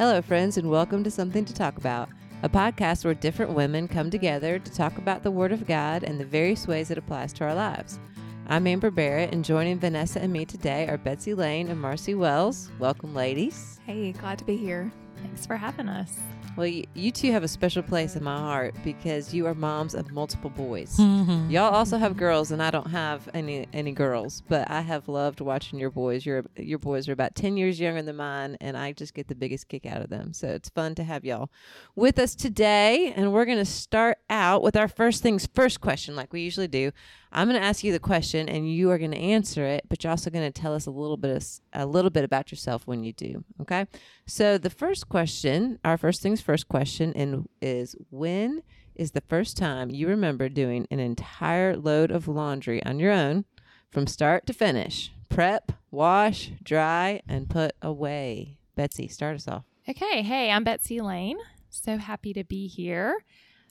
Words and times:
Hello, 0.00 0.22
friends, 0.22 0.56
and 0.56 0.70
welcome 0.70 1.04
to 1.04 1.10
Something 1.10 1.44
to 1.44 1.52
Talk 1.52 1.76
About, 1.76 2.08
a 2.42 2.48
podcast 2.48 3.04
where 3.04 3.12
different 3.12 3.52
women 3.52 3.86
come 3.86 4.08
together 4.08 4.58
to 4.58 4.72
talk 4.72 4.96
about 4.96 5.22
the 5.22 5.30
Word 5.30 5.52
of 5.52 5.66
God 5.66 6.04
and 6.04 6.18
the 6.18 6.24
various 6.24 6.66
ways 6.66 6.90
it 6.90 6.96
applies 6.96 7.34
to 7.34 7.44
our 7.44 7.54
lives. 7.54 8.00
I'm 8.46 8.66
Amber 8.66 8.90
Barrett, 8.90 9.34
and 9.34 9.44
joining 9.44 9.78
Vanessa 9.78 10.18
and 10.22 10.32
me 10.32 10.46
today 10.46 10.88
are 10.88 10.96
Betsy 10.96 11.34
Lane 11.34 11.68
and 11.68 11.78
Marcy 11.78 12.14
Wells. 12.14 12.70
Welcome, 12.78 13.14
ladies. 13.14 13.78
Hey, 13.84 14.12
glad 14.12 14.38
to 14.38 14.44
be 14.46 14.56
here. 14.56 14.90
Thanks 15.22 15.44
for 15.44 15.58
having 15.58 15.90
us. 15.90 16.18
Well, 16.56 16.66
you 16.66 17.10
two 17.10 17.32
have 17.32 17.42
a 17.42 17.48
special 17.48 17.82
place 17.82 18.16
in 18.16 18.24
my 18.24 18.36
heart 18.36 18.74
because 18.84 19.32
you 19.32 19.46
are 19.46 19.54
moms 19.54 19.94
of 19.94 20.10
multiple 20.10 20.50
boys. 20.50 20.96
Mm-hmm. 20.96 21.50
Y'all 21.50 21.72
also 21.72 21.96
have 21.96 22.16
girls, 22.16 22.50
and 22.50 22.62
I 22.62 22.70
don't 22.70 22.90
have 22.90 23.28
any 23.32 23.66
any 23.72 23.92
girls, 23.92 24.42
but 24.48 24.70
I 24.70 24.80
have 24.82 25.08
loved 25.08 25.40
watching 25.40 25.78
your 25.78 25.90
boys. 25.90 26.26
Your 26.26 26.44
your 26.56 26.78
boys 26.78 27.08
are 27.08 27.12
about 27.12 27.34
ten 27.34 27.56
years 27.56 27.80
younger 27.80 28.02
than 28.02 28.16
mine, 28.16 28.56
and 28.60 28.76
I 28.76 28.92
just 28.92 29.14
get 29.14 29.28
the 29.28 29.34
biggest 29.34 29.68
kick 29.68 29.86
out 29.86 30.02
of 30.02 30.10
them. 30.10 30.32
So 30.32 30.48
it's 30.48 30.68
fun 30.68 30.94
to 30.96 31.04
have 31.04 31.24
y'all 31.24 31.50
with 31.94 32.18
us 32.18 32.34
today, 32.34 33.12
and 33.16 33.32
we're 33.32 33.46
gonna 33.46 33.64
start 33.64 34.18
out 34.28 34.62
with 34.62 34.76
our 34.76 34.88
first 34.88 35.22
things 35.22 35.48
first 35.54 35.80
question, 35.80 36.16
like 36.16 36.32
we 36.32 36.42
usually 36.42 36.68
do. 36.68 36.92
I'm 37.32 37.46
gonna 37.46 37.60
ask 37.60 37.84
you 37.84 37.92
the 37.92 38.00
question, 38.00 38.48
and 38.48 38.72
you 38.72 38.90
are 38.90 38.98
gonna 38.98 39.16
answer 39.16 39.64
it, 39.64 39.84
but 39.88 40.02
you're 40.02 40.10
also 40.10 40.30
gonna 40.30 40.50
tell 40.50 40.74
us 40.74 40.86
a 40.86 40.90
little 40.90 41.16
bit 41.16 41.36
of, 41.36 41.46
a 41.72 41.86
little 41.86 42.10
bit 42.10 42.24
about 42.24 42.50
yourself 42.50 42.86
when 42.86 43.04
you 43.04 43.12
do. 43.12 43.44
Okay. 43.60 43.86
So 44.26 44.58
the 44.58 44.70
first 44.70 45.08
question, 45.08 45.78
our 45.84 45.96
first 45.96 46.22
things 46.22 46.40
first 46.40 46.68
question, 46.68 47.12
and 47.14 47.48
is 47.62 47.94
when 48.10 48.62
is 48.96 49.12
the 49.12 49.22
first 49.22 49.56
time 49.56 49.90
you 49.90 50.08
remember 50.08 50.48
doing 50.48 50.86
an 50.90 50.98
entire 50.98 51.76
load 51.76 52.10
of 52.10 52.26
laundry 52.26 52.84
on 52.84 52.98
your 52.98 53.12
own 53.12 53.44
from 53.90 54.06
start 54.06 54.46
to 54.46 54.52
finish? 54.52 55.12
Prep, 55.28 55.72
wash, 55.90 56.50
dry, 56.62 57.22
and 57.28 57.48
put 57.48 57.72
away. 57.80 58.58
Betsy, 58.74 59.06
start 59.06 59.36
us 59.36 59.46
off. 59.46 59.64
Okay, 59.88 60.22
hey, 60.22 60.50
I'm 60.50 60.64
Betsy 60.64 61.00
Lane. 61.00 61.38
So 61.68 61.96
happy 61.96 62.32
to 62.32 62.42
be 62.42 62.66
here. 62.66 63.24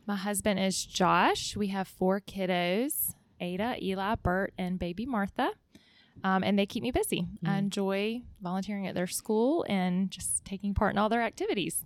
My 0.07 0.15
husband 0.15 0.59
is 0.59 0.85
Josh. 0.85 1.57
We 1.57 1.67
have 1.67 1.87
four 1.87 2.21
kiddos 2.21 3.13
Ada, 3.39 3.77
Eli, 3.83 4.15
Bert, 4.15 4.53
and 4.57 4.79
baby 4.79 5.05
Martha. 5.05 5.51
Um, 6.23 6.43
and 6.43 6.59
they 6.59 6.65
keep 6.65 6.83
me 6.83 6.91
busy. 6.91 7.27
I 7.45 7.57
enjoy 7.59 8.21
volunteering 8.41 8.87
at 8.87 8.95
their 8.95 9.07
school 9.07 9.65
and 9.69 10.11
just 10.11 10.43
taking 10.43 10.73
part 10.73 10.93
in 10.93 10.97
all 10.97 11.07
their 11.07 11.21
activities. 11.21 11.85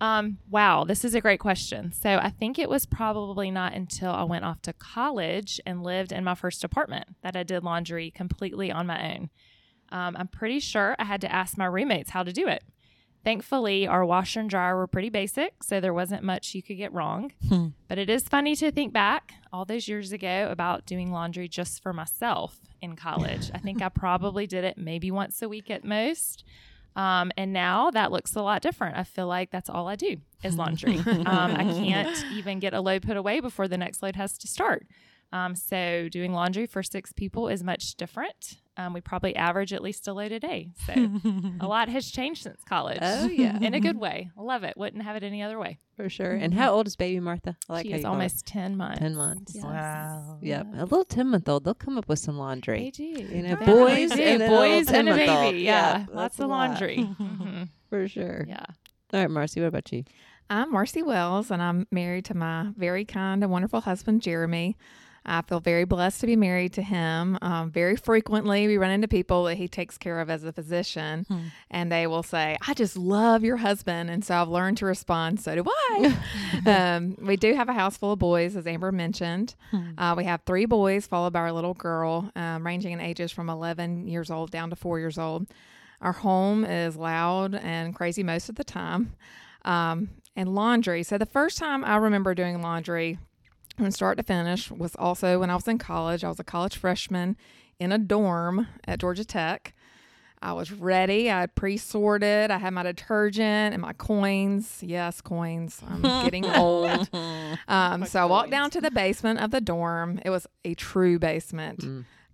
Um, 0.00 0.38
wow, 0.50 0.84
this 0.84 1.04
is 1.04 1.14
a 1.14 1.20
great 1.20 1.40
question. 1.40 1.90
So 1.90 2.18
I 2.18 2.30
think 2.30 2.58
it 2.58 2.68
was 2.68 2.86
probably 2.86 3.50
not 3.50 3.72
until 3.72 4.12
I 4.12 4.24
went 4.24 4.44
off 4.44 4.62
to 4.62 4.72
college 4.72 5.60
and 5.66 5.82
lived 5.82 6.12
in 6.12 6.22
my 6.22 6.34
first 6.34 6.62
apartment 6.62 7.16
that 7.22 7.34
I 7.34 7.42
did 7.42 7.64
laundry 7.64 8.10
completely 8.10 8.70
on 8.70 8.86
my 8.86 9.14
own. 9.14 9.30
Um, 9.90 10.16
I'm 10.18 10.28
pretty 10.28 10.60
sure 10.60 10.94
I 10.98 11.04
had 11.04 11.20
to 11.22 11.32
ask 11.32 11.56
my 11.56 11.64
roommates 11.66 12.10
how 12.10 12.22
to 12.22 12.32
do 12.32 12.46
it. 12.46 12.62
Thankfully, 13.24 13.88
our 13.88 14.04
washer 14.04 14.38
and 14.38 14.50
dryer 14.50 14.76
were 14.76 14.86
pretty 14.86 15.08
basic, 15.08 15.64
so 15.64 15.80
there 15.80 15.94
wasn't 15.94 16.22
much 16.22 16.54
you 16.54 16.62
could 16.62 16.76
get 16.76 16.92
wrong. 16.92 17.32
But 17.88 17.98
it 17.98 18.08
is 18.08 18.22
funny 18.28 18.54
to 18.56 18.70
think 18.70 18.92
back 18.92 19.32
all 19.56 19.64
those 19.64 19.88
years 19.88 20.12
ago 20.12 20.48
about 20.50 20.84
doing 20.84 21.10
laundry 21.10 21.48
just 21.48 21.82
for 21.82 21.94
myself 21.94 22.60
in 22.82 22.94
college. 22.94 23.50
I 23.54 23.58
think 23.58 23.80
I 23.80 23.88
probably 24.04 24.46
did 24.46 24.64
it 24.64 24.76
maybe 24.76 25.10
once 25.10 25.40
a 25.40 25.48
week 25.48 25.70
at 25.70 25.82
most. 25.82 26.44
Um, 26.94 27.32
and 27.38 27.54
now 27.54 27.90
that 27.90 28.12
looks 28.12 28.34
a 28.36 28.42
lot 28.42 28.60
different. 28.60 28.96
I 28.98 29.04
feel 29.04 29.26
like 29.26 29.50
that's 29.50 29.70
all 29.70 29.88
I 29.88 29.96
do 29.96 30.18
is 30.42 30.56
laundry. 30.56 30.98
um, 31.06 31.26
I 31.26 31.64
can't 31.64 32.24
even 32.34 32.58
get 32.58 32.74
a 32.74 32.80
load 32.80 33.02
put 33.02 33.16
away 33.16 33.40
before 33.40 33.66
the 33.66 33.78
next 33.78 34.02
load 34.02 34.16
has 34.16 34.36
to 34.38 34.46
start. 34.46 34.86
Um, 35.32 35.54
so 35.54 36.08
doing 36.10 36.32
laundry 36.32 36.66
for 36.66 36.82
six 36.82 37.12
people 37.12 37.48
is 37.48 37.62
much 37.64 37.96
different. 37.96 38.58
Um, 38.78 38.92
we 38.92 39.00
probably 39.00 39.34
average 39.34 39.72
at 39.72 39.82
least 39.82 40.06
a 40.06 40.12
load 40.12 40.32
a 40.32 40.38
day. 40.38 40.70
So 40.86 40.92
a 41.60 41.66
lot 41.66 41.88
has 41.88 42.10
changed 42.10 42.42
since 42.42 42.62
college. 42.64 42.98
Oh, 43.02 43.26
yeah. 43.26 43.58
in 43.60 43.72
a 43.74 43.80
good 43.80 43.98
way. 43.98 44.30
Love 44.36 44.64
it. 44.64 44.76
Wouldn't 44.76 45.02
have 45.02 45.16
it 45.16 45.22
any 45.22 45.42
other 45.42 45.58
way. 45.58 45.78
For 45.96 46.08
sure. 46.10 46.32
And 46.32 46.52
how 46.54 46.72
old 46.74 46.86
is 46.86 46.94
baby 46.94 47.18
Martha? 47.20 47.56
I 47.70 47.82
she 47.82 47.90
how 47.90 47.94
is 47.96 48.00
you 48.00 48.04
call 48.04 48.12
it. 48.12 48.16
almost 48.16 48.46
10 48.46 48.76
months. 48.76 48.98
10 48.98 49.16
months. 49.16 49.52
Yes. 49.54 49.64
Wow. 49.64 50.38
Yep. 50.42 50.66
A 50.76 50.82
little 50.84 51.04
10 51.04 51.26
month 51.28 51.48
old, 51.48 51.64
they'll 51.64 51.74
come 51.74 51.96
up 51.96 52.06
with 52.08 52.18
some 52.18 52.36
laundry. 52.38 52.90
They 52.96 53.04
laundry. 53.04 53.26
do. 53.28 53.34
You 53.36 53.42
know, 53.42 53.56
They 53.56 53.64
boys 53.66 54.10
do. 54.12 54.22
and 54.22 54.40
then 54.42 54.50
a 54.50 54.52
little 54.52 54.58
boys 54.58 54.88
and 54.90 55.08
a 55.08 55.14
baby. 55.14 55.58
Yeah, 55.60 55.98
Yeah, 55.98 56.06
lots 56.12 56.38
a 56.38 56.44
of 56.44 56.50
lot. 56.50 56.68
laundry. 56.68 57.02
hmm 57.18 57.62
For 57.88 58.06
sure. 58.08 58.44
Yeah. 58.46 58.64
All 59.14 59.20
right, 59.20 59.30
Marcy, 59.30 59.60
what 59.60 59.68
about 59.68 59.90
you? 59.90 60.04
I'm 60.50 60.70
Marcy 60.70 61.02
Wells, 61.02 61.50
and 61.50 61.60
I'm 61.62 61.86
married 61.90 62.26
to 62.26 62.34
my 62.34 62.68
very 62.76 63.04
kind 63.04 63.42
and 63.42 63.50
wonderful 63.50 63.80
husband, 63.80 64.20
Jeremy. 64.22 64.76
I 65.26 65.42
feel 65.42 65.60
very 65.60 65.84
blessed 65.84 66.20
to 66.20 66.26
be 66.26 66.36
married 66.36 66.72
to 66.74 66.82
him. 66.82 67.36
Um, 67.42 67.70
very 67.70 67.96
frequently, 67.96 68.66
we 68.68 68.78
run 68.78 68.92
into 68.92 69.08
people 69.08 69.44
that 69.44 69.56
he 69.56 69.66
takes 69.68 69.98
care 69.98 70.20
of 70.20 70.30
as 70.30 70.44
a 70.44 70.52
physician, 70.52 71.26
and 71.70 71.90
they 71.90 72.06
will 72.06 72.22
say, 72.22 72.56
I 72.66 72.74
just 72.74 72.96
love 72.96 73.42
your 73.42 73.56
husband. 73.56 74.08
And 74.08 74.24
so 74.24 74.36
I've 74.36 74.48
learned 74.48 74.78
to 74.78 74.86
respond, 74.86 75.40
so 75.40 75.54
do 75.56 75.64
I. 75.66 76.16
um, 76.66 77.16
we 77.20 77.36
do 77.36 77.54
have 77.54 77.68
a 77.68 77.72
house 77.72 77.96
full 77.96 78.12
of 78.12 78.18
boys, 78.18 78.56
as 78.56 78.66
Amber 78.66 78.92
mentioned. 78.92 79.54
Uh, 79.98 80.14
we 80.16 80.24
have 80.24 80.42
three 80.46 80.64
boys, 80.66 81.06
followed 81.06 81.32
by 81.32 81.40
our 81.40 81.52
little 81.52 81.74
girl, 81.74 82.30
um, 82.36 82.64
ranging 82.64 82.92
in 82.92 83.00
ages 83.00 83.32
from 83.32 83.50
11 83.50 84.06
years 84.06 84.30
old 84.30 84.50
down 84.50 84.70
to 84.70 84.76
four 84.76 84.98
years 85.00 85.18
old. 85.18 85.46
Our 86.00 86.12
home 86.12 86.64
is 86.64 86.96
loud 86.96 87.54
and 87.54 87.94
crazy 87.94 88.22
most 88.22 88.48
of 88.48 88.54
the 88.54 88.64
time. 88.64 89.14
Um, 89.64 90.10
and 90.36 90.54
laundry. 90.54 91.02
So 91.02 91.18
the 91.18 91.26
first 91.26 91.58
time 91.58 91.84
I 91.84 91.96
remember 91.96 92.34
doing 92.34 92.60
laundry 92.60 93.18
from 93.76 93.90
start 93.90 94.16
to 94.18 94.22
finish 94.22 94.70
was 94.70 94.94
also 94.96 95.40
when 95.40 95.50
I 95.50 95.54
was 95.54 95.68
in 95.68 95.78
college. 95.78 96.24
I 96.24 96.28
was 96.28 96.40
a 96.40 96.44
college 96.44 96.76
freshman 96.76 97.36
in 97.78 97.92
a 97.92 97.98
dorm 97.98 98.68
at 98.86 99.00
Georgia 99.00 99.24
Tech. 99.24 99.74
I 100.42 100.52
was 100.52 100.70
ready. 100.70 101.30
I 101.30 101.40
had 101.40 101.54
pre 101.54 101.76
sorted. 101.76 102.50
I 102.50 102.58
had 102.58 102.72
my 102.72 102.82
detergent 102.82 103.72
and 103.72 103.80
my 103.80 103.92
coins. 103.94 104.82
Yes, 104.82 105.20
coins. 105.20 105.80
I'm 105.88 106.02
getting 106.24 106.46
old. 106.46 107.08
Um, 107.68 108.04
so 108.06 108.20
I 108.20 108.24
walked 108.26 108.50
down 108.50 108.70
to 108.70 108.80
the 108.80 108.90
basement 108.90 109.40
of 109.40 109.50
the 109.50 109.60
dorm. 109.60 110.20
It 110.24 110.30
was 110.30 110.46
a 110.64 110.74
true 110.74 111.18
basement. 111.18 111.84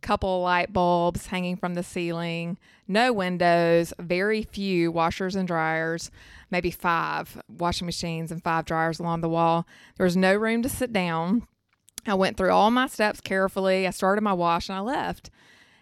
Couple 0.02 0.42
light 0.42 0.72
bulbs 0.72 1.26
hanging 1.26 1.56
from 1.56 1.74
the 1.74 1.82
ceiling, 1.82 2.58
no 2.88 3.12
windows, 3.12 3.94
very 4.00 4.42
few 4.42 4.90
washers 4.90 5.36
and 5.36 5.46
dryers, 5.46 6.10
maybe 6.50 6.72
five 6.72 7.40
washing 7.48 7.86
machines 7.86 8.32
and 8.32 8.42
five 8.42 8.64
dryers 8.64 8.98
along 8.98 9.20
the 9.20 9.28
wall. 9.28 9.66
There 9.96 10.04
was 10.04 10.16
no 10.16 10.34
room 10.34 10.62
to 10.62 10.68
sit 10.68 10.92
down. 10.92 11.46
I 12.04 12.14
went 12.14 12.36
through 12.36 12.50
all 12.50 12.70
my 12.72 12.88
steps 12.88 13.20
carefully. 13.20 13.86
I 13.86 13.90
started 13.90 14.22
my 14.22 14.32
wash 14.32 14.68
and 14.68 14.76
I 14.76 14.80
left. 14.80 15.30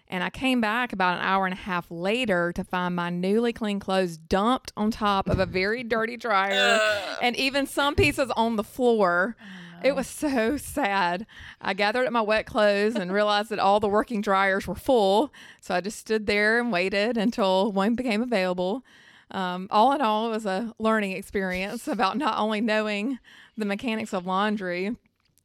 And 0.07 0.23
I 0.23 0.29
came 0.29 0.59
back 0.59 0.91
about 0.91 1.17
an 1.17 1.23
hour 1.23 1.45
and 1.45 1.53
a 1.53 1.57
half 1.57 1.89
later 1.89 2.51
to 2.53 2.63
find 2.65 2.95
my 2.95 3.09
newly 3.09 3.53
clean 3.53 3.79
clothes 3.79 4.17
dumped 4.17 4.73
on 4.75 4.91
top 4.91 5.29
of 5.29 5.39
a 5.39 5.45
very 5.45 5.83
dirty 5.83 6.17
dryer 6.17 6.79
and 7.21 7.35
even 7.37 7.65
some 7.65 7.95
pieces 7.95 8.29
on 8.35 8.57
the 8.57 8.63
floor. 8.63 9.35
It 9.83 9.95
was 9.95 10.07
so 10.07 10.57
sad. 10.57 11.25
I 11.59 11.73
gathered 11.73 12.05
up 12.05 12.13
my 12.13 12.21
wet 12.21 12.45
clothes 12.45 12.95
and 12.95 13.11
realized 13.11 13.49
that 13.49 13.59
all 13.59 13.79
the 13.79 13.87
working 13.87 14.21
dryers 14.21 14.67
were 14.67 14.75
full. 14.75 15.33
So 15.59 15.73
I 15.73 15.81
just 15.81 15.99
stood 15.99 16.27
there 16.27 16.59
and 16.59 16.71
waited 16.71 17.17
until 17.17 17.71
one 17.71 17.95
became 17.95 18.21
available. 18.21 18.83
Um, 19.31 19.67
all 19.71 19.93
in 19.93 20.01
all, 20.01 20.27
it 20.27 20.31
was 20.31 20.45
a 20.45 20.73
learning 20.77 21.13
experience 21.13 21.87
about 21.87 22.17
not 22.17 22.37
only 22.37 22.61
knowing 22.61 23.17
the 23.57 23.65
mechanics 23.65 24.13
of 24.13 24.25
laundry, 24.25 24.95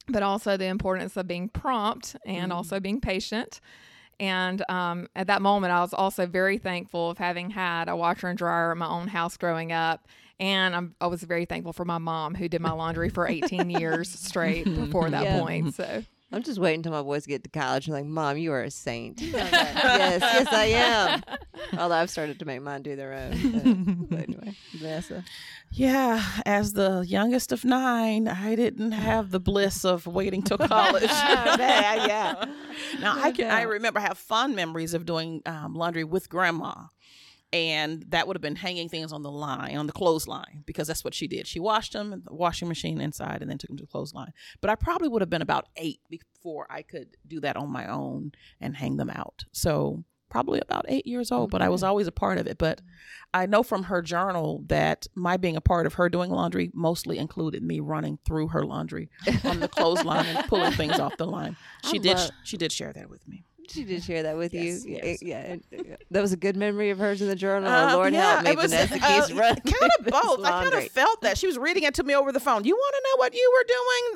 but 0.09 0.23
also 0.23 0.57
the 0.57 0.67
importance 0.67 1.17
of 1.17 1.27
being 1.27 1.49
prompt 1.49 2.17
and 2.27 2.53
also 2.53 2.79
being 2.79 3.01
patient. 3.01 3.61
And 4.19 4.69
um, 4.71 5.09
at 5.15 5.27
that 5.27 5.43
moment, 5.43 5.73
I 5.73 5.81
was 5.81 5.93
also 5.93 6.27
very 6.27 6.59
thankful 6.59 7.11
of 7.11 7.19
having 7.19 7.51
had 7.51 7.89
a 7.89 7.97
washer 7.97 8.29
and 8.29 8.39
dryer 8.39 8.73
at 8.73 8.77
my 8.77 8.89
own 8.89 9.09
house 9.09 9.37
growing 9.37 9.73
up. 9.73 10.07
And 10.39 10.75
I'm, 10.77 10.95
I 11.01 11.07
was 11.07 11.23
very 11.23 11.45
thankful 11.47 11.73
for 11.73 11.85
my 11.85 11.99
mom, 11.99 12.35
who 12.35 12.49
did 12.49 12.61
my 12.61 12.73
laundry 12.73 13.09
for 13.09 13.27
18 13.27 13.71
years 13.81 14.09
straight 14.11 14.65
before 14.65 15.09
that 15.11 15.25
Yeah. 15.25 15.41
point. 15.41 15.75
So, 15.75 16.03
I'm 16.33 16.43
just 16.43 16.59
waiting 16.59 16.81
until 16.81 16.91
my 16.93 17.03
boys 17.03 17.25
get 17.25 17.45
to 17.45 17.51
college. 17.51 17.87
I'm 17.87 17.95
like, 17.95 18.05
Mom, 18.05 18.37
you 18.37 18.51
are 18.53 18.62
a 18.62 18.71
saint. 18.71 19.23
yes, 19.23 20.21
yes, 20.21 20.47
I 20.50 20.65
am. 20.65 21.23
Although 21.79 21.94
I've 21.94 22.11
started 22.11 22.41
to 22.41 22.44
make 22.44 22.61
mine 22.61 22.83
do 22.83 22.97
their 22.97 23.12
own. 23.15 23.31
But, 23.53 24.11
but 24.11 24.19
anyway, 24.29 24.56
Vanessa. 24.77 25.25
Yeah, 25.71 26.23
as 26.44 26.73
the 26.73 27.05
youngest 27.06 27.53
of 27.53 27.65
nine, 27.65 28.27
I 28.27 28.56
didn't 28.56 28.91
have 28.93 29.31
the 29.31 29.39
bliss 29.41 29.85
of 29.85 30.06
waiting 30.06 30.43
till 30.43 30.59
college. 30.59 31.05
yeah. 31.05 32.44
Now 33.00 33.15
I 33.23 33.31
can 33.32 33.50
I 33.50 33.62
remember 33.62 34.00
I 34.00 34.03
have 34.03 34.19
fond 34.19 34.56
memories 34.56 34.94
of 34.94 35.06
doing 35.06 35.43
um, 35.47 35.75
laundry 35.75 36.05
with 36.05 36.29
grandma. 36.29 36.75
And 37.52 38.04
that 38.08 38.26
would 38.26 38.37
have 38.37 38.43
been 38.43 38.56
hanging 38.56 38.88
things 38.88 39.12
on 39.12 39.22
the 39.22 39.31
line, 39.31 39.76
on 39.76 39.87
the 39.87 39.93
clothesline, 39.93 40.62
because 40.66 40.88
that's 40.88 41.04
what 41.04 41.14
she 41.14 41.26
did. 41.28 41.46
She 41.46 41.60
washed 41.60 41.93
them 41.93 42.12
in 42.12 42.22
the 42.25 42.34
washing 42.34 42.69
machine 42.69 43.00
inside 43.00 43.40
and 43.40 43.50
then 43.50 43.56
took 43.56 43.69
them 43.69 43.76
to 43.78 43.84
the 43.84 43.88
clothesline. 43.90 44.32
But 44.60 44.70
I 44.70 44.75
probably 44.75 45.08
would 45.08 45.22
have 45.22 45.31
been 45.31 45.43
about 45.43 45.69
eight 45.76 46.00
before 46.10 46.66
I 46.69 46.82
could 46.82 47.16
do 47.26 47.40
that 47.40 47.56
on 47.56 47.70
my 47.70 47.87
own 47.87 48.32
and 48.60 48.76
hang 48.76 48.96
them 48.96 49.10
out. 49.10 49.44
So 49.52 50.04
probably 50.28 50.60
about 50.60 50.84
eight 50.88 51.06
years 51.06 51.31
old, 51.31 51.50
but 51.52 51.62
I 51.62 51.69
was 51.69 51.84
always 51.84 52.08
a 52.08 52.12
part 52.12 52.37
of 52.38 52.48
it. 52.48 52.58
But 52.58 52.81
I 53.32 53.46
know 53.46 53.62
from 53.62 53.84
her 53.84 54.02
journal 54.02 54.64
that 54.66 55.06
my 55.14 55.37
being 55.37 55.56
a 55.56 55.60
part 55.60 55.87
of 55.87 55.94
her 55.94 56.08
doing 56.08 56.31
laundry 56.31 56.70
mostly 56.75 57.16
included 57.16 57.62
me 57.62 57.78
running 57.78 58.19
through 58.26 58.48
her 58.48 58.66
laundry 58.66 59.08
on 59.44 59.60
the 59.60 59.69
clothesline 59.69 60.26
and 60.26 60.46
pulling 60.48 60.72
things 60.72 60.98
off 60.98 61.16
the 61.16 61.26
line. 61.26 61.56
She 61.84 62.00
I 62.00 62.02
did 62.02 62.16
love- 62.16 62.31
she 62.43 62.56
did 62.56 62.72
share 62.72 62.93
that 62.93 63.08
with 63.08 63.26
me. 63.28 63.44
She 63.71 63.85
did 63.85 64.03
share 64.03 64.23
that 64.25 64.37
with 64.37 64.55
Yes, 64.55 64.85
you. 64.85 64.99
yes. 65.03 65.23
Yeah, 65.23 65.57
yeah. 65.71 65.97
That 66.11 66.21
was 66.21 66.33
a 66.33 66.37
good 66.37 66.57
memory 66.57 66.91
of 66.91 66.99
hers 66.99 67.21
in 67.23 67.29
the 67.29 67.37
journal. 67.37 67.69
Uh, 67.71 67.93
oh, 67.93 67.97
Lord 67.97 68.13
yeah, 68.13 68.33
help 68.33 68.45
me, 68.45 68.51
it 68.51 68.57
was, 68.57 68.73
Vanessa 68.73 68.95
uh, 68.97 69.55
kind 69.55 69.91
of 69.99 70.07
both. 70.07 70.45
I 70.45 70.65
kind 70.65 70.75
of 70.75 70.89
felt 70.89 71.21
that 71.23 71.39
she 71.39 71.47
was 71.47 71.59
reading 71.59 71.83
it 71.83 71.95
to 71.95 72.03
me 72.03 72.15
over 72.15 72.33
the 72.33 72.41
phone. 72.41 72.65
You 72.65 72.75
want 72.75 72.95
to 72.95 73.03
know 73.05 73.19
what 73.19 73.35
you 73.35 73.53
were 73.57 73.65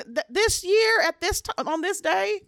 doing 0.06 0.14
th- 0.14 0.26
this 0.30 0.64
year 0.64 1.00
at 1.02 1.20
this 1.20 1.40
time 1.40 1.68
on 1.68 1.80
this 1.80 2.00
day? 2.00 2.40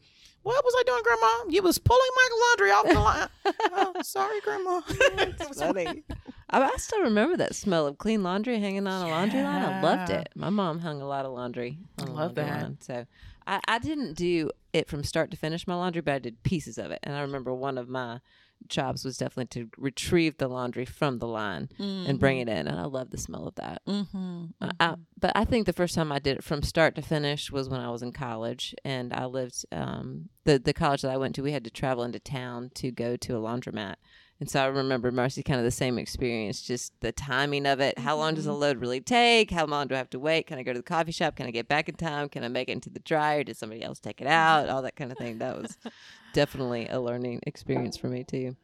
What 0.43 0.65
was 0.65 0.75
I 0.77 0.83
doing, 0.85 1.03
Grandma? 1.05 1.51
You 1.51 1.63
was 1.63 1.79
pulling 1.79 2.01
my 2.17 2.29
laundry 2.41 2.71
off 2.73 2.87
the 2.89 3.01
line. 3.01 3.29
oh, 3.73 4.03
sorry, 4.03 4.41
Grandma. 4.41 4.81
Was- 5.49 5.59
funny. 5.59 6.03
I, 6.51 6.77
still 6.77 7.03
remember 7.03 7.37
that 7.37 7.55
smell 7.55 7.87
of 7.87 7.97
clean 7.99 8.23
laundry 8.23 8.59
hanging 8.59 8.87
on 8.87 9.07
a 9.07 9.09
laundry 9.09 9.43
line. 9.43 9.63
I 9.63 9.81
loved 9.81 10.11
it. 10.11 10.29
My 10.35 10.51
mom 10.51 10.81
hung 10.81 11.01
a 11.01 11.07
lot 11.07 11.25
of 11.25 11.33
laundry. 11.33 11.79
On 11.99 12.09
I 12.09 12.13
love 12.13 12.35
that. 12.35 12.63
Line. 12.63 12.79
So 12.81 13.07
I, 13.47 13.61
I 13.69 13.79
didn't 13.79 14.15
do 14.15 14.51
it 14.73 14.89
from 14.89 15.05
start 15.05 15.31
to 15.33 15.37
finish 15.37 15.67
my 15.67 15.75
laundry, 15.75 16.03
but 16.03 16.15
I 16.15 16.19
did 16.19 16.43
pieces 16.43 16.79
of 16.79 16.91
it. 16.91 17.01
And 17.03 17.15
I 17.15 17.21
remember 17.21 17.53
one 17.55 17.79
of 17.79 17.89
my 17.89 18.21
jobs 18.69 19.05
was 19.05 19.19
definitely 19.19 19.47
to 19.63 19.69
retrieve 19.77 20.39
the 20.39 20.47
laundry 20.49 20.85
from 20.85 21.19
the 21.19 21.27
line 21.27 21.69
and 21.79 22.21
bring 22.21 22.39
it 22.39 22.49
in. 22.49 22.69
And 22.69 22.79
I 22.79 22.85
love 22.85 23.11
the 23.11 23.19
smell 23.19 23.49
of 23.49 23.57
that. 23.57 23.83
Mm-hmm. 23.87 24.45
I- 24.61 24.71
I, 24.79 24.95
but 25.19 25.33
I 25.35 25.45
think 25.45 25.67
the 25.67 25.73
first 25.73 25.95
time 25.97 26.13
I 26.13 26.19
did 26.21 26.39
it 26.39 26.45
from 26.45 26.63
start 26.63 26.95
to 26.95 27.03
finish 27.03 27.51
was 27.51 27.69
when 27.69 27.81
I 27.81 27.91
was 27.91 28.03
in 28.03 28.13
college, 28.13 28.75
and 28.85 29.13
I 29.13 29.25
lived 29.27 29.65
um, 29.73 30.29
the 30.45 30.59
the 30.59 30.73
college 30.73 31.03
that 31.03 31.11
I 31.11 31.17
went 31.17 31.35
to. 31.37 31.43
We 31.43 31.53
had 31.53 31.65
to 31.65 31.71
travel 31.71 32.05
into 32.05 32.19
town 32.21 32.71
to 32.77 32.91
go 32.93 33.17
to 33.17 33.37
a 33.37 33.41
laundromat, 33.41 33.97
and 34.41 34.51
so 34.51 34.61
I 34.61 34.67
remember 34.67 35.13
Marcy 35.13 35.43
kind 35.43 35.61
of 35.61 35.65
the 35.65 35.71
same 35.71 35.99
experience, 35.99 36.63
just 36.63 36.93
the 37.01 37.13
timing 37.13 37.65
of 37.65 37.81
it. 37.81 37.99
How 37.99 38.17
long 38.17 38.35
does 38.35 38.47
a 38.47 38.51
mm-hmm. 38.51 38.61
load 38.61 38.81
really 38.81 39.01
take? 39.01 39.51
How 39.51 39.67
long 39.67 39.87
do 39.87 39.95
I 39.95 39.99
have 39.99 40.11
to 40.11 40.19
wait? 40.19 40.49
Can 40.49 40.59
I 40.59 40.65
go 40.65 40.73
to 40.73 40.79
the 40.81 40.83
coffee 40.83 41.13
shop? 41.13 41.37
Can 41.37 41.47
I 41.47 41.53
get 41.53 41.69
back 41.69 41.89
in 41.89 41.95
time? 41.95 42.29
Can 42.29 42.43
I 42.43 42.49
make 42.49 42.69
it 42.69 42.73
into 42.73 42.91
the 42.91 42.99
dryer? 43.01 43.45
Did 43.45 43.57
somebody 43.57 43.85
else 43.85 44.01
take 44.01 44.21
it 44.21 44.27
out? 44.27 44.69
All 44.69 44.83
that 44.83 44.97
kind 44.97 45.13
of 45.13 45.19
thing. 45.19 45.39
That 45.39 45.57
was 45.57 45.77
definitely 46.33 46.89
a 46.89 46.99
learning 46.99 47.41
experience 47.47 47.97
for 47.97 48.09
me 48.09 48.25
too. 48.25 48.57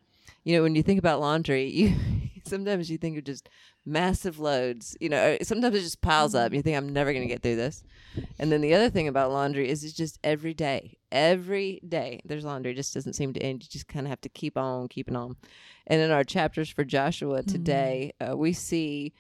You 0.42 0.56
know, 0.56 0.62
when 0.62 0.74
you 0.74 0.82
think 0.82 0.98
about 0.98 1.20
laundry, 1.20 1.64
you 1.68 1.94
sometimes 2.44 2.90
you 2.90 2.98
think 2.98 3.18
of 3.18 3.24
just 3.24 3.48
massive 3.88 4.38
loads. 4.38 4.96
You 5.00 5.08
know, 5.08 5.36
sometimes 5.42 5.76
it 5.76 5.80
just 5.80 6.00
piles 6.00 6.34
up. 6.34 6.52
You 6.52 6.62
think 6.62 6.76
I'm 6.76 6.88
never 6.88 7.12
going 7.12 7.26
to 7.26 7.32
get 7.32 7.42
through 7.42 7.56
this. 7.56 7.82
And 8.38 8.50
then 8.52 8.60
the 8.60 8.74
other 8.74 8.90
thing 8.90 9.08
about 9.08 9.32
laundry 9.32 9.68
is 9.68 9.84
it's 9.84 9.92
just 9.92 10.18
every 10.22 10.54
day, 10.54 10.98
every 11.10 11.80
day 11.86 12.20
there's 12.24 12.44
laundry. 12.44 12.72
It 12.72 12.76
just 12.76 12.94
doesn't 12.94 13.14
seem 13.14 13.32
to 13.34 13.42
end. 13.42 13.62
You 13.62 13.68
just 13.68 13.88
kind 13.88 14.06
of 14.06 14.10
have 14.10 14.20
to 14.22 14.28
keep 14.28 14.56
on 14.56 14.88
keeping 14.88 15.16
on. 15.16 15.36
And 15.86 16.00
in 16.00 16.10
our 16.10 16.24
chapters 16.24 16.68
for 16.68 16.84
Joshua 16.84 17.42
today, 17.42 18.12
uh, 18.20 18.36
we 18.36 18.52
see 18.52 19.12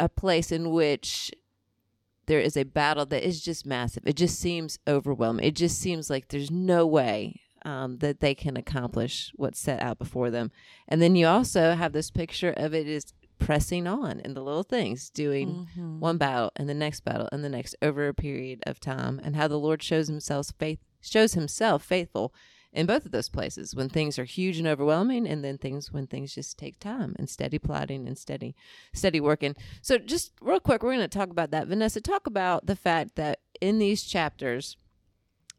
a 0.00 0.08
place 0.08 0.52
in 0.52 0.70
which 0.70 1.32
there 2.26 2.40
is 2.40 2.56
a 2.56 2.64
battle 2.64 3.06
that 3.06 3.26
is 3.26 3.40
just 3.40 3.66
massive. 3.66 4.02
It 4.06 4.16
just 4.16 4.38
seems 4.38 4.78
overwhelming. 4.86 5.44
It 5.44 5.56
just 5.56 5.78
seems 5.80 6.10
like 6.10 6.28
there's 6.28 6.50
no 6.50 6.86
way 6.86 7.40
um, 7.64 7.98
that 7.98 8.20
they 8.20 8.34
can 8.34 8.56
accomplish 8.56 9.32
what's 9.36 9.58
set 9.58 9.82
out 9.82 9.98
before 9.98 10.30
them. 10.30 10.50
And 10.86 11.02
then 11.02 11.16
you 11.16 11.26
also 11.26 11.74
have 11.74 11.92
this 11.92 12.10
picture 12.10 12.52
of 12.56 12.74
it 12.74 12.86
is 12.86 13.12
pressing 13.38 13.86
on 13.86 14.20
in 14.20 14.34
the 14.34 14.42
little 14.42 14.62
things, 14.62 15.10
doing 15.10 15.48
Mm-hmm. 15.76 16.00
one 16.00 16.18
battle 16.18 16.50
and 16.56 16.68
the 16.68 16.74
next 16.74 17.00
battle 17.04 17.28
and 17.32 17.42
the 17.44 17.48
next 17.48 17.74
over 17.82 18.08
a 18.08 18.14
period 18.14 18.62
of 18.66 18.80
time, 18.80 19.20
and 19.22 19.36
how 19.36 19.48
the 19.48 19.58
Lord 19.58 19.82
shows 19.82 20.08
himself 20.08 20.52
faith 20.58 20.78
shows 21.00 21.34
himself 21.34 21.82
faithful 21.84 22.34
in 22.72 22.84
both 22.84 23.06
of 23.06 23.12
those 23.12 23.28
places 23.30 23.74
when 23.74 23.88
things 23.88 24.18
are 24.18 24.24
huge 24.24 24.58
and 24.58 24.66
overwhelming 24.68 25.26
and 25.26 25.42
then 25.42 25.56
things 25.56 25.90
when 25.92 26.06
things 26.06 26.34
just 26.34 26.58
take 26.58 26.78
time 26.78 27.14
and 27.18 27.30
steady 27.30 27.58
plotting 27.58 28.06
and 28.06 28.18
steady 28.18 28.54
steady 28.92 29.20
working 29.20 29.54
so 29.80 29.96
just 29.96 30.32
real 30.42 30.60
quick 30.60 30.82
we're 30.82 30.90
going 30.90 31.00
to 31.00 31.08
talk 31.08 31.30
about 31.30 31.50
that 31.50 31.66
vanessa 31.66 32.00
talk 32.00 32.26
about 32.26 32.66
the 32.66 32.76
fact 32.76 33.14
that 33.16 33.38
in 33.60 33.78
these 33.78 34.02
chapters 34.02 34.76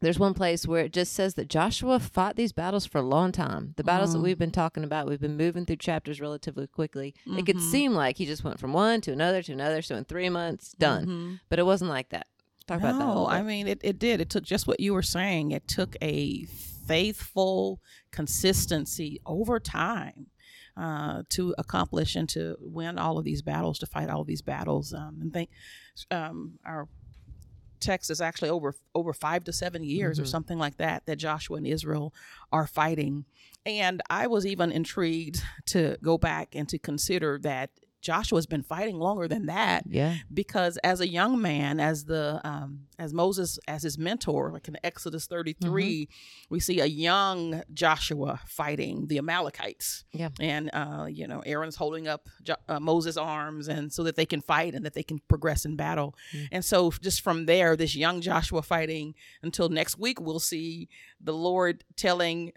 there's 0.00 0.18
one 0.18 0.34
place 0.34 0.66
where 0.66 0.84
it 0.84 0.92
just 0.92 1.12
says 1.12 1.34
that 1.34 1.48
Joshua 1.48 1.98
fought 1.98 2.36
these 2.36 2.52
battles 2.52 2.86
for 2.86 2.98
a 2.98 3.02
long 3.02 3.32
time. 3.32 3.74
The 3.76 3.84
battles 3.84 4.12
that 4.14 4.20
we've 4.20 4.38
been 4.38 4.50
talking 4.50 4.82
about, 4.82 5.06
we've 5.06 5.20
been 5.20 5.36
moving 5.36 5.66
through 5.66 5.76
chapters 5.76 6.20
relatively 6.20 6.66
quickly. 6.66 7.14
It 7.26 7.44
could 7.46 7.60
seem 7.60 7.92
like 7.92 8.16
he 8.16 8.24
just 8.26 8.42
went 8.42 8.58
from 8.58 8.72
one 8.72 9.00
to 9.02 9.12
another 9.12 9.42
to 9.42 9.52
another. 9.52 9.82
So 9.82 9.96
in 9.96 10.04
three 10.04 10.28
months, 10.30 10.72
done. 10.78 11.40
But 11.50 11.58
it 11.58 11.66
wasn't 11.66 11.90
like 11.90 12.08
that. 12.10 12.26
Talk 12.66 12.78
about 12.80 12.98
that. 12.98 13.04
No, 13.04 13.26
I 13.26 13.42
mean 13.42 13.66
it, 13.68 13.80
it 13.82 13.98
did. 13.98 14.20
It 14.20 14.30
took 14.30 14.44
just 14.44 14.66
what 14.66 14.80
you 14.80 14.94
were 14.94 15.02
saying. 15.02 15.50
It 15.50 15.68
took 15.68 15.96
a 16.00 16.44
faithful 16.46 17.80
consistency 18.10 19.20
over 19.26 19.60
time 19.60 20.28
uh, 20.76 21.22
to 21.30 21.54
accomplish 21.58 22.16
and 22.16 22.28
to 22.30 22.56
win 22.60 22.98
all 22.98 23.18
of 23.18 23.24
these 23.24 23.42
battles, 23.42 23.78
to 23.80 23.86
fight 23.86 24.08
all 24.08 24.22
of 24.22 24.26
these 24.26 24.42
battles. 24.42 24.94
Um, 24.94 25.18
and 25.20 25.32
think 25.32 25.50
um, 26.10 26.58
our 26.64 26.88
text 27.80 28.10
is 28.10 28.20
actually 28.20 28.50
over 28.50 28.74
over 28.94 29.12
five 29.12 29.44
to 29.44 29.52
seven 29.52 29.82
years 29.82 30.18
or 30.18 30.22
mm-hmm. 30.22 30.30
something 30.30 30.58
like 30.58 30.76
that 30.76 31.06
that 31.06 31.16
Joshua 31.16 31.56
and 31.56 31.66
Israel 31.66 32.14
are 32.52 32.66
fighting. 32.66 33.24
And 33.66 34.00
I 34.08 34.26
was 34.26 34.46
even 34.46 34.72
intrigued 34.72 35.42
to 35.66 35.96
go 36.02 36.18
back 36.18 36.54
and 36.54 36.68
to 36.68 36.78
consider 36.78 37.38
that 37.42 37.70
Joshua's 38.00 38.46
been 38.46 38.62
fighting 38.62 38.96
longer 38.96 39.28
than 39.28 39.46
that 39.46 39.84
yeah. 39.86 40.16
because 40.32 40.78
as 40.78 41.00
a 41.00 41.08
young 41.08 41.40
man 41.40 41.80
as 41.80 42.04
the 42.04 42.40
um, 42.44 42.86
as 42.98 43.12
moses 43.12 43.58
as 43.68 43.82
his 43.82 43.98
mentor 43.98 44.50
like 44.52 44.68
in 44.68 44.76
exodus 44.82 45.26
33 45.26 46.08
we 46.48 46.60
see 46.60 46.80
a 46.80 46.86
young 46.86 47.62
joshua 47.74 48.40
fighting 48.46 49.06
the 49.08 49.18
amalekites. 49.18 50.04
Yeah. 50.12 50.30
and 50.40 50.70
uh, 50.72 51.06
you 51.10 51.26
know 51.26 51.40
aaron's 51.40 51.76
holding 51.76 52.08
up 52.08 52.28
jo- 52.42 52.56
uh, 52.68 52.80
moses 52.80 53.16
arms 53.16 53.68
and 53.68 53.92
so 53.92 54.02
that 54.04 54.16
they 54.16 54.26
can 54.26 54.40
fight 54.40 54.74
and 54.74 54.84
that 54.86 54.94
they 54.94 55.02
can 55.02 55.20
progress 55.28 55.64
in 55.64 55.76
battle. 55.76 56.14
And 56.52 56.64
so 56.64 56.90
just 56.90 57.20
from 57.20 57.46
there 57.46 57.76
this 57.76 57.94
young 57.94 58.20
joshua 58.20 58.62
fighting 58.62 59.14
until 59.42 59.68
next 59.68 59.98
week 59.98 60.20
we'll 60.20 60.40
see 60.40 60.88
the 61.20 61.34
lord 61.34 61.84
telling 61.96 62.52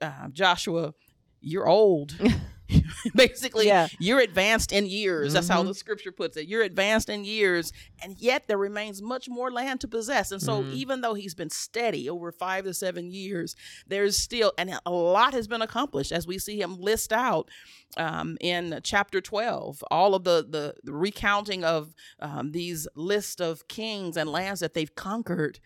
uh, 0.00 0.28
joshua 0.32 0.94
you're 1.40 1.68
old 1.68 2.16
basically 3.14 3.66
Yeah. 3.66 3.88
you're 3.98 4.20
advanced 4.20 4.72
in 4.72 4.86
years 4.86 5.32
that's 5.32 5.48
how 5.48 5.62
Mhm. 5.62 5.68
the 5.68 5.74
scripture 5.74 6.12
puts 6.12 6.36
it 6.36 6.48
you're 6.48 6.62
advanced 6.62 7.08
in 7.08 7.24
years 7.24 7.72
and 8.02 8.16
yet 8.18 8.46
there 8.48 8.58
remains 8.58 9.00
much 9.02 9.28
more 9.28 9.50
land 9.50 9.80
to 9.80 9.88
possess 9.88 10.32
and 10.32 10.40
so 10.42 10.62
Mhm. 10.62 10.72
even 10.74 11.00
though 11.00 11.14
he's 11.14 11.34
been 11.34 11.50
steady 11.50 12.08
over 12.08 12.32
five 12.32 12.64
to 12.64 12.74
seven 12.74 13.10
years 13.10 13.54
there's 13.86 14.16
still 14.18 14.52
and 14.58 14.78
a 14.86 14.90
lot 14.90 15.32
has 15.34 15.46
been 15.46 15.62
accomplished 15.62 16.12
as 16.12 16.26
we 16.26 16.38
see 16.38 16.60
him 16.60 16.76
list 16.80 17.12
out 17.12 17.48
um, 17.96 18.36
in 18.40 18.80
chapter 18.82 19.20
12 19.20 19.82
all 19.90 20.14
of 20.14 20.24
the 20.24 20.46
the, 20.48 20.74
the 20.84 20.92
recounting 20.92 21.64
of 21.64 21.94
um, 22.20 22.52
these 22.52 22.86
list 22.94 23.40
of 23.40 23.68
kings 23.68 24.16
and 24.16 24.28
lands 24.30 24.60
that 24.60 24.74
they've 24.74 24.94
conquered 24.94 25.58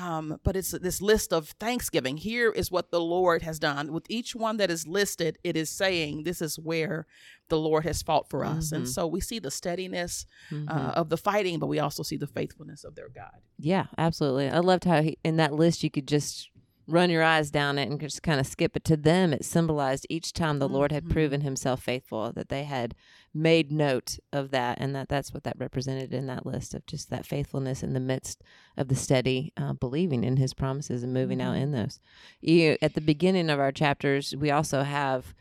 um, 0.00 0.38
but 0.42 0.56
it's 0.56 0.72
this 0.72 1.00
list 1.00 1.32
of 1.32 1.50
thanksgiving. 1.60 2.16
Here 2.16 2.50
is 2.50 2.70
what 2.70 2.90
the 2.90 3.00
Lord 3.00 3.42
has 3.42 3.58
done. 3.58 3.92
With 3.92 4.06
each 4.08 4.34
one 4.34 4.56
that 4.56 4.70
is 4.70 4.86
listed, 4.86 5.38
it 5.44 5.56
is 5.56 5.70
saying 5.70 6.24
this 6.24 6.42
is 6.42 6.58
where 6.58 7.06
the 7.48 7.58
Lord 7.58 7.84
has 7.84 8.02
fought 8.02 8.28
for 8.28 8.44
us. 8.44 8.72
And 8.72 8.84
Mhm. 8.84 8.88
so 8.88 9.06
we 9.06 9.20
see 9.20 9.38
the 9.38 9.50
steadiness 9.50 10.26
Mhm. 10.50 10.68
uh, 10.70 10.92
of 10.96 11.10
the 11.10 11.16
fighting, 11.16 11.58
but 11.58 11.66
we 11.66 11.78
also 11.78 12.02
see 12.02 12.16
the 12.16 12.26
faithfulness 12.26 12.82
of 12.84 12.94
their 12.94 13.08
God. 13.08 13.40
Yeah, 13.58 13.86
absolutely. 13.98 14.48
I 14.48 14.58
loved 14.60 14.84
how 14.84 15.02
he, 15.02 15.18
in 15.24 15.36
that 15.36 15.52
list 15.54 15.82
you 15.84 15.90
could 15.90 16.08
just 16.08 16.48
run 16.86 17.10
your 17.10 17.22
eyes 17.22 17.50
down 17.50 17.78
it 17.78 17.88
and 17.90 17.98
just 18.00 18.22
kind 18.22 18.38
of 18.40 18.46
skip 18.46 18.76
it. 18.76 18.84
To 18.84 18.96
them, 18.96 19.32
it 19.32 19.44
symbolized 19.44 20.06
each 20.10 20.32
time 20.32 20.58
the 20.58 20.68
Lord 20.68 20.92
had 20.92 21.04
Mhm. 21.04 21.10
proven 21.10 21.40
Himself 21.40 21.82
faithful, 21.82 22.32
that 22.32 22.48
they 22.48 22.64
had 22.64 22.94
made 23.32 23.72
note 23.72 24.18
of 24.32 24.50
that, 24.50 24.78
and 24.80 24.94
that 24.94 25.08
that's 25.08 25.32
what 25.32 25.44
that 25.44 25.58
represented 25.58 26.12
in 26.14 26.26
that 26.26 26.46
list 26.46 26.74
of 26.74 26.84
just 26.86 27.10
that 27.10 27.26
faithfulness 27.26 27.82
in 27.82 27.92
the 27.94 28.00
midst 28.00 28.42
of 28.76 28.88
the 28.88 28.94
steady 28.94 29.52
uh, 29.56 29.72
believing 29.72 30.24
in 30.24 30.36
His 30.36 30.54
promises 30.54 31.02
and 31.02 31.12
moving 31.14 31.40
out 31.40 31.56
Mhm. 31.56 31.60
in 31.62 31.70
those. 31.72 32.00
You 32.40 32.76
at 32.82 32.94
the 32.94 33.00
beginning 33.00 33.50
of 33.50 33.58
our 33.58 33.72
chapters, 33.72 34.34
we 34.36 34.50
also 34.50 34.82
have 34.82 35.34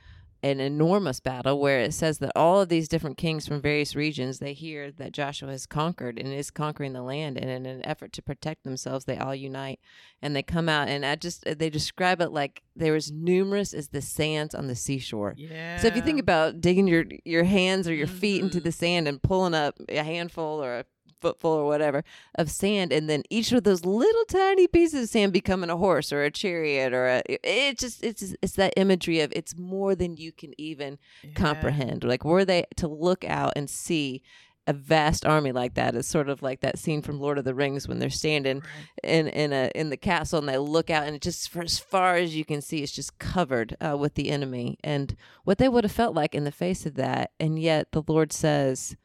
an 0.43 0.59
enormous 0.59 1.21
battle 1.21 1.57
where 1.59 1.79
it 1.79 1.93
says 1.93 2.17
that 2.19 2.31
all 2.35 2.59
of 2.59 2.67
these 2.67 2.89
different 2.89 3.17
kings 3.17 3.47
from 3.47 3.61
various 3.61 3.95
regions 3.95 4.39
they 4.39 4.51
hear 4.53 4.91
that 4.91 5.13
Joshua 5.13 5.49
has 5.51 5.65
conquered 5.65 6.19
and 6.19 6.33
is 6.33 6.51
conquering 6.51 6.91
the 6.91 7.01
land 7.01 7.37
and 7.37 7.49
in 7.49 7.65
an 7.65 7.83
effort 7.85 8.11
to 8.13 8.21
protect 8.21 8.65
themselves 8.65 9.05
they 9.05 9.17
all 9.17 9.33
unite 9.33 9.79
and 10.21 10.35
they 10.35 10.43
come 10.43 10.67
out 10.67 10.89
and 10.89 11.05
I 11.05 11.15
just 11.15 11.45
they 11.45 11.69
describe 11.69 12.19
it 12.21 12.31
like 12.31 12.61
they're 12.75 12.95
as 12.95 13.09
numerous 13.11 13.73
as 13.73 13.87
the 13.87 14.01
sands 14.01 14.53
on 14.53 14.67
the 14.67 14.75
seashore. 14.75 15.33
Yeah. 15.37 15.77
So 15.79 15.87
if 15.87 15.95
you 15.95 16.01
think 16.01 16.19
about 16.19 16.59
digging 16.59 16.87
your 16.87 17.05
your 17.23 17.45
hands 17.45 17.87
or 17.87 17.93
your 17.93 18.07
feet 18.07 18.43
into 18.43 18.59
Mhm. 18.59 18.63
the 18.63 18.71
sand 18.73 19.07
and 19.07 19.21
pulling 19.21 19.53
up 19.53 19.75
a 19.87 20.03
handful 20.03 20.61
or 20.63 20.79
a 20.79 20.85
footful 21.23 21.49
or 21.49 21.65
whatever 21.65 22.03
of 22.35 22.51
sand, 22.51 22.91
and 22.91 23.09
then 23.09 23.23
each 23.29 23.51
of 23.51 23.63
those 23.63 23.85
little 23.85 24.25
tiny 24.25 24.67
pieces 24.67 25.05
of 25.05 25.09
sand 25.09 25.33
becoming 25.33 25.69
a 25.69 25.77
horse 25.77 26.11
or 26.11 26.23
a 26.23 26.29
chariot 26.29 26.93
or 26.93 27.07
a 27.07 27.23
it 27.27 27.79
just 27.79 28.03
it's 28.03 28.35
it's 28.41 28.53
that 28.53 28.73
imagery 28.77 29.21
of 29.21 29.31
it's 29.35 29.57
more 29.57 29.95
than 29.95 30.17
you 30.17 30.31
can 30.31 30.53
even 30.59 30.99
comprehend. 31.33 32.03
Like 32.03 32.23
were 32.25 32.45
they 32.45 32.65
to 32.75 32.87
look 32.87 33.23
out 33.23 33.53
and 33.55 33.69
see 33.69 34.21
a 34.65 34.73
vast 34.73 35.25
army 35.25 35.51
like 35.51 35.73
that 35.73 35.95
is 35.95 36.07
sort 36.07 36.29
of 36.29 36.41
like 36.41 36.61
that 36.61 36.79
scene 36.79 37.01
from 37.01 37.19
Lord 37.19 37.37
of 37.37 37.43
the 37.43 37.53
Rings 37.53 37.87
when 37.87 37.99
they're 37.99 38.09
standing 38.09 38.61
in 39.03 39.27
in 39.27 39.51
a 39.51 39.69
in 39.75 39.89
the 39.89 39.97
castle 39.97 40.39
and 40.39 40.47
they 40.47 40.57
look 40.57 40.89
out 40.89 41.07
and 41.07 41.21
just 41.21 41.49
for 41.49 41.61
as 41.61 41.79
far 41.79 42.15
as 42.15 42.35
you 42.35 42.45
can 42.45 42.61
see 42.61 42.81
it's 42.81 42.91
just 42.91 43.19
covered 43.19 43.75
uh, 43.81 43.97
with 43.97 44.15
the 44.15 44.29
enemy 44.29 44.77
and 44.83 45.15
what 45.43 45.57
they 45.57 45.67
would 45.67 45.83
have 45.83 45.91
felt 45.91 46.15
like 46.15 46.33
in 46.33 46.45
the 46.45 46.51
face 46.51 46.85
of 46.85 46.95
that 46.95 47.31
and 47.39 47.59
yet 47.59 47.91
the 47.91 48.03
Lord 48.07 48.31
says 48.31 48.95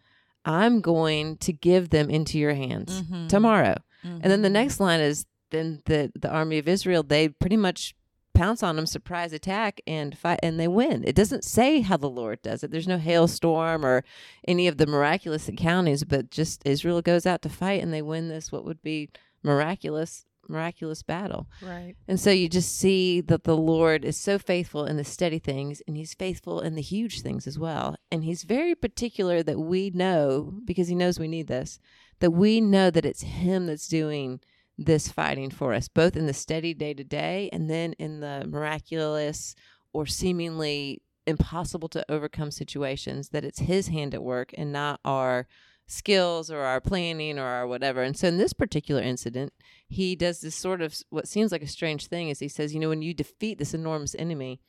I'm 0.45 0.81
going 0.81 1.37
to 1.39 1.53
give 1.53 1.91
them 1.91 2.09
into 2.11 2.39
your 2.39 2.55
hands 2.55 3.03
Mhm. 3.03 3.29
tomorrow 3.29 3.77
and 4.03 4.23
then 4.23 4.43
the 4.43 4.49
Mhm. 4.49 4.53
next 4.53 4.81
line 4.81 5.01
is 5.01 5.27
then 5.51 5.83
the 5.87 6.11
the 6.15 6.31
army 6.31 6.59
of 6.59 6.69
Israel 6.69 7.03
they 7.03 7.29
pretty 7.29 7.57
much 7.57 7.95
pounce 8.35 8.63
on 8.63 8.77
them, 8.77 8.87
surprise 8.87 9.33
attack, 9.33 9.81
and 9.85 10.17
fight, 10.17 10.39
and 10.45 10.61
they 10.61 10.69
win. 10.69 11.03
It 11.05 11.17
doesn't 11.17 11.43
say 11.43 11.81
how 11.81 11.97
the 11.97 12.09
Lord 12.09 12.41
does 12.41 12.63
it. 12.63 12.71
There's 12.71 12.87
no 12.87 12.99
hailstorm 12.99 13.85
or 13.85 14.05
any 14.47 14.69
of 14.69 14.77
the 14.77 14.87
miraculous 14.87 15.49
encounters, 15.49 16.05
but 16.05 16.31
just 16.31 16.63
Israel 16.65 17.03
goes 17.03 17.27
out 17.27 17.43
to 17.43 17.49
fight 17.49 17.83
and 17.83 17.93
they 17.93 18.01
win 18.03 18.29
this 18.29 18.53
what 18.53 18.65
would 18.65 18.81
be 18.81 19.09
miraculous 19.43 20.25
miraculous 20.49 21.03
battle. 21.03 21.49
Right. 21.63 21.95
And 22.07 22.19
so 22.19 22.31
you 22.31 22.49
just 22.49 22.77
see 22.77 23.21
that 23.23 23.45
the 23.45 23.57
Lord 23.57 24.05
is 24.05 24.17
so 24.17 24.39
faithful 24.39 24.85
in 24.85 24.97
the 24.97 25.05
steady 25.05 25.39
things 25.39 25.83
and 25.87 25.97
he's 25.97 26.15
faithful 26.15 26.61
in 26.61 26.75
the 26.75 26.83
huge 26.83 27.21
things 27.21 27.47
as 27.47 27.59
well. 27.59 27.97
And 28.11 28.25
he's 28.25 28.45
very 28.45 28.75
particular 28.75 29.43
that 29.43 29.59
we 29.59 29.91
know 29.91 30.55
because 30.65 30.89
he 30.89 30.95
knows 30.95 31.19
we 31.19 31.29
need 31.29 31.49
this, 31.49 31.79
that 32.21 32.31
we 32.31 32.61
know 32.61 32.91
that 32.91 33.07
it's 33.07 33.23
him 33.23 33.67
that's 33.67 33.89
doing 33.89 34.41
this 34.77 35.09
fighting 35.09 35.51
for 35.51 35.75
us, 35.75 35.89
both 35.89 36.17
in 36.17 36.27
the 36.27 36.33
steady 36.33 36.73
day 36.73 36.95
to 36.95 37.05
day 37.05 37.51
and 37.53 37.69
then 37.69 37.95
in 37.95 38.21
the 38.21 38.47
miraculous 38.49 39.55
or 39.93 40.07
seemingly 40.07 41.03
impossible 41.27 41.89
to 41.89 42.05
overcome 42.09 42.51
situations, 42.51 43.31
that 43.31 43.45
it's 43.45 43.59
his 43.59 43.89
hand 43.89 44.15
at 44.15 44.23
work 44.23 44.55
and 44.57 44.73
not 44.73 45.01
our 45.05 45.47
skills 45.89 46.51
or 46.51 46.61
our 46.61 46.81
planning 46.81 47.39
or 47.39 47.45
our 47.47 47.67
whatever. 47.67 48.03
And 48.03 48.17
so 48.17 48.29
in 48.29 48.39
this 48.39 48.53
particular 48.53 49.03
incident, 49.03 49.53
he 49.89 50.15
does 50.15 50.41
this 50.43 50.55
sort 50.55 50.81
of 50.83 50.95
what 51.11 51.27
seems 51.27 51.51
like 51.51 51.63
a 51.63 51.67
strange 51.67 52.07
thing 52.07 52.29
is 52.29 52.39
he 52.39 52.49
says, 52.49 52.73
you 52.75 52.79
know, 52.81 52.91
when 52.91 53.03
you 53.03 53.13
defeat 53.15 53.59
this 53.59 53.75
enormous 53.75 54.15
enemy, 54.19 54.61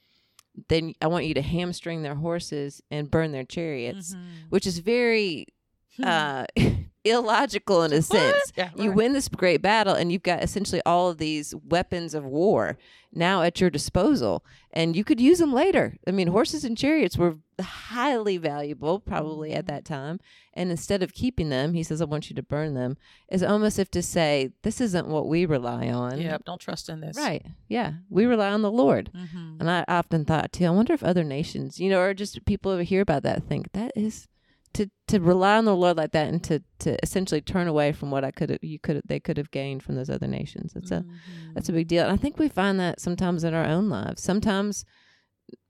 then 0.69 0.93
I 1.01 1.07
want 1.07 1.25
you 1.25 1.33
to 1.35 1.41
hamstring 1.41 2.01
their 2.01 2.15
horses 2.15 2.81
and 2.89 3.11
burn 3.11 3.31
their 3.33 3.43
chariots, 3.43 4.15
Mm-hmm. 4.15 4.47
which 4.49 4.65
is 4.65 4.79
very 4.79 5.45
uh 6.03 6.45
illogical 7.09 7.83
in 7.83 7.93
a 7.93 8.01
sense. 8.01 8.51
Yeah, 8.55 8.69
You 8.75 8.89
right. 8.89 8.95
win 8.97 9.13
this 9.13 9.27
great 9.27 9.61
battle 9.61 9.93
and 9.93 10.11
you've 10.11 10.23
got 10.23 10.43
essentially 10.43 10.81
all 10.85 11.09
of 11.09 11.17
these 11.17 11.53
weapons 11.67 12.13
of 12.13 12.23
war 12.25 12.77
now 13.11 13.41
at 13.41 13.59
your 13.59 13.69
disposal 13.71 14.45
and 14.71 14.95
you 14.95 15.03
could 15.03 15.19
use 15.19 15.39
them 15.39 15.51
later. 15.51 15.97
I 16.07 16.11
mean, 16.11 16.27
horses 16.27 16.63
and 16.63 16.77
chariots 16.77 17.17
were 17.17 17.37
highly 17.59 18.37
valuable 18.37 18.99
probably 18.99 19.53
at 19.53 19.65
that 19.67 19.83
time. 19.83 20.19
And 20.53 20.71
instead 20.71 21.01
of 21.03 21.13
keeping 21.13 21.49
them, 21.49 21.73
he 21.73 21.83
says 21.83 22.01
I 22.01 22.05
want 22.05 22.29
you 22.29 22.35
to 22.35 22.43
burn 22.43 22.73
them. 22.75 22.97
Is 23.29 23.43
almost 23.43 23.79
if 23.79 23.89
to 23.91 24.01
say 24.01 24.51
this 24.61 24.79
isn't 24.79 25.07
what 25.07 25.27
we 25.27 25.45
rely 25.45 25.89
on. 25.89 26.21
Yep. 26.21 26.45
Don't 26.45 26.61
trust 26.61 26.87
in 26.89 27.01
this. 27.01 27.17
Right. 27.17 27.45
Yeah. 27.67 27.93
We 28.09 28.25
rely 28.25 28.49
on 28.51 28.61
the 28.61 28.71
Lord. 28.71 29.09
Mm-hmm. 29.15 29.57
And 29.59 29.69
I 29.69 29.83
often 29.87 30.23
thought 30.25 30.51
too, 30.53 30.65
I 30.65 30.69
wonder 30.69 30.93
if 30.93 31.03
other 31.03 31.23
nations, 31.23 31.79
you 31.79 31.89
know, 31.89 31.99
or 31.99 32.13
just 32.13 32.45
people 32.45 32.71
over 32.71 32.83
here 32.83 33.01
about 33.01 33.23
that 33.23 33.43
think 33.43 33.71
that 33.73 33.91
is 33.95 34.27
to 34.73 34.89
to 35.07 35.19
rely 35.19 35.57
on 35.57 35.65
the 35.65 35.75
Lord 35.75 35.97
like 35.97 36.11
that 36.11 36.27
and 36.27 36.43
to 36.45 36.61
to 36.79 36.97
essentially 37.03 37.41
turn 37.41 37.67
away 37.67 37.91
from 37.91 38.11
what 38.11 38.23
I 38.23 38.31
could 38.31 38.59
you 38.61 38.79
could 38.79 39.01
they 39.05 39.19
could 39.19 39.38
have 39.38 39.51
gained 39.51 39.83
from 39.83 39.95
those 39.95 40.09
other 40.09 40.27
nations. 40.27 40.73
That's 40.73 40.91
a 40.91 41.05
that's 41.53 41.69
a 41.69 41.73
big 41.73 41.88
deal. 41.88 42.03
And 42.03 42.11
I 42.11 42.17
think 42.17 42.38
we 42.38 42.49
find 42.49 42.79
that 42.79 42.99
sometimes 42.99 43.43
in 43.43 43.53
our 43.53 43.65
own 43.65 43.89
lives. 43.89 44.21
Sometimes 44.21 44.85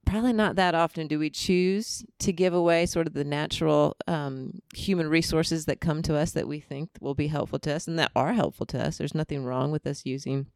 probably 0.05 0.33
not 0.33 0.55
that 0.55 0.73
often 0.73 1.07
do 1.07 1.19
we 1.19 1.29
choose 1.29 2.03
to 2.17 2.33
give 2.33 2.53
away 2.53 2.85
sort 2.85 3.05
of 3.05 3.13
the 3.13 3.23
natural 3.23 3.95
um, 4.07 4.59
human 4.73 5.07
resources 5.07 5.65
that 5.65 5.79
come 5.79 6.01
to 6.01 6.15
us 6.15 6.31
that 6.31 6.47
we 6.47 6.59
think 6.59 6.89
will 6.99 7.13
be 7.13 7.27
helpful 7.27 7.59
to 7.59 7.73
us 7.73 7.87
and 7.87 7.99
that 7.99 8.11
are 8.15 8.33
helpful 8.33 8.65
to 8.65 8.83
us. 8.83 8.97
There's 8.97 9.13
nothing 9.13 9.45
wrong 9.45 9.71
with 9.71 9.85
us 9.85 10.05
using 10.05 10.47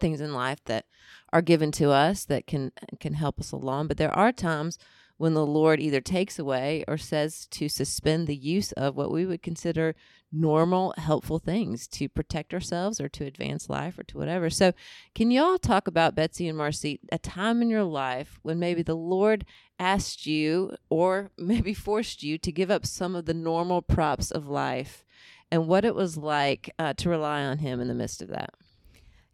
things 0.00 0.20
in 0.20 0.32
life 0.32 0.62
that 0.66 0.84
are 1.32 1.42
given 1.42 1.72
to 1.72 1.90
us 1.90 2.24
that 2.26 2.46
can 2.46 2.72
can 3.00 3.14
help 3.14 3.40
us 3.40 3.52
along. 3.52 3.88
But 3.88 3.96
there 3.96 4.14
are 4.14 4.32
times 4.32 4.78
when 5.18 5.34
the 5.34 5.46
Lord 5.46 5.80
either 5.80 6.00
takes 6.00 6.38
away 6.38 6.84
or 6.88 6.96
says 6.96 7.46
to 7.50 7.68
suspend 7.68 8.26
the 8.26 8.36
use 8.36 8.72
of 8.72 8.96
what 8.96 9.12
we 9.12 9.26
would 9.26 9.42
consider 9.42 9.94
normal, 10.32 10.94
helpful 10.96 11.38
things 11.38 11.86
to 11.88 12.08
protect 12.08 12.54
ourselves 12.54 13.00
or 13.00 13.08
to 13.08 13.24
advance 13.24 13.68
life 13.68 13.98
or 13.98 14.04
to 14.04 14.18
whatever. 14.18 14.48
So, 14.50 14.72
can 15.14 15.30
y'all 15.30 15.58
talk 15.58 15.88
about 15.88 16.14
Betsy 16.14 16.48
and 16.48 16.56
Marcy, 16.56 17.00
a 17.10 17.18
time 17.18 17.62
in 17.62 17.68
your 17.68 17.84
life 17.84 18.38
when 18.42 18.58
maybe 18.58 18.82
the 18.82 18.96
Lord 18.96 19.44
asked 19.78 20.26
you 20.26 20.76
or 20.88 21.30
maybe 21.38 21.74
forced 21.74 22.22
you 22.22 22.38
to 22.38 22.52
give 22.52 22.70
up 22.70 22.86
some 22.86 23.14
of 23.14 23.26
the 23.26 23.34
normal 23.34 23.82
props 23.82 24.30
of 24.30 24.48
life 24.48 25.04
and 25.50 25.66
what 25.66 25.84
it 25.84 25.94
was 25.94 26.16
like 26.16 26.72
uh, 26.78 26.92
to 26.94 27.08
rely 27.08 27.42
on 27.42 27.58
Him 27.58 27.80
in 27.80 27.88
the 27.88 27.94
midst 27.94 28.22
of 28.22 28.28
that? 28.28 28.50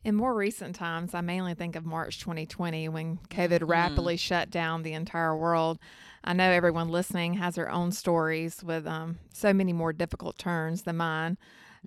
In 0.04 0.14
more 0.14 0.34
recent 0.34 0.76
times, 0.76 1.14
I 1.14 1.22
mainly 1.22 1.54
think 1.54 1.76
of 1.76 1.86
March 1.86 2.20
2020 2.20 2.90
when 2.90 3.16
COVID 3.30 3.66
rapidly 3.66 4.18
shut 4.18 4.50
down 4.50 4.82
the 4.82 4.92
entire 4.92 5.34
world. 5.34 5.78
I 6.22 6.34
know 6.34 6.50
everyone 6.50 6.90
listening 6.90 7.34
has 7.34 7.54
their 7.54 7.70
own 7.70 7.90
stories 7.90 8.62
with 8.62 8.86
um, 8.86 9.18
so 9.32 9.54
many 9.54 9.72
more 9.72 9.94
difficult 9.94 10.36
turns 10.36 10.82
than 10.82 10.98
mine. 10.98 11.38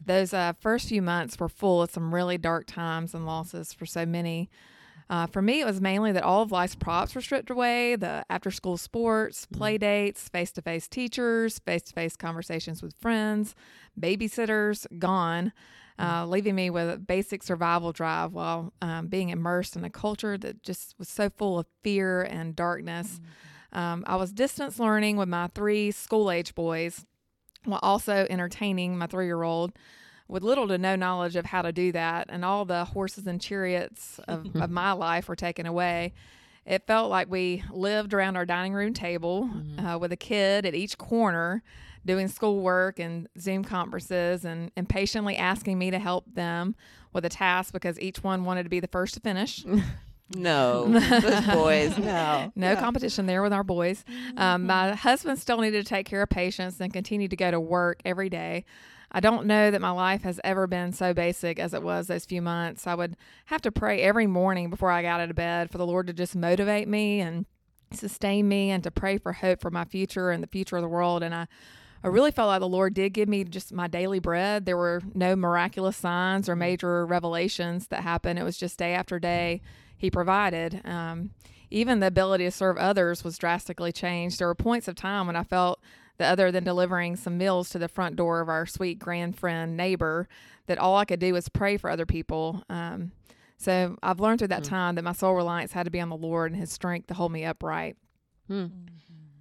Those 0.04 0.34
uh, 0.34 0.54
first 0.60 0.90
few 0.90 1.04
months 1.04 1.40
were 1.40 1.48
full 1.48 1.84
of 1.84 1.92
some 1.92 2.14
really 2.14 2.40
dark 2.40 2.66
times 2.66 3.14
and 3.14 3.28
losses 3.28 3.72
for 3.72 3.86
so 3.86 4.04
many. 4.04 4.50
Uh, 5.12 5.28
for 5.28 5.44
me, 5.44 5.62
it 5.62 5.66
was 5.66 5.80
mainly 5.80 6.12
that 6.12 6.24
all 6.24 6.42
of 6.42 6.52
life's 6.52 6.76
props 6.76 7.14
were 7.14 7.22
stripped 7.22 7.52
away 7.52 7.96
the 7.96 8.26
after 8.32 8.50
school 8.50 8.78
sports, 8.78 9.46
play 9.46 9.78
dates, 9.78 10.28
face 10.28 10.52
to 10.54 10.62
face 10.64 10.88
teachers, 10.88 11.60
face 11.60 11.84
to 11.84 11.94
face 11.94 12.16
conversations 12.16 12.82
with 12.82 12.96
friends, 13.00 13.54
babysitters 14.00 14.88
gone, 14.98 15.54
uh, 16.00 16.26
leaving 16.28 16.56
me 16.56 16.70
with 16.70 16.90
a 16.90 16.98
basic 16.98 17.44
survival 17.44 17.92
drive 17.92 18.32
while 18.34 18.72
um, 18.82 19.08
being 19.08 19.30
immersed 19.30 19.76
in 19.76 19.84
a 19.84 19.90
culture 19.90 20.38
that 20.38 20.62
just 20.64 20.96
was 21.00 21.10
so 21.10 21.30
full 21.30 21.60
of 21.60 21.66
fear 21.84 22.22
and 22.22 22.56
darkness. 22.56 23.20
Um, 23.74 24.04
I 24.08 24.16
was 24.16 24.32
distance 24.32 24.80
learning 24.80 25.18
with 25.18 25.28
my 25.28 25.48
three 25.48 25.92
school 25.92 26.32
age 26.32 26.56
boys 26.56 27.06
while 27.66 27.80
also 27.84 28.26
entertaining 28.30 28.98
my 28.98 29.08
three 29.08 29.26
year 29.26 29.44
old 29.44 29.74
with 30.28 30.44
little 30.44 30.68
to 30.68 30.78
no 30.78 30.96
knowledge 30.96 31.36
of 31.36 31.46
how 31.46 31.62
to 31.62 31.72
do 31.72 31.92
that. 31.94 32.28
And 32.30 32.46
all 32.46 32.66
the 32.66 32.86
horses 32.86 33.28
and 33.28 33.42
chariots 33.42 34.20
of, 34.28 34.56
of 34.56 34.70
my 34.70 34.92
life 34.92 35.28
were 35.28 35.36
taken 35.36 35.66
away. 35.66 36.14
It 36.66 36.86
felt 36.86 37.10
like 37.10 37.30
we 37.30 37.64
lived 37.72 38.14
around 38.14 38.36
our 38.36 38.46
dining 38.46 38.74
room 38.74 38.94
table 38.94 39.50
uh, 39.78 39.98
with 39.98 40.12
a 40.12 40.18
kid 40.18 40.66
at 40.66 40.76
each 40.76 40.98
corner 40.98 41.64
doing 42.08 42.28
schoolwork 42.28 42.98
and 42.98 43.28
Zoom 43.40 43.64
conferences 43.64 44.46
and 44.46 44.72
impatiently 44.76 45.36
asking 45.38 45.78
me 45.78 45.92
to 45.92 46.00
help 46.00 46.26
them 46.34 46.76
with 47.14 47.26
a 47.26 47.30
task 47.30 47.74
because 47.74 48.00
each 48.00 48.24
one 48.24 48.46
wanted 48.46 48.64
to 48.64 48.70
be 48.70 48.80
the 48.80 48.88
first 48.88 49.14
to 49.14 49.20
finish. 49.20 49.64
No, 50.36 50.88
those 50.90 51.46
boys, 51.54 51.98
no. 51.98 52.52
No 52.54 52.76
competition 52.76 53.28
there 53.28 53.42
with 53.42 53.54
our 53.54 53.64
boys. 53.64 54.04
Um, 54.36 54.66
my 54.66 54.94
husband 54.94 55.40
still 55.40 55.60
needed 55.62 55.86
to 55.86 55.90
take 55.90 56.06
care 56.06 56.22
of 56.22 56.30
patients 56.30 56.82
and 56.82 56.92
continue 56.92 57.30
to 57.30 57.36
go 57.38 57.50
to 57.50 57.60
work 57.62 58.02
every 58.04 58.30
day. 58.30 58.66
I 59.10 59.22
don't 59.22 59.48
know 59.48 59.72
that 59.72 59.80
my 59.80 59.92
life 59.92 60.24
has 60.24 60.42
ever 60.44 60.68
been 60.68 60.92
so 60.92 61.14
basic 61.14 61.60
as 61.60 61.74
it 61.74 61.82
was 61.82 62.08
those 62.08 62.26
few 62.26 62.42
months. 62.42 62.86
I 62.88 62.96
would 62.96 63.16
have 63.46 63.62
to 63.62 63.72
pray 63.72 64.02
every 64.02 64.28
morning 64.28 64.70
before 64.70 64.92
I 64.92 65.02
got 65.02 65.22
out 65.22 65.30
of 65.30 65.36
bed 65.38 65.72
for 65.72 65.78
the 65.78 65.86
Lord 65.86 66.08
to 66.08 66.14
just 66.14 66.36
motivate 66.36 66.90
me 66.90 67.22
and 67.22 67.46
sustain 67.94 68.50
me 68.50 68.70
and 68.70 68.84
to 68.84 68.92
pray 68.92 69.18
for 69.18 69.32
hope 69.32 69.62
for 69.62 69.72
my 69.72 69.86
future 69.86 70.30
and 70.32 70.44
the 70.44 70.48
future 70.48 70.76
of 70.76 70.82
the 70.82 70.90
world. 70.90 71.24
And 71.24 71.34
I, 71.34 71.48
I 72.08 72.10
really 72.10 72.32
felt 72.32 72.48
like 72.48 72.62
the 72.62 72.68
Lord 72.70 72.94
did 72.94 73.10
give 73.12 73.28
me 73.28 73.44
just 73.44 73.74
my 73.74 73.88
daily 73.88 74.20
bread. 74.20 74.66
There 74.66 74.78
were 74.78 75.02
no 75.14 75.36
miraculous 75.36 75.98
signs 75.98 76.48
or 76.48 76.56
major 76.56 77.06
revelations 77.06 77.88
that 77.88 78.02
happened. 78.04 78.40
It 78.40 78.44
was 78.44 78.58
just 78.58 78.80
day 78.80 78.94
after 78.94 79.20
day 79.20 79.62
He 79.98 80.10
provided. 80.10 80.82
Um, 80.86 81.32
even 81.70 82.00
the 82.00 82.08
ability 82.08 82.46
to 82.46 82.52
serve 82.52 82.78
others 82.78 83.26
was 83.26 83.38
drastically 83.38 83.92
changed. 83.92 84.40
There 84.40 84.48
were 84.48 84.56
points 84.56 84.88
of 84.88 84.96
time 84.96 85.28
when 85.28 85.36
I 85.36 85.44
felt 85.44 85.82
that 86.18 86.32
other 86.32 86.50
than 86.50 86.64
delivering 86.64 87.18
some 87.18 87.38
meals 87.38 87.70
to 87.72 87.80
the 87.80 87.90
front 87.90 88.16
door 88.16 88.40
of 88.40 88.48
our 88.48 88.66
sweet 88.66 89.00
grand 89.00 89.38
friend 89.38 89.76
neighbor, 89.76 90.30
that 90.68 90.78
all 90.78 90.96
I 90.96 91.04
could 91.04 91.20
do 91.20 91.34
was 91.34 91.50
pray 91.50 91.76
for 91.76 91.90
other 91.90 92.06
people. 92.06 92.64
Um, 92.70 93.12
so 93.58 93.98
I've 94.02 94.22
learned 94.22 94.40
through 94.40 94.48
that 94.50 94.64
time 94.64 94.96
that 94.96 95.04
my 95.04 95.12
sole 95.12 95.34
reliance 95.34 95.74
had 95.74 95.84
to 95.84 95.92
be 95.92 96.00
on 96.00 96.10
the 96.10 96.16
Lord 96.16 96.54
and 96.54 96.62
His 96.62 96.72
strength 96.72 97.08
to 97.08 97.16
hold 97.16 97.34
me 97.34 97.44
upright. 97.44 97.98
Hmm. 98.48 98.68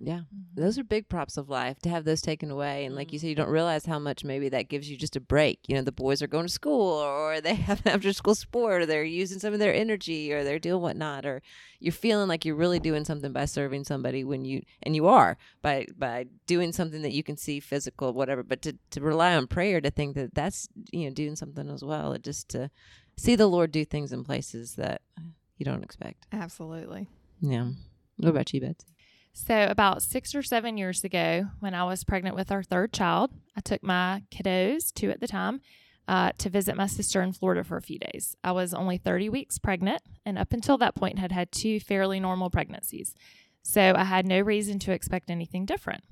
Yeah, 0.00 0.20
mm-hmm. 0.20 0.60
those 0.60 0.78
are 0.78 0.84
big 0.84 1.08
props 1.08 1.36
of 1.36 1.48
life 1.48 1.78
to 1.80 1.88
have 1.88 2.04
those 2.04 2.20
taken 2.20 2.50
away. 2.50 2.84
And 2.84 2.94
like 2.94 3.12
you 3.12 3.18
mm-hmm. 3.18 3.24
said, 3.24 3.28
you 3.28 3.34
don't 3.34 3.48
realize 3.48 3.86
how 3.86 3.98
much 3.98 4.24
maybe 4.24 4.48
that 4.50 4.68
gives 4.68 4.90
you 4.90 4.96
just 4.96 5.16
a 5.16 5.20
break. 5.20 5.60
You 5.66 5.74
know, 5.74 5.82
the 5.82 5.92
boys 5.92 6.22
are 6.22 6.26
going 6.26 6.46
to 6.46 6.52
school 6.52 6.92
or 6.92 7.40
they 7.40 7.54
have 7.66 7.84
an 7.86 7.92
after 7.92 8.12
school 8.12 8.34
sport 8.34 8.82
or 8.82 8.86
they're 8.86 9.04
using 9.04 9.38
some 9.38 9.52
of 9.52 9.58
their 9.58 9.74
energy 9.74 10.32
or 10.32 10.44
they're 10.44 10.58
doing 10.58 10.82
whatnot 10.82 11.24
or 11.24 11.42
you're 11.80 11.92
feeling 11.92 12.28
like 12.28 12.44
you're 12.44 12.54
really 12.54 12.80
doing 12.80 13.04
something 13.04 13.32
by 13.32 13.44
serving 13.44 13.84
somebody 13.84 14.24
when 14.24 14.44
you, 14.44 14.62
and 14.82 14.94
you 14.94 15.06
are 15.06 15.36
by, 15.62 15.86
by 15.96 16.26
doing 16.46 16.72
something 16.72 17.02
that 17.02 17.12
you 17.12 17.22
can 17.22 17.36
see 17.36 17.60
physical, 17.60 18.12
whatever. 18.12 18.42
But 18.42 18.62
to, 18.62 18.76
to 18.90 19.00
rely 19.00 19.34
on 19.34 19.46
prayer 19.46 19.80
to 19.80 19.90
think 19.90 20.14
that 20.16 20.34
that's, 20.34 20.68
you 20.92 21.04
know, 21.04 21.14
doing 21.14 21.36
something 21.36 21.70
as 21.70 21.82
well, 21.82 22.12
it 22.12 22.22
just 22.22 22.48
to 22.50 22.70
see 23.16 23.34
the 23.34 23.46
Lord 23.46 23.72
do 23.72 23.84
things 23.84 24.12
in 24.12 24.24
places 24.24 24.74
that 24.74 25.00
you 25.56 25.64
don't 25.64 25.82
expect. 25.82 26.26
Absolutely. 26.32 27.08
Yeah. 27.40 27.68
What 28.16 28.30
about 28.30 28.52
you, 28.52 28.60
Betsy? 28.60 28.86
So, 29.38 29.66
about 29.68 30.02
six 30.02 30.34
or 30.34 30.42
seven 30.42 30.78
years 30.78 31.04
ago, 31.04 31.48
when 31.60 31.74
I 31.74 31.84
was 31.84 32.04
pregnant 32.04 32.36
with 32.36 32.50
our 32.50 32.62
third 32.62 32.94
child, 32.94 33.30
I 33.54 33.60
took 33.60 33.82
my 33.82 34.22
kiddos, 34.30 34.94
two 34.94 35.10
at 35.10 35.20
the 35.20 35.28
time, 35.28 35.60
uh, 36.08 36.32
to 36.38 36.48
visit 36.48 36.74
my 36.74 36.86
sister 36.86 37.20
in 37.20 37.34
Florida 37.34 37.62
for 37.62 37.76
a 37.76 37.82
few 37.82 37.98
days. 37.98 38.34
I 38.42 38.52
was 38.52 38.72
only 38.72 38.96
30 38.96 39.28
weeks 39.28 39.58
pregnant, 39.58 40.00
and 40.24 40.38
up 40.38 40.54
until 40.54 40.78
that 40.78 40.94
point, 40.94 41.18
had 41.18 41.32
had 41.32 41.52
two 41.52 41.80
fairly 41.80 42.18
normal 42.18 42.48
pregnancies. 42.48 43.14
So, 43.60 43.92
I 43.94 44.04
had 44.04 44.26
no 44.26 44.40
reason 44.40 44.78
to 44.80 44.92
expect 44.92 45.28
anything 45.28 45.66
different. 45.66 46.04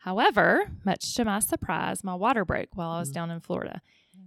However, 0.00 0.70
much 0.84 1.14
to 1.14 1.24
my 1.24 1.38
surprise, 1.38 2.04
my 2.04 2.14
water 2.14 2.44
broke 2.44 2.68
while 2.74 2.90
I 2.90 3.00
was 3.00 3.10
down 3.10 3.30
in 3.30 3.40
Florida. 3.40 3.80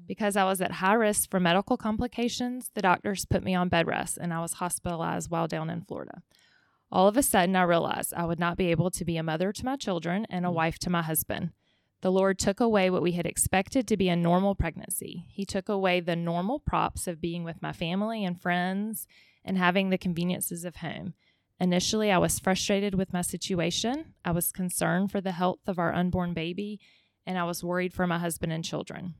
Because 0.08 0.36
I 0.36 0.46
was 0.46 0.62
at 0.62 0.72
high 0.72 0.96
risk 0.96 1.30
for 1.30 1.40
medical 1.40 1.78
complications, 1.78 2.72
the 2.74 2.82
doctors 2.82 3.24
put 3.24 3.44
me 3.44 3.54
on 3.54 3.70
bed 3.70 3.86
rest 3.86 4.18
and 4.20 4.34
I 4.34 4.42
was 4.42 4.54
hospitalized 4.54 5.30
while 5.30 5.48
down 5.48 5.70
in 5.70 5.82
Florida. 5.82 6.24
All 6.92 7.08
of 7.08 7.16
a 7.16 7.24
sudden, 7.24 7.56
I 7.56 7.62
realized 7.64 8.14
I 8.14 8.26
would 8.26 8.40
not 8.40 8.58
be 8.58 8.68
able 8.68 8.92
to 8.92 9.06
be 9.06 9.18
a 9.18 9.24
mother 9.24 9.54
to 9.54 9.66
my 9.66 9.78
children 9.78 10.26
and 10.30 10.46
a 10.46 10.50
Mm. 10.50 10.54
wife 10.54 10.78
to 10.80 10.90
my 10.90 11.02
husband. 11.02 11.52
The 12.02 12.12
Lord 12.12 12.38
took 12.40 12.60
away 12.60 12.90
what 12.90 13.04
we 13.04 13.14
had 13.14 13.26
expected 13.26 13.88
to 13.88 13.96
be 13.98 14.10
a 14.10 14.16
normal 14.16 14.56
pregnancy. 14.56 15.26
He 15.30 15.46
took 15.46 15.70
away 15.70 16.00
the 16.00 16.16
normal 16.16 16.60
props 16.60 17.08
of 17.08 17.22
being 17.22 17.44
with 17.44 17.62
my 17.62 17.72
family 17.72 18.26
and 18.26 18.42
friends 18.42 19.08
and 19.46 19.58
having 19.58 19.90
the 19.90 19.98
conveniences 19.98 20.66
of 20.66 20.78
home. 20.78 21.14
Initially, 21.60 22.12
I 22.12 22.18
was 22.18 22.40
frustrated 22.40 22.96
with 22.96 23.14
my 23.14 23.22
situation. 23.22 24.16
I 24.26 24.32
was 24.32 24.52
concerned 24.52 25.12
for 25.12 25.22
the 25.22 25.32
health 25.34 25.68
of 25.68 25.78
our 25.78 25.94
unborn 25.94 26.34
baby, 26.34 26.80
and 27.26 27.38
I 27.38 27.44
was 27.44 27.64
worried 27.64 27.94
for 27.94 28.08
my 28.08 28.18
husband 28.18 28.52
and 28.52 28.66
children. 28.66 29.14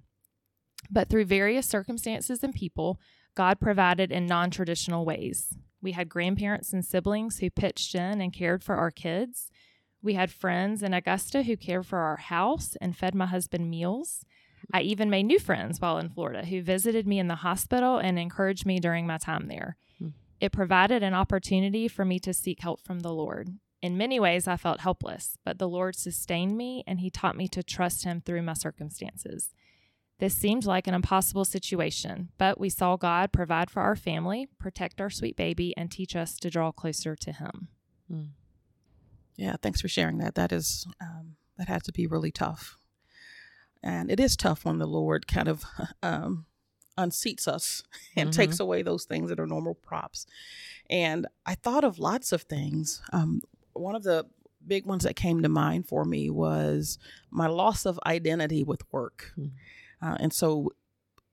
But 0.90 1.08
through 1.08 1.26
various 1.26 1.68
circumstances 1.68 2.44
and 2.44 2.54
people, 2.54 3.00
God 3.36 3.60
provided 3.60 4.12
in 4.12 4.26
non 4.26 4.50
traditional 4.50 5.06
ways. 5.06 5.56
We 5.82 5.94
had 5.94 6.10
grandparents 6.10 6.74
and 6.74 6.86
siblings 6.86 7.40
who 7.40 7.50
pitched 7.50 7.96
in 7.96 8.22
and 8.22 8.32
cared 8.32 8.64
for 8.64 8.76
our 8.76 8.92
kids. 8.92 9.50
We 10.02 10.14
had 10.14 10.32
friends 10.32 10.84
in 10.84 10.94
Augusta 10.94 11.44
who 11.44 11.58
cared 11.58 11.86
for 11.86 12.00
our 12.00 12.18
house 12.18 12.76
and 12.82 12.96
fed 12.96 13.16
my 13.16 13.26
husband 13.26 13.70
meals. 13.70 14.26
I 14.74 14.82
even 14.82 15.10
made 15.10 15.24
new 15.24 15.40
friends 15.40 15.82
while 15.82 15.98
in 15.98 16.10
Florida 16.10 16.46
who 16.46 16.62
visited 16.62 17.08
me 17.08 17.20
in 17.20 17.28
the 17.28 17.36
hospital 17.36 17.98
and 17.98 18.18
encouraged 18.18 18.66
me 18.66 18.80
during 18.80 19.08
my 19.08 19.18
time 19.18 19.48
there. 19.48 19.78
Hmm. 20.00 20.10
It 20.40 20.52
provided 20.52 21.04
an 21.04 21.14
opportunity 21.14 21.88
for 21.88 22.06
me 22.06 22.20
to 22.20 22.34
seek 22.34 22.62
help 22.62 22.82
from 22.82 23.00
the 23.00 23.14
Lord. 23.14 23.50
In 23.82 23.98
many 23.98 24.20
ways, 24.20 24.48
I 24.48 24.58
felt 24.58 24.82
helpless, 24.82 25.38
but 25.44 25.58
the 25.58 25.68
Lord 25.68 25.96
sustained 25.96 26.56
me 26.56 26.84
and 26.86 27.00
He 27.00 27.10
taught 27.10 27.36
me 27.36 27.48
to 27.50 27.64
trust 27.64 28.04
Him 28.04 28.22
through 28.22 28.44
my 28.44 28.54
circumstances. 28.54 29.50
This 30.22 30.36
seemed 30.36 30.66
like 30.66 30.86
an 30.86 30.94
impossible 30.94 31.46
situation, 31.46 32.30
but 32.38 32.60
we 32.60 32.70
saw 32.70 32.96
God 32.96 33.32
provide 33.32 33.72
for 33.72 33.82
our 33.82 33.96
family, 33.96 34.48
protect 34.60 35.02
our 35.02 35.10
sweet 35.10 35.36
baby, 35.36 35.74
and 35.76 35.90
teach 35.90 36.16
us 36.16 36.38
to 36.38 36.50
draw 36.52 36.72
closer 36.72 37.16
to 37.16 37.32
Him. 37.32 37.68
Yeah, 39.36 39.56
thanks 39.60 39.82
for 39.82 39.88
sharing 39.88 40.20
that. 40.20 40.36
That 40.36 40.52
is 40.52 40.86
um, 41.02 41.38
that 41.58 41.68
had 41.68 41.84
to 41.86 41.92
be 41.92 42.06
really 42.06 42.32
tough, 42.32 42.78
and 43.82 44.12
it 44.12 44.20
is 44.20 44.36
tough 44.38 44.64
when 44.64 44.78
the 44.78 44.86
Lord 44.86 45.26
kind 45.28 45.48
of 45.48 45.64
um, 46.04 46.46
unseats 47.00 47.48
us 47.48 47.82
and 48.16 48.30
Mhm. 48.30 48.34
takes 48.36 48.60
away 48.60 48.84
those 48.84 49.06
things 49.06 49.30
that 49.30 49.40
are 49.40 49.48
normal 49.48 49.74
props. 49.74 50.28
And 50.88 51.26
I 51.48 51.56
thought 51.56 51.84
of 51.84 51.98
lots 51.98 52.32
of 52.32 52.44
things. 52.44 53.02
Um, 53.12 53.42
one 53.74 53.96
of 53.96 54.04
the 54.04 54.28
big 54.68 54.86
ones 54.86 55.04
that 55.04 55.16
came 55.16 55.42
to 55.42 55.50
mind 55.50 55.88
for 55.88 56.06
me 56.06 56.30
was 56.30 57.00
my 57.32 57.48
loss 57.48 57.88
of 57.88 58.00
identity 58.06 58.64
with 58.64 58.82
work, 58.94 59.32
Hmm. 59.34 59.48
Uh, 60.02 60.18
and 60.20 60.34
so 60.34 60.74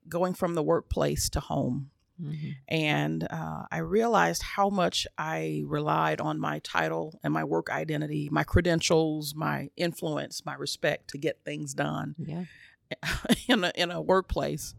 going 0.09 0.35
from 0.35 0.55
the 0.55 0.63
workplace 0.63 1.29
to 1.31 1.41
home 1.41 1.91
Mhm. 2.21 2.57
and 2.67 3.25
uh, 3.31 3.67
I 3.71 3.79
realized 3.79 4.43
how 4.43 4.71
much 4.71 5.07
I 5.17 5.63
relied 5.67 6.21
on 6.21 6.41
my 6.41 6.59
title 6.61 7.21
and 7.23 7.33
my 7.33 7.45
work 7.45 7.71
identity, 7.71 8.29
my 8.33 8.43
credentials, 8.43 9.35
my 9.37 9.71
influence, 9.77 10.45
my 10.45 10.55
respect 10.55 11.09
to 11.11 11.19
get 11.19 11.45
things 11.45 11.75
done 11.75 12.17
Yeah. 12.19 12.45
in 13.49 13.63
a 13.65 13.73
in 13.77 13.91
a 13.93 14.01
workplace, 14.01 14.75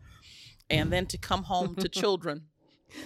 and 0.69 0.91
then 0.91 1.05
to 1.08 1.17
come 1.17 1.43
home 1.43 1.75
to 1.75 1.88
children 2.01 2.48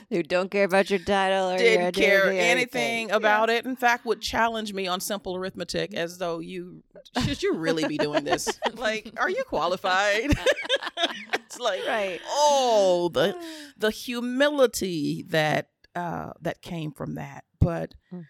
Who 0.09 0.23
don't 0.23 0.49
care 0.51 0.63
about 0.65 0.89
your 0.89 0.99
title 0.99 1.49
or 1.49 1.51
your 1.51 1.57
didn't 1.59 1.95
care 1.95 2.27
or 2.27 2.31
anything 2.31 3.11
about 3.11 3.49
it. 3.49 3.65
In 3.65 3.75
fact, 3.75 4.05
would 4.05 4.21
challenge 4.21 4.73
me 4.73 4.87
on 4.87 4.99
simple 4.99 5.35
arithmetic 5.35 5.93
as 5.93 6.17
though 6.17 6.39
you 6.39 6.83
should 7.23 7.41
you 7.43 7.55
really 7.55 7.87
be 7.87 7.97
doing 7.97 8.23
this? 8.23 8.59
like, 8.73 9.11
are 9.17 9.29
you 9.29 9.43
qualified? 9.47 10.31
it's 11.33 11.59
like 11.59 11.85
Right. 11.87 12.19
oh 12.25 13.09
the 13.13 13.35
the 13.77 13.91
humility 13.91 15.23
that 15.29 15.69
uh, 15.95 16.31
that 16.41 16.61
came 16.61 16.91
from 16.91 17.15
that. 17.15 17.43
But 17.59 17.93
Mm. 18.11 18.25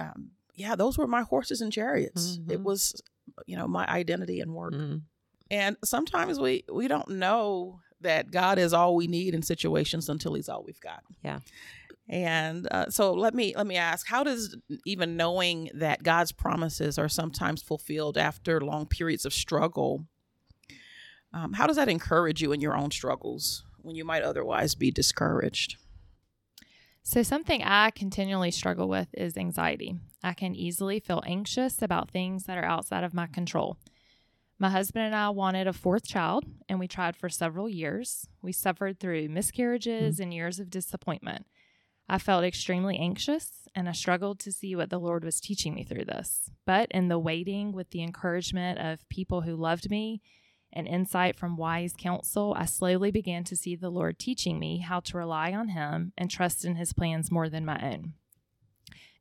um, 0.00 0.30
yeah, 0.54 0.74
those 0.74 0.96
were 0.98 1.06
my 1.06 1.22
horses 1.22 1.60
and 1.60 1.72
chariots. 1.72 2.38
It 2.48 2.58
Mhm. 2.60 2.62
was 2.64 3.02
you 3.46 3.56
know 3.56 3.66
my 3.68 3.86
identity 3.86 4.40
and 4.40 4.54
work. 4.54 4.74
Mm. 4.74 5.02
And 5.50 5.76
sometimes 5.84 6.38
we 6.40 6.64
we 6.72 6.88
don't 6.88 7.08
know 7.08 7.80
that 8.00 8.30
God 8.30 8.58
is 8.58 8.72
all 8.72 8.94
we 8.94 9.06
need 9.06 9.34
in 9.34 9.42
situations 9.42 10.08
until 10.08 10.34
He's 10.34 10.48
all 10.48 10.62
we've 10.64 10.80
got. 10.80 11.02
Yeah. 11.24 11.40
And 12.08 12.68
uh, 12.70 12.88
so 12.88 13.12
let 13.12 13.34
me 13.34 13.54
let 13.56 13.66
me 13.66 13.76
ask: 13.76 14.06
How 14.06 14.22
does 14.22 14.56
even 14.84 15.16
knowing 15.16 15.70
that 15.74 16.02
God's 16.02 16.32
promises 16.32 16.98
are 16.98 17.08
sometimes 17.08 17.62
fulfilled 17.62 18.16
after 18.16 18.60
long 18.60 18.86
periods 18.86 19.24
of 19.24 19.34
struggle? 19.34 20.06
Um, 21.32 21.52
how 21.52 21.66
does 21.66 21.76
that 21.76 21.88
encourage 21.88 22.40
you 22.40 22.52
in 22.52 22.60
your 22.60 22.76
own 22.76 22.90
struggles 22.90 23.64
when 23.82 23.96
you 23.96 24.04
might 24.04 24.22
otherwise 24.22 24.74
be 24.74 24.90
discouraged? 24.90 25.76
So, 27.02 27.22
something 27.22 27.62
I 27.62 27.90
continually 27.90 28.50
struggle 28.50 28.88
with 28.88 29.08
is 29.14 29.36
anxiety. 29.36 29.96
I 30.24 30.32
can 30.32 30.56
easily 30.56 30.98
feel 30.98 31.22
anxious 31.24 31.82
about 31.82 32.10
things 32.10 32.44
that 32.44 32.58
are 32.58 32.64
outside 32.64 33.04
of 33.04 33.14
my 33.14 33.26
control. 33.28 33.76
My 34.58 34.70
husband 34.70 35.04
and 35.04 35.14
I 35.14 35.28
wanted 35.28 35.66
a 35.66 35.74
fourth 35.74 36.06
child, 36.06 36.44
and 36.66 36.78
we 36.78 36.88
tried 36.88 37.14
for 37.14 37.28
several 37.28 37.68
years. 37.68 38.26
We 38.40 38.52
suffered 38.52 38.98
through 38.98 39.28
miscarriages 39.28 40.14
mm-hmm. 40.14 40.22
and 40.22 40.34
years 40.34 40.58
of 40.58 40.70
disappointment. 40.70 41.46
I 42.08 42.18
felt 42.18 42.44
extremely 42.44 42.96
anxious, 42.96 43.68
and 43.74 43.86
I 43.86 43.92
struggled 43.92 44.38
to 44.40 44.52
see 44.52 44.74
what 44.74 44.88
the 44.88 44.98
Lord 44.98 45.24
was 45.24 45.40
teaching 45.40 45.74
me 45.74 45.84
through 45.84 46.06
this. 46.06 46.50
But 46.64 46.90
in 46.92 47.08
the 47.08 47.18
waiting, 47.18 47.72
with 47.72 47.90
the 47.90 48.02
encouragement 48.02 48.78
of 48.78 49.06
people 49.10 49.42
who 49.42 49.56
loved 49.56 49.90
me 49.90 50.22
and 50.72 50.88
insight 50.88 51.36
from 51.36 51.58
wise 51.58 51.92
counsel, 51.98 52.54
I 52.56 52.64
slowly 52.64 53.10
began 53.10 53.44
to 53.44 53.56
see 53.56 53.76
the 53.76 53.90
Lord 53.90 54.18
teaching 54.18 54.58
me 54.58 54.78
how 54.78 55.00
to 55.00 55.18
rely 55.18 55.52
on 55.52 55.68
Him 55.68 56.12
and 56.16 56.30
trust 56.30 56.64
in 56.64 56.76
His 56.76 56.94
plans 56.94 57.30
more 57.30 57.50
than 57.50 57.66
my 57.66 57.78
own. 57.82 58.14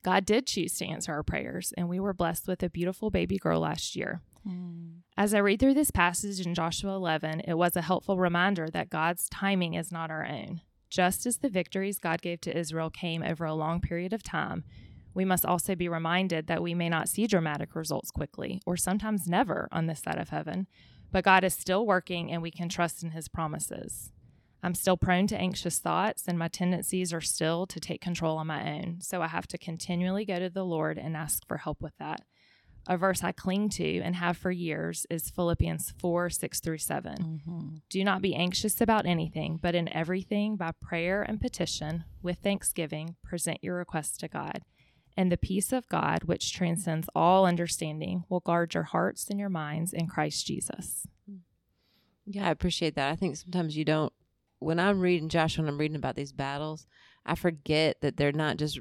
God 0.02 0.24
did 0.24 0.48
choose 0.48 0.76
to 0.76 0.86
answer 0.86 1.12
our 1.12 1.24
prayers, 1.24 1.74
and 1.76 1.90
we 1.90 2.00
were 2.00 2.14
blessed 2.14 2.48
with 2.48 2.64
a 2.64 2.70
beautiful 2.70 3.10
baby 3.10 3.38
girl 3.38 3.62
last 3.62 3.98
year. 3.98 4.22
Mm. 4.48 5.02
As 5.18 5.34
I 5.34 5.40
read 5.40 5.60
through 5.60 5.74
this 5.76 5.92
passage 5.92 6.46
in 6.46 6.54
Joshua 6.54 6.96
11, 6.96 7.42
it 7.48 7.54
was 7.56 7.76
a 7.76 7.82
helpful 7.82 8.18
reminder 8.18 8.68
that 8.72 8.90
God's 8.90 9.30
timing 9.30 9.74
is 9.74 9.92
not 9.92 10.12
our 10.12 10.26
own. 10.26 10.62
Just 10.90 11.26
as 11.26 11.38
the 11.38 11.50
victories 11.50 12.00
God 12.00 12.22
gave 12.22 12.42
to 12.42 12.58
Israel 12.58 12.90
came 12.90 13.24
over 13.24 13.46
a 13.46 13.54
long 13.54 13.82
period 13.82 14.14
of 14.14 14.24
time, 14.24 14.64
we 15.14 15.26
must 15.26 15.46
also 15.46 15.76
be 15.76 15.88
reminded 15.88 16.48
that 16.48 16.62
we 16.62 16.74
may 16.74 16.90
not 16.90 17.10
see 17.10 17.26
dramatic 17.26 17.76
results 17.76 18.12
quickly, 18.12 18.62
or 18.66 18.76
sometimes 18.76 19.28
never, 19.28 19.70
on 19.72 19.88
this 19.88 20.02
side 20.02 20.20
of 20.20 20.30
heaven, 20.30 20.68
but 21.12 21.24
God 21.24 21.44
is 21.44 21.54
still 21.54 21.86
working 21.86 22.32
and 22.32 22.42
we 22.42 22.52
can 22.52 22.68
trust 22.68 23.02
in 23.02 23.12
His 23.12 23.30
promises. 23.30 24.12
I'm 24.62 24.76
still 24.76 24.98
prone 24.98 25.28
to 25.28 25.38
anxious 25.38 25.80
thoughts, 25.80 26.24
and 26.28 26.38
my 26.38 26.48
tendencies 26.48 27.14
are 27.14 27.22
still 27.22 27.66
to 27.68 27.80
take 27.80 28.02
control 28.02 28.38
on 28.38 28.48
my 28.48 28.78
own, 28.78 28.98
so 29.00 29.22
I 29.22 29.28
have 29.28 29.48
to 29.48 29.58
continually 29.58 30.26
go 30.26 30.40
to 30.40 30.50
the 30.50 30.66
Lord 30.66 30.98
and 30.98 31.16
ask 31.16 31.48
for 31.48 31.58
help 31.58 31.82
with 31.82 31.94
that. 32.00 32.22
A 32.88 32.98
verse 32.98 33.24
I 33.24 33.32
cling 33.32 33.70
to 33.70 34.00
and 34.02 34.16
have 34.16 34.38
for 34.38 34.52
years 34.52 35.08
is 35.10 35.32
Philippians 35.32 35.94
4 36.00 36.30
6 36.30 36.60
through 36.60 36.78
7. 36.78 37.82
Do 37.90 38.04
not 38.04 38.22
be 38.22 38.36
anxious 38.36 38.80
about 38.80 39.06
anything, 39.08 39.58
but 39.62 39.74
in 39.74 39.92
everything, 39.92 40.56
by 40.56 40.72
prayer 40.82 41.24
and 41.24 41.42
petition, 41.42 42.04
with 42.22 42.38
thanksgiving, 42.40 43.16
present 43.24 43.64
your 43.64 43.76
requests 43.78 44.18
to 44.18 44.28
God. 44.28 44.62
And 45.18 45.32
the 45.32 45.38
peace 45.38 45.72
of 45.72 45.88
God, 45.88 46.26
which 46.26 46.54
transcends 46.54 47.10
all 47.16 47.46
understanding, 47.48 48.26
will 48.30 48.42
guard 48.42 48.74
your 48.74 48.84
hearts 48.84 49.30
and 49.30 49.40
your 49.40 49.50
minds 49.50 49.92
in 49.94 50.08
Christ 50.08 50.46
Jesus. 50.46 51.08
Yeah, 52.26 52.48
I 52.48 52.52
appreciate 52.52 52.96
that. 52.96 53.12
I 53.12 53.16
think 53.16 53.36
sometimes 53.38 53.78
you 53.78 53.86
don't. 53.86 54.12
When 54.60 54.80
I'm 54.80 55.00
reading 55.00 55.30
Joshua 55.30 55.64
and 55.64 55.70
I'm 55.70 55.78
reading 55.80 55.96
about 55.96 56.16
these 56.16 56.34
battles, 56.34 56.86
I 57.26 57.36
forget 57.36 58.02
that 58.02 58.18
they're 58.18 58.32
not 58.32 58.58
just 58.58 58.80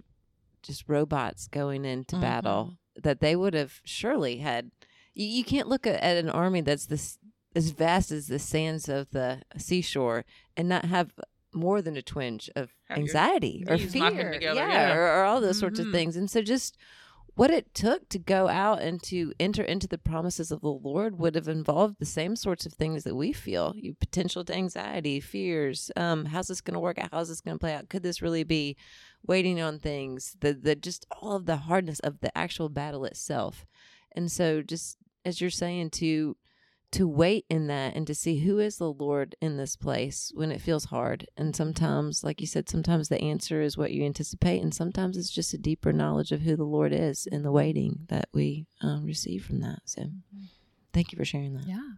just 0.63 0.85
robots 0.89 1.47
going 1.49 1.85
into 1.85 2.17
Mhm. 2.17 2.21
battle. 2.23 2.79
That 3.03 3.21
they 3.21 3.35
would 3.37 3.55
have 3.55 3.81
surely 3.85 4.39
had. 4.39 4.71
You, 5.15 5.27
you 5.27 5.45
can't 5.45 5.69
look 5.69 5.87
at, 5.87 6.01
at 6.01 6.17
an 6.17 6.31
army 6.31 6.61
that's 6.61 6.87
this 6.87 7.19
as 7.57 7.71
vast 7.71 8.11
as 8.11 8.27
the 8.27 8.39
sands 8.39 8.89
of 8.89 9.11
the 9.11 9.43
seashore 9.57 10.25
and 10.57 10.69
not 10.69 10.87
have 10.87 11.13
more 11.53 11.81
than 11.81 11.97
a 11.97 12.03
twinge 12.03 12.51
of 12.57 12.73
Have 12.89 12.99
anxiety 12.99 13.65
or 13.69 13.79
fear, 13.79 14.33
together, 14.33 14.41
yeah, 14.41 14.69
yeah. 14.73 14.95
Or, 14.95 15.03
or 15.21 15.25
all 15.25 15.41
those 15.41 15.59
sorts 15.59 15.79
of 15.79 15.87
Mhm. 15.87 15.93
things. 15.93 16.17
And 16.17 16.29
so 16.29 16.43
just 16.43 16.77
what 17.35 17.51
it 17.51 17.75
took 17.75 18.09
to 18.09 18.19
go 18.19 18.49
out 18.49 18.81
and 18.81 19.03
to 19.03 19.33
enter 19.41 19.63
into 19.63 19.89
the 19.89 19.99
promises 19.99 20.53
of 20.53 20.61
the 20.61 20.69
Lord 20.69 21.19
would 21.19 21.35
have 21.35 21.49
involved 21.49 21.97
the 21.99 22.05
same 22.05 22.37
sorts 22.37 22.65
of 22.65 22.73
things 22.73 23.03
that 23.05 23.17
we 23.17 23.33
feel 23.33 23.75
you 23.77 23.95
potential 23.95 24.45
to 24.45 24.55
anxiety, 24.55 25.19
fears. 25.21 25.91
Um, 25.97 26.27
how's 26.27 26.47
this 26.47 26.61
going 26.61 26.75
to 26.75 26.81
work 26.81 26.99
out? 26.99 27.09
How's 27.13 27.29
this 27.29 27.41
going 27.41 27.57
to 27.57 27.61
play 27.61 27.75
out? 27.75 27.89
Could 27.89 28.05
this 28.05 28.23
really 28.23 28.45
be 28.45 28.77
waiting 29.27 29.61
on 29.61 29.79
things? 29.79 30.37
The, 30.41 30.53
the 30.53 30.77
just 30.77 31.07
all 31.11 31.33
of 31.33 31.47
the 31.47 31.57
hardness 31.57 31.99
of 32.01 32.21
the 32.21 32.37
actual 32.37 32.69
battle 32.69 33.05
itself. 33.05 33.67
And 34.13 34.31
so, 34.31 34.63
just 34.63 34.99
as 35.25 35.41
you're 35.41 35.51
saying, 35.51 35.91
to 35.91 36.37
to 36.95 37.09
wait 37.09 37.45
in 37.51 37.67
that 37.67 37.97
and 37.97 38.07
to 38.07 38.15
see 38.15 38.39
who 38.39 38.61
is 38.61 38.79
the 38.79 38.93
Lord 38.93 39.35
in 39.41 39.57
this 39.57 39.75
place 39.75 40.31
when 40.33 40.53
it 40.53 40.61
feels 40.61 40.85
hard. 40.85 41.27
And 41.37 41.55
sometimes, 41.55 42.23
like 42.23 42.41
you 42.41 42.47
said, 42.47 42.69
sometimes 42.69 43.09
the 43.09 43.21
answer 43.21 43.61
is 43.61 43.77
what 43.77 43.91
you 43.91 44.05
anticipate, 44.05 44.63
and 44.63 44.73
sometimes 44.73 45.17
it's 45.17 45.31
just 45.31 45.53
a 45.53 45.59
deeper 45.59 45.93
knowledge 45.93 46.31
of 46.31 46.43
who 46.43 46.55
the 46.55 46.63
Lord 46.63 46.93
is 46.93 47.27
in 47.27 47.43
the 47.43 47.51
waiting 47.51 48.07
that 48.11 48.29
we 48.33 48.67
um, 48.81 49.05
receive 49.05 49.45
from 49.45 49.61
that. 49.63 49.81
So, 49.87 50.05
thank 50.93 51.11
you 51.11 51.19
for 51.19 51.25
sharing 51.25 51.55
that. 51.55 51.67
Yeah. 51.67 51.95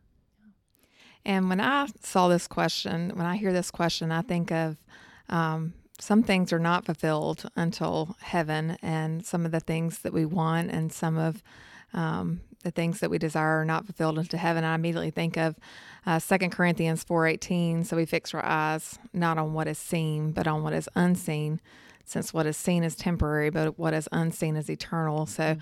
And 1.26 1.50
when 1.50 1.61
I 1.61 1.88
saw 2.02 2.28
this 2.28 2.48
question, 2.48 3.12
when 3.14 3.26
I 3.26 3.37
hear 3.37 3.52
this 3.52 3.70
question, 3.70 4.11
I 4.11 4.22
think 4.22 4.50
of 4.50 4.78
um, 5.28 5.74
some 5.98 6.22
things 6.22 6.54
are 6.54 6.59
not 6.59 6.87
fulfilled 6.87 7.50
until 7.54 8.16
heaven, 8.22 8.78
and 8.80 9.26
some 9.26 9.44
of 9.44 9.52
the 9.52 9.61
things 9.61 9.98
that 9.98 10.14
we 10.14 10.24
want 10.24 10.70
and 10.70 10.90
some 10.90 11.18
of 11.18 11.42
um, 11.92 12.40
the 12.66 12.72
things 12.72 12.98
that 12.98 13.11
we 13.11 13.18
desire 13.18 13.61
are 13.61 13.64
not 13.64 13.87
fulfilled 13.87 14.18
into 14.18 14.37
heaven. 14.37 14.64
I 14.64 14.74
immediately 14.74 15.11
think 15.11 15.37
of 15.37 15.55
uh, 16.05 16.18
2 16.18 16.50
Corinthians 16.50 17.05
4.18, 17.05 17.87
so 17.87 17.96
we 17.96 18.05
fix 18.05 18.35
our 18.35 18.44
eyes 18.44 18.98
not 19.12 19.38
on 19.38 19.52
what 19.52 19.68
is 19.68 19.79
seen, 19.79 20.33
but 20.33 20.48
on 20.48 20.64
what 20.64 20.72
is 20.72 20.88
unseen, 20.96 21.61
since 22.05 22.35
what 22.35 22.44
is 22.44 22.57
seen 22.57 22.83
is 22.83 22.96
temporary, 22.96 23.50
but 23.50 23.79
what 23.79 23.94
is 23.94 24.09
unseen 24.11 24.57
is 24.57 24.68
eternal. 24.68 25.26
So 25.26 25.57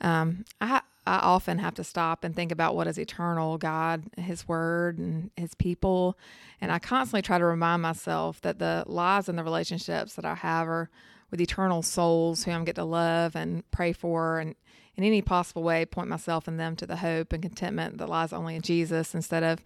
um, 0.00 0.44
I, 0.60 0.80
I 1.06 1.18
often 1.18 1.58
have 1.58 1.74
to 1.76 1.84
stop 1.84 2.24
and 2.24 2.34
think 2.34 2.50
about 2.50 2.74
what 2.74 2.88
is 2.88 2.98
eternal 2.98 3.56
God, 3.56 4.02
His 4.16 4.48
Word, 4.48 4.98
and 4.98 5.30
His 5.36 5.54
people. 5.54 6.18
And 6.60 6.72
I 6.72 6.80
constantly 6.80 7.22
try 7.22 7.38
to 7.38 7.44
remind 7.44 7.80
myself 7.82 8.40
that 8.40 8.58
the 8.58 8.82
lives 8.88 9.28
and 9.28 9.38
the 9.38 9.44
relationships 9.44 10.14
that 10.14 10.24
I 10.24 10.34
have 10.34 10.66
are 10.66 10.90
with 11.30 11.40
eternal 11.40 11.82
souls 11.82 12.42
who 12.42 12.50
I'm 12.50 12.64
get 12.64 12.74
to 12.74 12.84
love 12.84 13.36
and 13.36 13.68
pray 13.70 13.92
for 13.92 14.40
and 14.40 14.56
in 15.00 15.06
any 15.06 15.22
possible 15.22 15.62
way 15.62 15.86
point 15.86 16.08
myself 16.08 16.46
and 16.46 16.60
them 16.60 16.76
to 16.76 16.86
the 16.86 16.96
hope 16.96 17.32
and 17.32 17.42
contentment 17.42 17.98
that 17.98 18.08
lies 18.08 18.32
only 18.32 18.54
in 18.54 18.62
Jesus 18.62 19.14
instead 19.14 19.42
of 19.42 19.64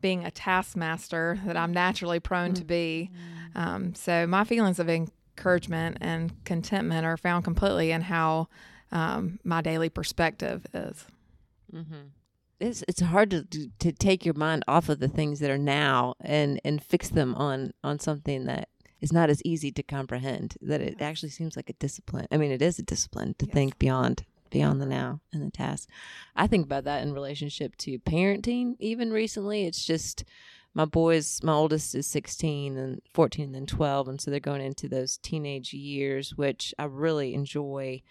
being 0.00 0.24
a 0.24 0.30
taskmaster 0.30 1.40
that 1.46 1.56
I'm 1.56 1.72
naturally 1.72 2.20
prone 2.20 2.48
mm-hmm. 2.48 2.54
to 2.54 2.64
be. 2.64 3.10
Um, 3.54 3.94
so 3.94 4.26
my 4.26 4.44
feelings 4.44 4.78
of 4.78 4.90
encouragement 4.90 5.98
and 6.00 6.44
contentment 6.44 7.06
are 7.06 7.16
found 7.16 7.44
completely 7.44 7.90
in 7.90 8.02
how 8.02 8.48
um, 8.92 9.38
my 9.44 9.62
daily 9.62 9.88
perspective 9.88 10.66
is. 10.74 11.06
Mm-hmm. 11.72 12.08
It's 12.60 12.84
it's 12.86 13.00
hard 13.00 13.30
to 13.30 13.46
to 13.78 13.92
take 13.92 14.24
your 14.24 14.34
mind 14.34 14.64
off 14.68 14.88
of 14.88 15.00
the 15.00 15.08
things 15.08 15.40
that 15.40 15.50
are 15.50 15.58
now 15.58 16.14
and 16.20 16.60
and 16.64 16.82
fix 16.82 17.08
them 17.08 17.34
on 17.34 17.72
on 17.82 17.98
something 17.98 18.44
that 18.44 18.68
is 19.00 19.12
not 19.12 19.30
as 19.30 19.40
easy 19.44 19.70
to 19.72 19.82
comprehend. 19.82 20.56
That 20.60 20.80
it 20.80 21.00
actually 21.00 21.30
seems 21.30 21.56
like 21.56 21.70
a 21.70 21.74
discipline. 21.74 22.26
I 22.30 22.36
mean, 22.36 22.52
it 22.52 22.62
is 22.62 22.78
a 22.78 22.82
discipline 22.82 23.34
to 23.38 23.46
yes. 23.46 23.54
think 23.54 23.78
beyond 23.78 24.24
beyond 24.54 24.80
the 24.80 24.86
now 24.86 25.20
and 25.32 25.42
the 25.42 25.50
task. 25.50 25.88
I 26.36 26.46
think 26.46 26.64
about 26.64 26.84
that 26.84 27.02
in 27.02 27.12
relationship 27.12 27.74
to 27.78 27.98
parenting. 27.98 28.76
Even 28.78 29.10
recently, 29.10 29.66
it's 29.66 29.84
just 29.84 30.22
my 30.74 30.84
boys. 30.84 31.40
My 31.42 31.52
oldest 31.52 31.92
is 31.96 32.06
sixteen 32.06 32.78
and 32.78 33.02
fourteen 33.12 33.52
and 33.56 33.66
twelve, 33.66 34.06
and 34.06 34.20
so 34.20 34.30
they're 34.30 34.38
going 34.38 34.62
into 34.62 34.88
those 34.88 35.18
teenage 35.18 35.74
years, 35.74 36.36
which 36.36 36.72
I 36.78 36.84
really 36.84 37.34
enjoy 37.34 38.02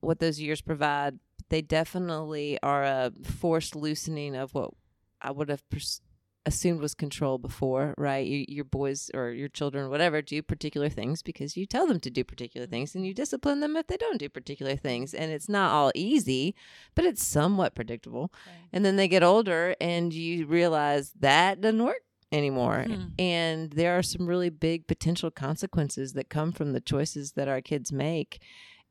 what 0.00 0.20
those 0.20 0.40
years 0.40 0.62
provide. 0.62 1.18
They 1.50 1.60
definitely 1.60 2.58
are 2.62 2.84
a 2.84 3.12
forced 3.22 3.76
loosening 3.76 4.34
of 4.36 4.54
what 4.54 4.70
I 5.20 5.30
would 5.32 5.50
have 5.50 5.68
pers- 5.68 6.00
assumed 6.48 6.80
was 6.80 6.94
control 6.94 7.38
before, 7.38 7.94
right? 7.96 8.26
You, 8.26 8.44
your 8.48 8.64
boys 8.64 9.10
or 9.14 9.30
your 9.30 9.48
children, 9.48 9.88
whatever, 9.88 10.20
do 10.20 10.42
particular 10.42 10.88
things 10.88 11.22
because 11.22 11.56
you 11.56 11.64
tell 11.66 11.86
them 11.86 12.00
to 12.00 12.10
do 12.10 12.24
particular 12.24 12.66
things 12.66 12.94
and 12.94 13.06
you 13.06 13.14
discipline 13.14 13.60
them 13.60 13.76
if 13.76 13.86
they 13.86 13.96
don't 13.96 14.18
do 14.18 14.28
particular 14.28 14.74
things. 14.74 15.14
And 15.14 15.30
it's 15.30 15.48
not 15.48 15.70
all 15.70 15.92
easy, 15.94 16.56
but 16.94 17.04
it's 17.04 17.24
somewhat 17.24 17.74
predictable. 17.74 18.32
Right. 18.46 18.68
And 18.72 18.84
then 18.84 18.96
they 18.96 19.06
get 19.08 19.22
older 19.22 19.76
and 19.80 20.12
you 20.12 20.46
realize 20.46 21.12
that 21.20 21.60
doesn't 21.60 21.84
work 21.84 22.02
anymore. 22.32 22.84
Hmm. 22.86 23.04
And 23.18 23.70
there 23.70 23.96
are 23.96 24.02
some 24.02 24.26
really 24.26 24.50
big 24.50 24.86
potential 24.86 25.30
consequences 25.30 26.14
that 26.14 26.28
come 26.28 26.52
from 26.52 26.72
the 26.72 26.80
choices 26.80 27.32
that 27.32 27.48
our 27.48 27.60
kids 27.60 27.92
make. 27.92 28.40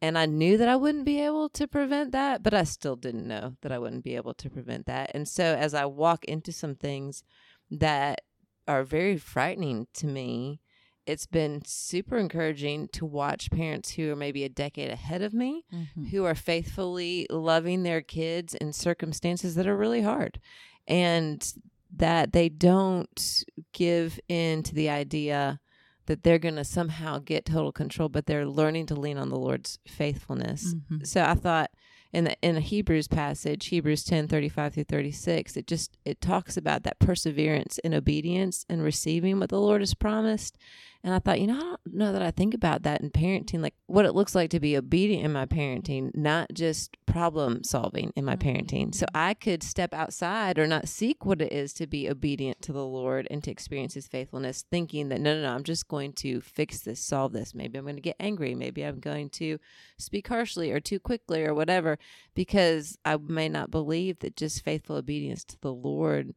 And 0.02 0.18
I 0.18 0.28
knew 0.28 0.58
that 0.58 0.70
I 0.70 0.76
wouldn't 0.76 1.06
be 1.06 1.22
able 1.22 1.50
to 1.50 1.68
prevent 1.68 2.12
that, 2.12 2.44
but 2.44 2.54
I 2.54 2.64
still 2.64 2.96
didn't 2.96 3.28
know 3.28 3.56
that 3.62 3.72
I 3.72 3.80
wouldn't 3.80 4.04
be 4.04 4.16
able 4.16 4.36
to 4.36 4.50
prevent 4.50 4.86
that. 4.86 5.12
And 5.14 5.28
so 5.28 5.44
as 5.44 5.74
I 5.74 5.86
walk 5.86 6.24
into 6.26 6.52
some 6.52 6.76
things 6.76 7.24
that 7.72 8.22
are 8.68 8.84
very 8.84 9.18
frightening 9.18 9.88
to 9.96 10.08
me, 10.08 10.60
it's 11.06 11.26
been 11.26 11.62
super 11.66 12.18
encouraging 12.18 12.90
to 12.90 13.06
watch 13.06 13.50
parents 13.50 13.92
who 13.92 14.12
are 14.12 14.16
maybe 14.16 14.44
a 14.44 14.50
decade 14.50 14.92
ahead 14.92 15.22
of 15.22 15.34
me 15.34 15.64
mm-hmm. 15.74 16.06
who 16.08 16.26
are 16.26 16.36
faithfully 16.36 17.26
loving 17.30 17.84
their 17.84 18.02
kids 18.02 18.54
in 18.54 18.74
circumstances 18.74 19.56
that 19.56 19.68
are 19.68 19.78
really 19.78 20.02
hard 20.02 20.40
and 20.86 21.54
that 21.96 22.34
they 22.34 22.50
don't 22.50 23.44
give 23.74 24.20
in 24.28 24.64
to 24.64 24.76
the 24.76 24.90
idea 24.90 25.60
that 26.08 26.24
they're 26.24 26.40
going 26.40 26.56
to 26.56 26.64
somehow 26.64 27.20
get 27.20 27.46
total 27.46 27.72
control, 27.72 28.10
but 28.10 28.26
they're 28.26 28.46
learning 28.46 28.86
to 28.88 28.96
lean 28.96 29.18
on 29.18 29.30
the 29.30 29.38
Lord's 29.38 29.80
faithfulness. 29.88 30.74
Mm-hmm. 30.74 31.04
So 31.04 31.22
I 31.24 31.34
thought 31.36 31.70
in 32.14 32.24
the 32.26 32.38
in 32.42 32.56
a 32.56 32.62
Hebrews 32.62 33.08
passage, 33.08 33.68
Hebrews 33.68 34.04
10, 34.04 34.28
35 34.28 34.74
through 34.74 34.84
36, 34.86 35.58
it 35.58 35.68
just 35.68 35.98
it 36.06 36.22
talks 36.22 36.58
about 36.58 36.84
that 36.84 37.00
perseverance 37.00 37.78
in 37.80 37.94
obedience 37.94 38.66
and 38.70 38.82
receiving 38.82 39.40
what 39.40 39.50
the 39.50 39.60
Lord 39.60 39.82
has 39.82 39.94
promised 39.94 40.58
and 41.04 41.14
I 41.14 41.20
thought, 41.20 41.40
you 41.40 41.48
know, 41.48 41.56
I 41.56 41.62
don't 41.62 41.94
know 41.94 42.12
that 42.12 42.22
I 42.22 42.32
think 42.32 42.54
about 42.54 42.84
that 42.84 43.02
in 43.02 43.12
parenting, 43.12 43.62
like 43.62 43.76
what 43.86 44.06
it 44.06 44.16
looks 44.16 44.36
like 44.36 44.50
to 44.52 44.60
be 44.60 44.76
obedient 44.78 45.26
in 45.26 45.32
my 45.32 45.46
parenting, 45.46 46.16
not 46.16 46.54
just 46.54 46.98
problem 47.06 47.64
solving 47.64 48.12
in 48.16 48.26
my 48.26 48.36
mm-hmm. 48.36 48.50
parenting. 48.50 48.96
So 48.96 49.06
I 49.14 49.34
could 49.34 49.64
step 49.64 49.94
outside 49.94 50.60
or 50.60 50.68
not 50.68 50.88
seek 50.88 51.26
what 51.26 51.42
it 51.42 51.52
is 51.52 51.74
to 51.74 51.88
be 51.88 52.10
obedient 52.10 52.62
to 52.64 52.74
the 52.74 52.86
Lord 52.86 53.28
and 53.30 53.44
to 53.44 53.52
experience 53.52 53.94
his 53.94 54.08
faithfulness, 54.08 54.66
thinking 54.70 55.10
that, 55.10 55.22
no, 55.22 55.36
no, 55.36 55.44
no, 55.44 55.54
I'm 55.54 55.64
just 55.64 55.88
going 55.88 56.14
to 56.14 56.42
fix 56.42 56.82
this, 56.82 57.00
solve 57.00 57.34
this. 57.34 57.56
Maybe 57.56 57.78
I'm 57.78 57.86
going 57.86 57.96
to 57.96 58.02
get 58.02 58.18
angry. 58.20 58.56
Maybe 58.56 58.84
I'm 58.84 59.00
going 59.00 59.30
to 59.32 59.60
speak 59.98 60.28
harshly 60.28 60.72
or 60.72 60.80
too 60.80 61.00
quickly 61.00 61.44
or 61.44 61.54
whatever, 61.54 61.98
because 62.36 62.98
I 63.06 63.18
may 63.18 63.50
not 63.50 63.72
believe 63.72 64.20
that 64.20 64.36
just 64.36 64.64
faithful 64.64 64.96
obedience 64.98 65.44
to 65.46 65.60
the 65.62 65.74
Lord 65.74 66.34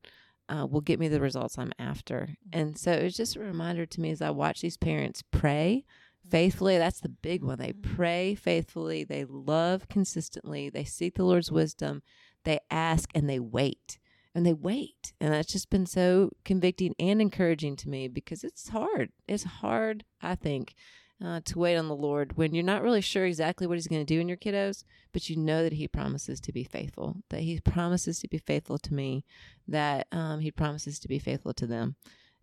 uh, 0.50 0.66
will 0.66 0.80
get 0.80 0.98
me 0.98 1.08
the 1.08 1.20
results 1.20 1.56
I'm 1.56 1.72
after. 1.78 2.30
Mm-hmm. 2.30 2.60
And 2.60 2.78
so 2.78 2.92
it's 2.92 3.16
just 3.16 3.36
a 3.36 3.40
reminder 3.40 3.86
to 3.86 4.00
me 4.00 4.10
as 4.10 4.20
I 4.20 4.30
watch 4.30 4.60
these 4.60 4.76
parents 4.76 5.22
pray 5.30 5.84
faithfully. 6.28 6.76
That's 6.76 7.00
the 7.00 7.08
big 7.08 7.42
one. 7.42 7.58
They 7.58 7.72
mm-hmm. 7.72 7.94
pray 7.94 8.34
faithfully, 8.34 9.04
they 9.04 9.24
love 9.24 9.88
consistently, 9.88 10.68
they 10.68 10.84
seek 10.84 11.14
the 11.14 11.24
Lord's 11.24 11.52
wisdom, 11.52 12.02
they 12.44 12.58
ask, 12.70 13.10
and 13.14 13.28
they 13.28 13.38
wait. 13.38 13.98
And 14.32 14.46
they 14.46 14.52
wait. 14.52 15.12
And 15.20 15.32
that's 15.32 15.52
just 15.52 15.70
been 15.70 15.86
so 15.86 16.30
convicting 16.44 16.94
and 17.00 17.20
encouraging 17.20 17.74
to 17.76 17.88
me 17.88 18.06
because 18.06 18.44
it's 18.44 18.68
hard. 18.68 19.10
It's 19.26 19.42
hard, 19.42 20.04
I 20.22 20.36
think, 20.36 20.74
uh, 21.24 21.40
to 21.44 21.58
wait 21.58 21.76
on 21.76 21.88
the 21.88 21.94
Lord 21.96 22.36
when 22.36 22.54
you're 22.54 22.64
not 22.64 22.82
really 22.82 23.00
sure 23.00 23.26
exactly 23.26 23.66
what 23.66 23.76
He's 23.76 23.86
going 23.86 24.04
to 24.04 24.14
do 24.14 24.20
in 24.20 24.28
your 24.28 24.36
kiddos, 24.36 24.84
but 25.12 25.28
you 25.28 25.36
know 25.36 25.62
that 25.62 25.74
He 25.74 25.86
promises 25.86 26.40
to 26.40 26.52
be 26.52 26.64
faithful, 26.64 27.16
that 27.28 27.40
He 27.40 27.60
promises 27.60 28.20
to 28.20 28.28
be 28.28 28.38
faithful 28.38 28.78
to 28.78 28.94
me, 28.94 29.24
that 29.68 30.06
um, 30.12 30.40
He 30.40 30.50
promises 30.50 30.98
to 31.00 31.08
be 31.08 31.18
faithful 31.18 31.52
to 31.54 31.66
them. 31.66 31.96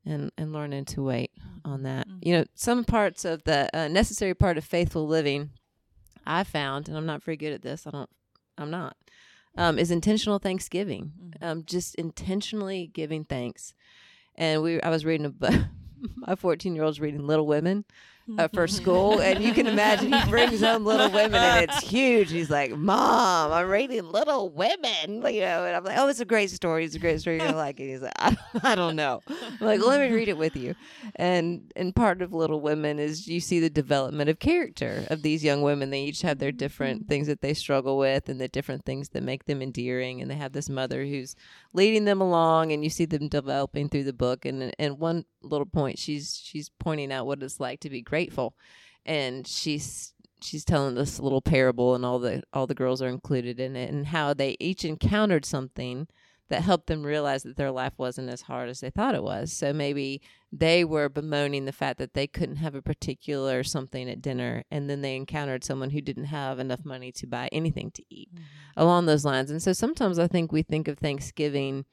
And, 0.05 0.31
and 0.37 0.53
learning 0.53 0.85
to 0.85 1.03
wait 1.03 1.31
on 1.65 1.83
that. 1.83 2.07
Mm-hmm. 2.07 2.19
You 2.21 2.37
know, 2.37 2.45
some 2.55 2.85
parts 2.85 3.25
of 3.25 3.43
the 3.43 3.69
uh, 3.73 3.89
necessary 3.89 4.33
part 4.33 4.57
of 4.57 4.63
faithful 4.63 5.05
living 5.05 5.49
I 6.25 6.45
found, 6.45 6.87
and 6.87 6.95
I'm 6.95 7.05
not 7.05 7.23
very 7.23 7.35
good 7.35 7.51
at 7.51 7.61
this, 7.61 7.85
I 7.85 7.89
don't, 7.89 8.09
I'm 8.57 8.71
not, 8.71 8.95
um, 9.57 9.77
is 9.77 9.91
intentional 9.91 10.39
thanksgiving. 10.39 11.11
Mm-hmm. 11.21 11.43
Um, 11.43 11.63
just 11.65 11.95
intentionally 11.95 12.89
giving 12.93 13.25
thanks. 13.25 13.73
And 14.35 14.61
we, 14.61 14.81
I 14.81 14.89
was 14.89 15.03
reading 15.03 15.25
a 15.25 15.29
book, 15.29 15.53
my 16.15 16.35
14 16.35 16.73
year 16.73 16.85
old's 16.85 17.01
reading 17.01 17.27
Little 17.27 17.47
Women 17.47 17.83
uh, 18.37 18.47
for 18.49 18.67
school, 18.67 19.19
and 19.21 19.43
you 19.43 19.53
can 19.53 19.67
imagine 19.67 20.11
he 20.11 20.29
brings 20.29 20.61
home 20.61 20.85
Little 20.85 21.09
Women, 21.09 21.41
and 21.41 21.69
it's 21.69 21.79
huge. 21.79 22.31
He's 22.31 22.49
like, 22.49 22.75
"Mom, 22.75 23.51
I'm 23.51 23.69
reading 23.69 24.11
Little 24.11 24.49
Women," 24.49 25.23
you 25.33 25.41
know, 25.41 25.65
and 25.65 25.75
I'm 25.75 25.83
like, 25.83 25.97
"Oh, 25.97 26.07
it's 26.07 26.19
a 26.19 26.25
great 26.25 26.49
story. 26.49 26.83
It's 26.85 26.95
a 26.95 26.99
great 26.99 27.21
story. 27.21 27.37
You're 27.37 27.45
gonna 27.45 27.57
like 27.57 27.79
it." 27.79 27.89
He's 27.89 28.01
like, 28.01 28.13
"I, 28.19 28.37
I 28.63 28.75
don't 28.75 28.95
know." 28.95 29.21
I'm 29.29 29.65
like, 29.65 29.81
"Let 29.81 30.01
me 30.01 30.15
read 30.15 30.27
it 30.27 30.37
with 30.37 30.55
you." 30.55 30.75
And 31.15 31.71
and 31.75 31.95
part 31.95 32.21
of 32.21 32.33
Little 32.33 32.59
Women 32.59 32.99
is 32.99 33.27
you 33.27 33.39
see 33.39 33.59
the 33.59 33.69
development 33.69 34.29
of 34.29 34.39
character 34.39 35.05
of 35.09 35.21
these 35.21 35.43
young 35.43 35.61
women. 35.61 35.89
They 35.89 36.03
each 36.03 36.21
have 36.23 36.39
their 36.39 36.51
different 36.51 37.01
mm-hmm. 37.01 37.09
things 37.09 37.27
that 37.27 37.41
they 37.41 37.53
struggle 37.53 37.97
with, 37.97 38.27
and 38.27 38.41
the 38.41 38.47
different 38.47 38.83
things 38.83 39.09
that 39.09 39.23
make 39.23 39.45
them 39.45 39.61
endearing. 39.61 40.21
And 40.21 40.29
they 40.29 40.35
have 40.35 40.51
this 40.51 40.69
mother 40.69 41.05
who's 41.05 41.35
leading 41.73 42.05
them 42.05 42.19
along, 42.19 42.71
and 42.73 42.83
you 42.83 42.89
see 42.89 43.05
them 43.05 43.29
developing 43.29 43.87
through 43.87 44.03
the 44.03 44.13
book. 44.13 44.45
And 44.45 44.73
and 44.77 44.99
one 44.99 45.25
little 45.41 45.65
point, 45.65 45.97
she's 45.97 46.39
she's 46.43 46.69
pointing 46.79 47.11
out 47.11 47.25
what 47.25 47.41
it's 47.41 47.59
like 47.59 47.79
to 47.81 47.89
be 47.89 48.01
grateful, 48.17 48.55
and 49.05 49.45
she's 49.45 50.13
she's 50.41 50.65
telling 50.65 50.95
this 50.95 51.19
little 51.19 51.41
parable, 51.41 51.93
and 51.93 52.03
all 52.03 52.17
the 52.17 52.41
all 52.51 52.65
the 52.65 52.73
girls 52.73 52.99
are 52.99 53.07
included 53.09 53.59
in 53.59 53.75
it, 53.75 53.91
and 53.91 54.07
how 54.07 54.33
they 54.33 54.57
each 54.59 54.83
encountered 54.83 55.45
something 55.45 56.07
that 56.49 56.61
helped 56.61 56.87
them 56.87 57.03
realize 57.03 57.43
that 57.43 57.57
their 57.57 57.71
life 57.71 57.93
wasn't 57.97 58.29
as 58.29 58.43
hard 58.43 58.69
as 58.69 58.79
they 58.79 58.89
thought 58.89 59.13
it 59.13 59.21
was. 59.21 59.51
So 59.51 59.73
maybe 59.73 60.21
they 60.49 60.85
were 60.85 61.09
bemoaning 61.09 61.65
the 61.65 61.73
fact 61.73 61.97
that 61.99 62.13
they 62.13 62.25
couldn't 62.25 62.55
have 62.55 62.73
a 62.73 62.81
particular 62.81 63.63
something 63.63 64.09
at 64.09 64.21
dinner, 64.21 64.63
and 64.71 64.89
then 64.89 65.01
they 65.01 65.15
encountered 65.15 65.63
someone 65.63 65.91
who 65.91 66.01
didn't 66.01 66.25
have 66.25 66.57
enough 66.57 66.83
money 66.83 67.11
to 67.11 67.27
buy 67.27 67.49
anything 67.51 67.91
to 67.91 68.03
eat 68.09 68.33
mm-hmm. 68.33 68.43
along 68.77 69.05
those 69.05 69.25
lines. 69.25 69.51
And 69.51 69.61
so 69.61 69.73
sometimes 69.73 70.17
I 70.17 70.27
think 70.27 70.51
we 70.51 70.63
think 70.63 70.87
of 70.87 70.97
Thanksgiving 70.97 71.85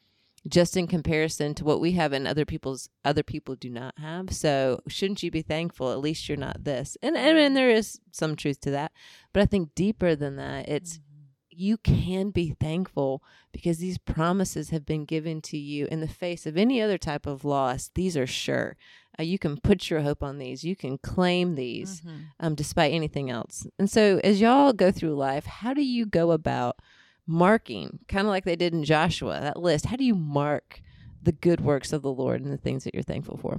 just 0.46 0.76
in 0.76 0.86
comparison 0.86 1.54
to 1.54 1.64
what 1.64 1.80
we 1.80 1.92
have 1.92 2.12
and 2.12 2.28
other 2.28 2.44
people's 2.44 2.88
other 3.04 3.22
people 3.22 3.54
do 3.54 3.70
not 3.70 3.94
have. 3.98 4.32
So 4.32 4.82
shouldn't 4.88 5.22
you 5.22 5.30
be 5.30 5.42
thankful? 5.42 5.90
At 5.90 6.00
least 6.00 6.28
you're 6.28 6.36
not 6.36 6.64
this. 6.64 6.96
And 7.02 7.16
and, 7.16 7.38
and 7.38 7.56
there 7.56 7.70
is 7.70 8.00
some 8.12 8.36
truth 8.36 8.60
to 8.60 8.70
that. 8.72 8.92
But 9.32 9.42
I 9.42 9.46
think 9.46 9.74
deeper 9.74 10.14
than 10.14 10.36
that, 10.36 10.68
it's 10.68 10.98
mm-hmm. 10.98 11.30
you 11.50 11.78
can 11.78 12.30
be 12.30 12.54
thankful 12.60 13.22
because 13.52 13.78
these 13.78 13.98
promises 13.98 14.70
have 14.70 14.84
been 14.84 15.06
given 15.06 15.40
to 15.42 15.56
you 15.56 15.86
in 15.86 16.00
the 16.00 16.08
face 16.08 16.44
of 16.44 16.56
any 16.58 16.80
other 16.82 16.98
type 16.98 17.26
of 17.26 17.44
loss. 17.44 17.90
These 17.94 18.16
are 18.16 18.26
sure. 18.26 18.76
Uh, 19.18 19.22
you 19.22 19.38
can 19.38 19.56
put 19.58 19.90
your 19.90 20.00
hope 20.00 20.22
on 20.22 20.38
these. 20.38 20.64
You 20.64 20.76
can 20.76 20.98
claim 20.98 21.54
these 21.54 22.00
Mm-hmm. 22.00 22.16
um, 22.40 22.54
despite 22.54 22.92
anything 22.92 23.30
else. 23.30 23.66
And 23.78 23.88
so, 23.88 24.20
as 24.22 24.40
y'all 24.40 24.72
go 24.72 24.90
through 24.90 25.14
life, 25.14 25.46
how 25.46 25.72
do 25.72 25.82
you 25.82 26.04
go 26.04 26.32
about 26.32 26.80
marking, 27.26 28.00
kind 28.08 28.26
of 28.26 28.30
like 28.30 28.44
they 28.44 28.56
did 28.56 28.72
in 28.72 28.84
Joshua, 28.84 29.40
that 29.40 29.58
list? 29.58 29.86
How 29.86 29.96
do 29.96 30.04
you 30.04 30.14
mark 30.14 30.80
the 31.22 31.32
good 31.32 31.60
works 31.60 31.92
of 31.92 32.02
the 32.02 32.12
Lord 32.12 32.42
and 32.42 32.52
the 32.52 32.58
things 32.58 32.84
that 32.84 32.94
you're 32.94 33.02
thankful 33.02 33.38
for? 33.38 33.58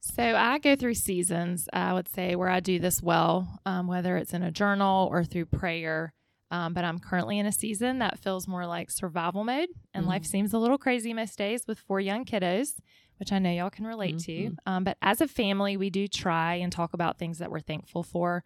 So 0.00 0.22
I 0.22 0.58
go 0.58 0.74
through 0.74 0.94
seasons, 0.94 1.68
I 1.72 1.92
would 1.92 2.08
say, 2.08 2.34
where 2.34 2.48
I 2.48 2.60
do 2.60 2.78
this 2.78 3.02
well, 3.02 3.60
um, 3.64 3.86
whether 3.86 4.16
it's 4.16 4.34
in 4.34 4.42
a 4.42 4.50
journal 4.50 5.08
or 5.10 5.24
through 5.24 5.46
prayer. 5.46 6.12
Um, 6.50 6.74
but 6.74 6.84
I'm 6.84 6.98
currently 6.98 7.38
in 7.38 7.46
a 7.46 7.52
season 7.52 8.00
that 8.00 8.18
feels 8.18 8.46
more 8.46 8.66
like 8.66 8.90
survival 8.90 9.42
mode, 9.42 9.70
and 9.94 10.06
life 10.06 10.26
seems 10.26 10.52
a 10.52 10.58
little 10.58 10.76
crazy 10.76 11.14
most 11.14 11.38
days 11.38 11.66
with 11.66 11.78
four 11.78 11.98
young 11.98 12.26
kiddos, 12.26 12.74
which 13.18 13.32
I 13.32 13.38
know 13.38 13.50
y'all 13.50 13.70
can 13.70 13.86
relate 13.86 14.18
to. 14.24 14.56
Um, 14.66 14.84
but 14.84 14.98
as 15.00 15.22
a 15.22 15.28
family, 15.28 15.78
we 15.78 15.88
do 15.88 16.06
try 16.08 16.56
and 16.56 16.70
talk 16.70 16.92
about 16.92 17.18
things 17.18 17.38
that 17.38 17.50
we're 17.50 17.60
thankful 17.60 18.02
for. 18.02 18.44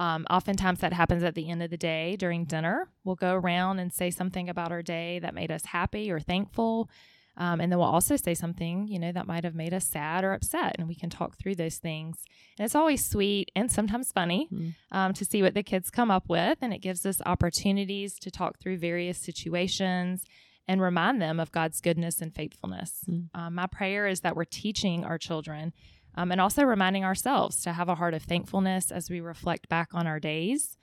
Um, 0.00 0.26
oftentimes, 0.30 0.80
that 0.80 0.92
happens 0.94 1.22
at 1.22 1.34
the 1.34 1.48
end 1.50 1.62
of 1.62 1.70
the 1.70 1.76
day 1.76 2.16
during 2.16 2.44
dinner. 2.46 2.88
We'll 3.04 3.16
go 3.16 3.34
around 3.34 3.78
and 3.80 3.92
say 3.92 4.10
something 4.10 4.48
about 4.48 4.72
our 4.72 4.82
day 4.82 5.18
that 5.20 5.34
made 5.34 5.50
us 5.52 5.64
happy 5.66 6.10
or 6.10 6.18
thankful. 6.18 6.88
Um, 7.36 7.60
and 7.60 7.70
then 7.70 7.78
we'll 7.78 7.88
also 7.98 8.16
say 8.16 8.34
something, 8.34 8.88
you 8.88 8.98
know, 8.98 9.12
that 9.12 9.26
might 9.26 9.44
have 9.44 9.54
made 9.54 9.72
us 9.72 9.86
sad 9.86 10.24
or 10.24 10.32
upset, 10.32 10.76
and 10.78 10.88
we 10.88 10.94
can 10.94 11.10
talk 11.10 11.36
through 11.38 11.54
those 11.54 11.76
things. 11.76 12.24
And 12.58 12.64
it's 12.66 12.74
always 12.74 13.06
sweet 13.06 13.50
and 13.54 13.70
sometimes 13.70 14.10
funny 14.12 14.48
Mm. 14.52 14.74
um, 14.90 15.12
to 15.14 15.24
see 15.24 15.40
what 15.42 15.54
the 15.54 15.62
kids 15.62 15.90
come 15.90 16.10
up 16.10 16.28
with, 16.28 16.58
and 16.60 16.72
it 16.74 16.80
gives 16.82 17.06
us 17.06 17.22
opportunities 17.26 18.18
to 18.20 18.30
talk 18.30 18.58
through 18.58 18.78
various 18.78 19.18
situations 19.18 20.24
and 20.68 20.80
remind 20.82 21.20
them 21.20 21.40
of 21.40 21.52
God's 21.52 21.80
goodness 21.80 22.20
and 22.20 22.34
faithfulness. 22.34 23.04
Mm. 23.08 23.28
Um, 23.34 23.54
my 23.54 23.66
prayer 23.66 24.06
is 24.06 24.20
that 24.20 24.36
we're 24.36 24.44
teaching 24.44 25.04
our 25.04 25.18
children 25.18 25.72
um, 26.16 26.32
and 26.32 26.40
also 26.40 26.62
reminding 26.62 27.04
ourselves 27.04 27.62
to 27.62 27.72
have 27.72 27.88
a 27.88 27.94
heart 27.94 28.14
of 28.14 28.22
thankfulness 28.22 28.90
as 28.90 29.10
we 29.10 29.20
reflect 29.20 29.68
back 29.68 29.88
on 29.92 30.06
our 30.06 30.20
days. 30.20 30.76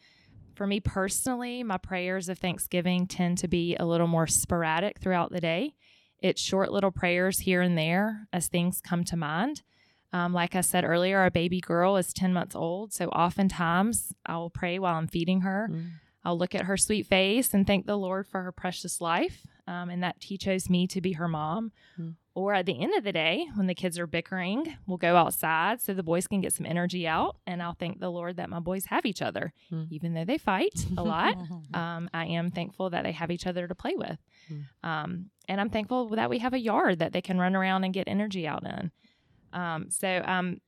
For 0.55 0.65
me 0.65 0.79
personally, 0.79 1.63
my 1.63 1.77
prayers 1.77 2.29
of 2.29 2.39
Thanksgiving 2.39 3.07
tend 3.07 3.37
to 3.39 3.47
be 3.47 3.75
a 3.75 3.85
little 3.85 4.07
more 4.07 4.27
sporadic 4.27 4.99
throughout 4.99 5.31
the 5.31 5.41
day. 5.41 5.75
It's 6.19 6.41
short 6.41 6.71
little 6.71 6.91
prayers 6.91 7.39
here 7.39 7.61
and 7.61 7.77
there 7.77 8.27
as 8.33 8.47
things 8.47 8.81
come 8.81 9.03
to 9.05 9.15
mind. 9.15 9.61
Um, 10.13 10.33
like 10.33 10.55
I 10.55 10.61
said 10.61 10.83
earlier, 10.83 11.19
our 11.19 11.29
baby 11.29 11.59
girl 11.59 11.97
is 11.97 12.13
10 12.13 12.33
months 12.33 12.55
old. 12.55 12.93
So 12.93 13.07
oftentimes 13.09 14.13
I 14.25 14.37
will 14.37 14.49
pray 14.49 14.79
while 14.79 14.95
I'm 14.95 15.07
feeding 15.07 15.41
her. 15.41 15.69
Mm. 15.71 15.91
I'll 16.23 16.37
look 16.37 16.55
at 16.55 16.65
her 16.65 16.77
sweet 16.77 17.05
face 17.05 17.53
and 17.53 17.67
thank 17.67 17.85
the 17.85 17.97
Lord 17.97 18.25
for 18.25 18.41
her 18.41 18.51
precious 18.51 18.99
life 18.99 19.45
um, 19.67 19.89
and 19.89 20.01
that 20.03 20.15
He 20.21 20.37
chose 20.37 20.69
me 20.69 20.87
to 20.87 21.01
be 21.01 21.13
her 21.13 21.27
mom. 21.27 21.71
Mm. 21.99 22.15
Or 22.33 22.53
at 22.53 22.67
the 22.67 22.79
end 22.79 22.93
of 22.95 23.03
the 23.03 23.11
day, 23.11 23.47
when 23.55 23.65
the 23.65 23.73
kids 23.73 23.97
are 23.97 24.05
bickering, 24.05 24.77
we'll 24.85 24.99
go 24.99 25.15
outside 25.15 25.81
so 25.81 25.95
the 25.95 26.03
boys 26.03 26.27
can 26.27 26.39
get 26.39 26.53
some 26.53 26.67
energy 26.67 27.07
out. 27.07 27.37
And 27.47 27.63
I'll 27.63 27.73
thank 27.73 27.99
the 27.99 28.11
Lord 28.11 28.37
that 28.37 28.47
my 28.47 28.59
boys 28.59 28.85
have 28.85 29.07
each 29.07 29.23
other, 29.23 29.53
Mm. 29.71 29.87
even 29.89 30.13
though 30.13 30.23
they 30.25 30.37
fight 30.37 30.85
a 30.97 31.03
lot. 31.03 31.35
Um, 31.73 32.09
I 32.13 32.25
am 32.27 32.51
thankful 32.51 32.91
that 32.91 33.03
they 33.03 33.11
have 33.11 33.31
each 33.31 33.47
other 33.47 33.67
to 33.67 33.73
play 33.75 33.93
with. 33.95 34.19
Mm. 34.51 34.63
Um, 34.87 35.25
and 35.49 35.59
I'm 35.59 35.69
thankful 35.71 36.09
that 36.09 36.29
we 36.29 36.37
have 36.39 36.53
a 36.53 36.59
yard 36.59 36.99
that 36.99 37.11
they 37.11 37.21
can 37.21 37.39
run 37.39 37.55
around 37.55 37.83
and 37.85 37.93
get 37.93 38.07
energy 38.07 38.47
out 38.47 38.63
in. 38.65 38.91
Um, 39.53 39.89
so 39.89 40.07
I'm 40.07 40.61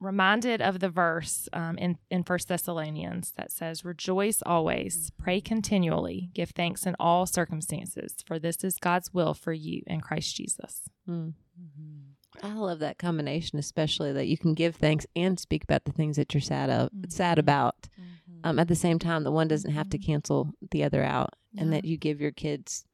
reminded 0.00 0.62
of 0.62 0.80
the 0.80 0.88
verse 0.88 1.48
um, 1.52 1.76
in, 1.78 1.98
in 2.10 2.22
First 2.22 2.48
Thessalonians 2.48 3.32
that 3.36 3.50
says, 3.50 3.84
Rejoice 3.84 4.42
always, 4.46 5.10
pray 5.18 5.40
continually, 5.40 6.30
give 6.34 6.50
thanks 6.50 6.86
in 6.86 6.94
all 7.00 7.26
circumstances, 7.26 8.14
for 8.26 8.38
this 8.38 8.62
is 8.62 8.76
God's 8.78 9.12
will 9.12 9.34
for 9.34 9.52
you 9.52 9.82
in 9.86 10.00
Christ 10.00 10.36
Jesus. 10.36 10.82
Mm. 11.08 11.32
I 12.42 12.52
love 12.54 12.78
that 12.78 12.98
combination, 12.98 13.58
especially 13.58 14.12
that 14.12 14.28
you 14.28 14.38
can 14.38 14.54
give 14.54 14.76
thanks 14.76 15.06
and 15.16 15.38
speak 15.40 15.64
about 15.64 15.84
the 15.84 15.92
things 15.92 16.16
that 16.16 16.32
you're 16.32 16.40
sad 16.40 16.70
of, 16.70 16.90
sad 17.08 17.38
about. 17.38 17.88
Um, 18.44 18.60
at 18.60 18.68
the 18.68 18.76
same 18.76 19.00
time, 19.00 19.24
the 19.24 19.32
one 19.32 19.48
doesn't 19.48 19.72
have 19.72 19.90
to 19.90 19.98
cancel 19.98 20.52
the 20.70 20.84
other 20.84 21.02
out, 21.02 21.34
and 21.56 21.72
that 21.72 21.84
you 21.84 21.96
give 21.96 22.20
your 22.20 22.30
kids 22.30 22.84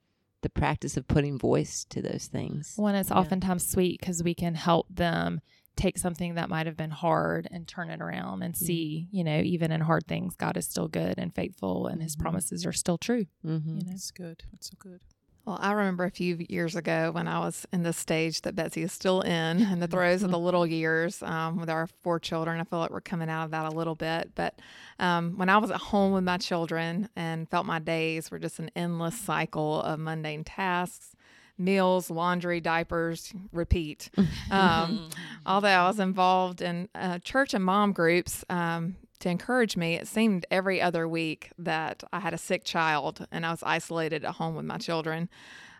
the 0.41 0.49
practice 0.49 0.97
of 0.97 1.07
putting 1.09 1.39
voice 1.39 1.85
to 1.91 2.01
those 2.01 2.27
things. 2.27 2.73
When 2.77 2.95
it's 2.95 3.11
Yeah. 3.11 3.17
oftentimes 3.19 3.67
sweet 3.67 4.01
because 4.01 4.23
we 4.23 4.35
can 4.35 4.55
help 4.55 4.87
them 4.89 5.41
take 5.77 5.99
something 5.99 6.35
that 6.35 6.49
might 6.49 6.67
have 6.67 6.77
been 6.77 6.91
hard 6.91 7.49
and 7.51 7.67
turn 7.67 7.91
it 7.91 8.01
around 8.01 8.43
and 8.43 8.57
see, 8.57 9.09
you 9.11 9.25
know, 9.25 9.41
even 9.41 9.73
in 9.73 9.81
hard 9.81 10.07
things, 10.07 10.37
God 10.37 10.57
is 10.57 10.67
still 10.67 10.89
good 10.89 11.15
and 11.19 11.35
faithful 11.35 11.87
and 11.89 12.03
his 12.03 12.15
Mhm. 12.17 12.21
promises 12.21 12.65
are 12.65 12.73
still 12.73 12.99
true. 12.99 13.27
Mm-hmm. 13.45 13.79
You 13.79 13.85
know? 13.87 13.93
It's 13.93 14.11
good. 14.11 14.45
It's 14.53 14.69
so 14.71 14.77
good. 14.79 15.01
Well, 15.47 15.59
I 15.61 15.73
remember 15.73 16.05
a 16.05 16.11
few 16.11 16.39
years 16.49 16.75
ago 16.75 17.11
when 17.13 17.29
I 17.29 17.39
was 17.41 17.67
in 17.71 17.83
the 17.83 17.93
stage 17.93 18.41
that 18.43 18.55
Betsy 18.57 18.83
is 18.83 18.93
still 18.93 19.21
in, 19.21 19.61
in 19.61 19.79
the 19.79 19.87
throes 19.87 20.23
of 20.23 20.31
the 20.31 20.39
little 20.39 20.67
years 20.67 21.23
um, 21.23 21.59
with 21.59 21.69
our 21.69 21.87
four 22.03 22.19
children. 22.19 22.59
I 22.61 22.65
feel 22.65 22.79
like 22.79 22.89
we're 22.91 23.03
coming 23.03 23.29
out 23.29 23.45
of 23.45 23.51
that 23.51 23.67
a 23.71 23.77
little 23.77 23.95
bit. 23.95 24.31
But 24.35 24.59
um, 24.99 25.37
when 25.37 25.51
I 25.51 25.59
was 25.59 25.71
at 25.71 25.77
home 25.77 26.13
with 26.15 26.25
my 26.25 26.39
children 26.39 27.11
and 27.15 27.47
felt 27.51 27.67
my 27.67 27.79
days 27.79 28.31
were 28.31 28.39
just 28.39 28.59
an 28.59 28.71
endless 28.75 29.21
cycle 29.21 29.83
of 29.83 29.99
mundane 30.01 30.45
tasks, 30.45 31.14
meals, 31.59 32.11
laundry, 32.11 32.61
diapers, 32.61 33.33
repeat. 33.53 34.11
Um, 34.51 35.09
although 35.47 35.69
I 35.69 35.89
was 35.89 35.99
involved 35.99 36.63
in 36.63 36.89
uh, 36.95 37.19
church 37.19 37.55
and 37.55 37.65
mom 37.65 37.93
groups 37.93 38.45
um, 38.49 38.95
to 39.19 39.29
encourage 39.29 39.77
me, 39.77 39.95
it 39.95 40.07
seemed 40.07 40.47
every 40.51 40.81
other 40.81 41.09
week 41.09 41.51
that 41.59 42.05
I 42.13 42.21
had 42.21 42.35
a 42.35 42.39
sick 42.39 42.63
child 42.63 43.27
and 43.33 43.45
I 43.45 43.51
was 43.51 43.63
isolated 43.65 44.25
at 44.25 44.35
home 44.35 44.55
with 44.55 44.65
my 44.65 44.79
children. 44.79 45.29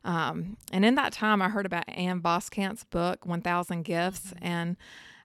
Um, 0.05 0.57
and 0.73 0.85
in 0.85 0.97
that 0.97 1.13
time, 1.13 1.41
I 1.41 1.49
heard 1.49 1.67
about 1.67 1.89
Ann 1.89 2.21
Voskamp's 2.21 2.85
book, 2.85 3.25
1000 3.27 3.83
Gifts, 3.83 4.35
and 4.43 4.77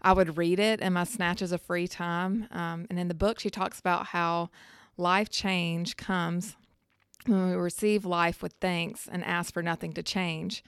I 0.02 0.14
would 0.14 0.38
read 0.38 0.60
it 0.60 0.80
in 0.80 0.94
my 0.94 1.04
snatches 1.04 1.52
of 1.52 1.62
free 1.62 1.88
time. 1.88 2.48
Um, 2.52 2.86
and 2.90 3.00
in 3.00 3.08
the 3.08 3.14
book, 3.14 3.40
she 3.40 3.50
talks 3.50 3.80
about 3.80 4.08
how 4.08 4.50
life 4.98 5.30
change 5.30 5.98
comes 5.98 6.56
when 7.26 7.50
we 7.50 7.56
receive 7.56 8.06
life 8.06 8.42
with 8.42 8.54
thanks 8.62 9.08
and 9.12 9.24
ask 9.24 9.54
for 9.54 9.64
nothing 9.64 9.94
to 9.94 10.04
change. 10.04 10.64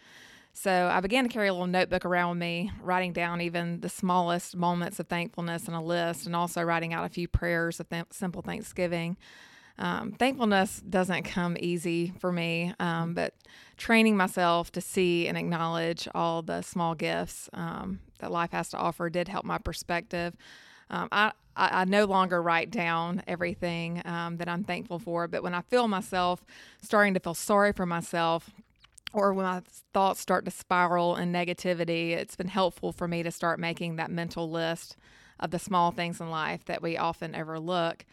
So 0.54 0.90
I 0.92 1.00
began 1.00 1.24
to 1.24 1.30
carry 1.30 1.48
a 1.48 1.54
little 1.54 1.68
notebook 1.68 2.06
around 2.06 2.32
with 2.32 2.40
me, 2.40 2.72
writing 2.82 3.14
down 3.14 3.40
even 3.42 3.80
the 3.80 3.90
smallest 3.90 4.56
moments 4.56 5.00
of 5.00 5.08
thankfulness 5.08 5.68
in 5.68 5.74
a 5.74 5.84
list, 5.84 6.26
and 6.26 6.36
also 6.36 6.62
writing 6.62 6.94
out 6.94 7.06
a 7.06 7.10
few 7.10 7.28
prayers 7.28 7.80
of 7.80 7.90
th- 7.90 8.06
simple 8.12 8.42
thanksgiving. 8.42 9.18
Um, 9.78 10.12
thankfulness 10.12 10.82
doesn't 10.82 11.24
come 11.24 11.56
easy 11.60 12.14
for 12.20 12.32
me, 12.32 12.74
um, 12.80 13.14
but 13.14 13.34
training 13.78 14.18
myself 14.18 14.72
to 14.74 14.82
see 14.82 15.28
and 15.28 15.38
acknowledge 15.38 16.08
all 16.14 16.42
the 16.42 16.62
small 16.62 16.96
gifts 16.96 17.50
um, 17.54 18.00
that 18.20 18.30
life 18.30 18.52
has 18.52 18.70
to 18.70 18.78
offer 18.78 19.10
did 19.10 19.30
help 19.30 19.46
my 19.46 19.58
perspective. 19.58 20.36
Um, 20.92 21.08
I, 21.12 21.32
I, 21.56 21.82
I 21.82 21.86
no 21.86 22.06
longer 22.06 22.42
write 22.42 22.70
down 22.70 23.24
everything 23.26 24.02
um, 24.06 24.38
that 24.38 24.48
I'm 24.48 24.64
thankful 24.64 25.00
for, 25.00 25.28
but 25.28 25.42
when 25.42 25.56
I 25.56 25.62
feel 25.62 25.88
myself 25.88 26.44
starting 26.82 27.14
to 27.16 27.20
feel 27.20 27.34
sorry 27.34 27.72
for 27.72 27.86
myself, 27.86 28.52
or 29.14 29.34
when 29.34 29.46
my 29.46 29.62
thoughts 29.94 30.20
start 30.20 30.46
to 30.46 30.52
spiral 30.52 31.16
in 31.16 31.32
negativity, 31.32 32.12
it's 32.12 32.36
been 32.36 32.50
helpful 32.50 32.92
for 32.92 33.08
me 33.08 33.24
to 33.24 33.32
start 33.32 33.60
making 33.60 33.96
that 33.96 34.12
mental 34.12 34.50
list 34.50 34.96
of 35.40 35.52
the 35.52 35.60
small 35.60 35.92
things 35.92 36.22
in 36.22 36.30
life 36.30 36.64
that 36.66 36.82
we 36.82 36.98
often 36.98 37.36
overlook. 37.36 38.06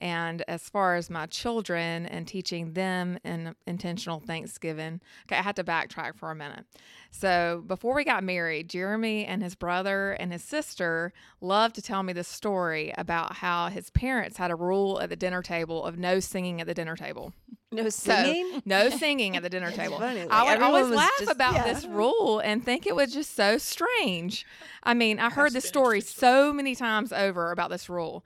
And 0.00 0.44
as 0.46 0.68
far 0.68 0.94
as 0.94 1.10
my 1.10 1.26
children 1.26 2.06
and 2.06 2.26
teaching 2.28 2.74
them 2.74 3.18
an 3.24 3.56
intentional 3.66 4.20
Thanksgiving, 4.20 5.00
okay, 5.26 5.36
I 5.38 5.42
had 5.42 5.56
to 5.56 5.64
backtrack 5.64 6.16
for 6.16 6.30
a 6.30 6.34
minute. 6.36 6.66
So 7.10 7.64
before 7.66 7.94
we 7.94 8.04
got 8.04 8.22
married, 8.22 8.68
Jeremy 8.68 9.24
and 9.24 9.42
his 9.42 9.54
brother 9.56 10.12
and 10.12 10.30
his 10.30 10.44
sister 10.44 11.12
loved 11.40 11.74
to 11.76 11.82
tell 11.82 12.02
me 12.04 12.12
this 12.12 12.28
story 12.28 12.92
about 12.96 13.36
how 13.36 13.68
his 13.70 13.90
parents 13.90 14.36
had 14.36 14.50
a 14.50 14.54
rule 14.54 15.00
at 15.00 15.08
the 15.08 15.16
dinner 15.16 15.42
table 15.42 15.84
of 15.84 15.98
no 15.98 16.20
singing 16.20 16.60
at 16.60 16.66
the 16.68 16.74
dinner 16.74 16.94
table. 16.96 17.32
No 17.72 17.88
So, 17.88 18.12
singing. 18.12 18.62
no 18.64 18.88
singing 18.90 19.36
at 19.36 19.42
the 19.42 19.50
dinner 19.50 19.70
table. 19.72 19.98
funny, 19.98 20.20
like, 20.20 20.30
I 20.32 20.54
would 20.54 20.62
always 20.62 20.86
laugh 20.88 21.10
just- 21.18 21.30
about 21.32 21.54
yeah. 21.54 21.64
this 21.72 21.84
rule 21.86 22.38
and 22.38 22.64
think 22.64 22.86
it 22.86 22.94
was 22.94 23.12
just 23.12 23.34
so 23.34 23.58
strange. 23.58 24.46
I 24.84 24.94
mean, 24.94 25.18
I 25.18 25.28
heard 25.28 25.52
That's 25.52 25.64
this 25.64 25.68
story 25.68 26.00
so 26.00 26.52
many 26.52 26.74
times 26.74 27.12
over 27.12 27.50
about 27.50 27.70
this 27.70 27.88
rule. 27.90 28.24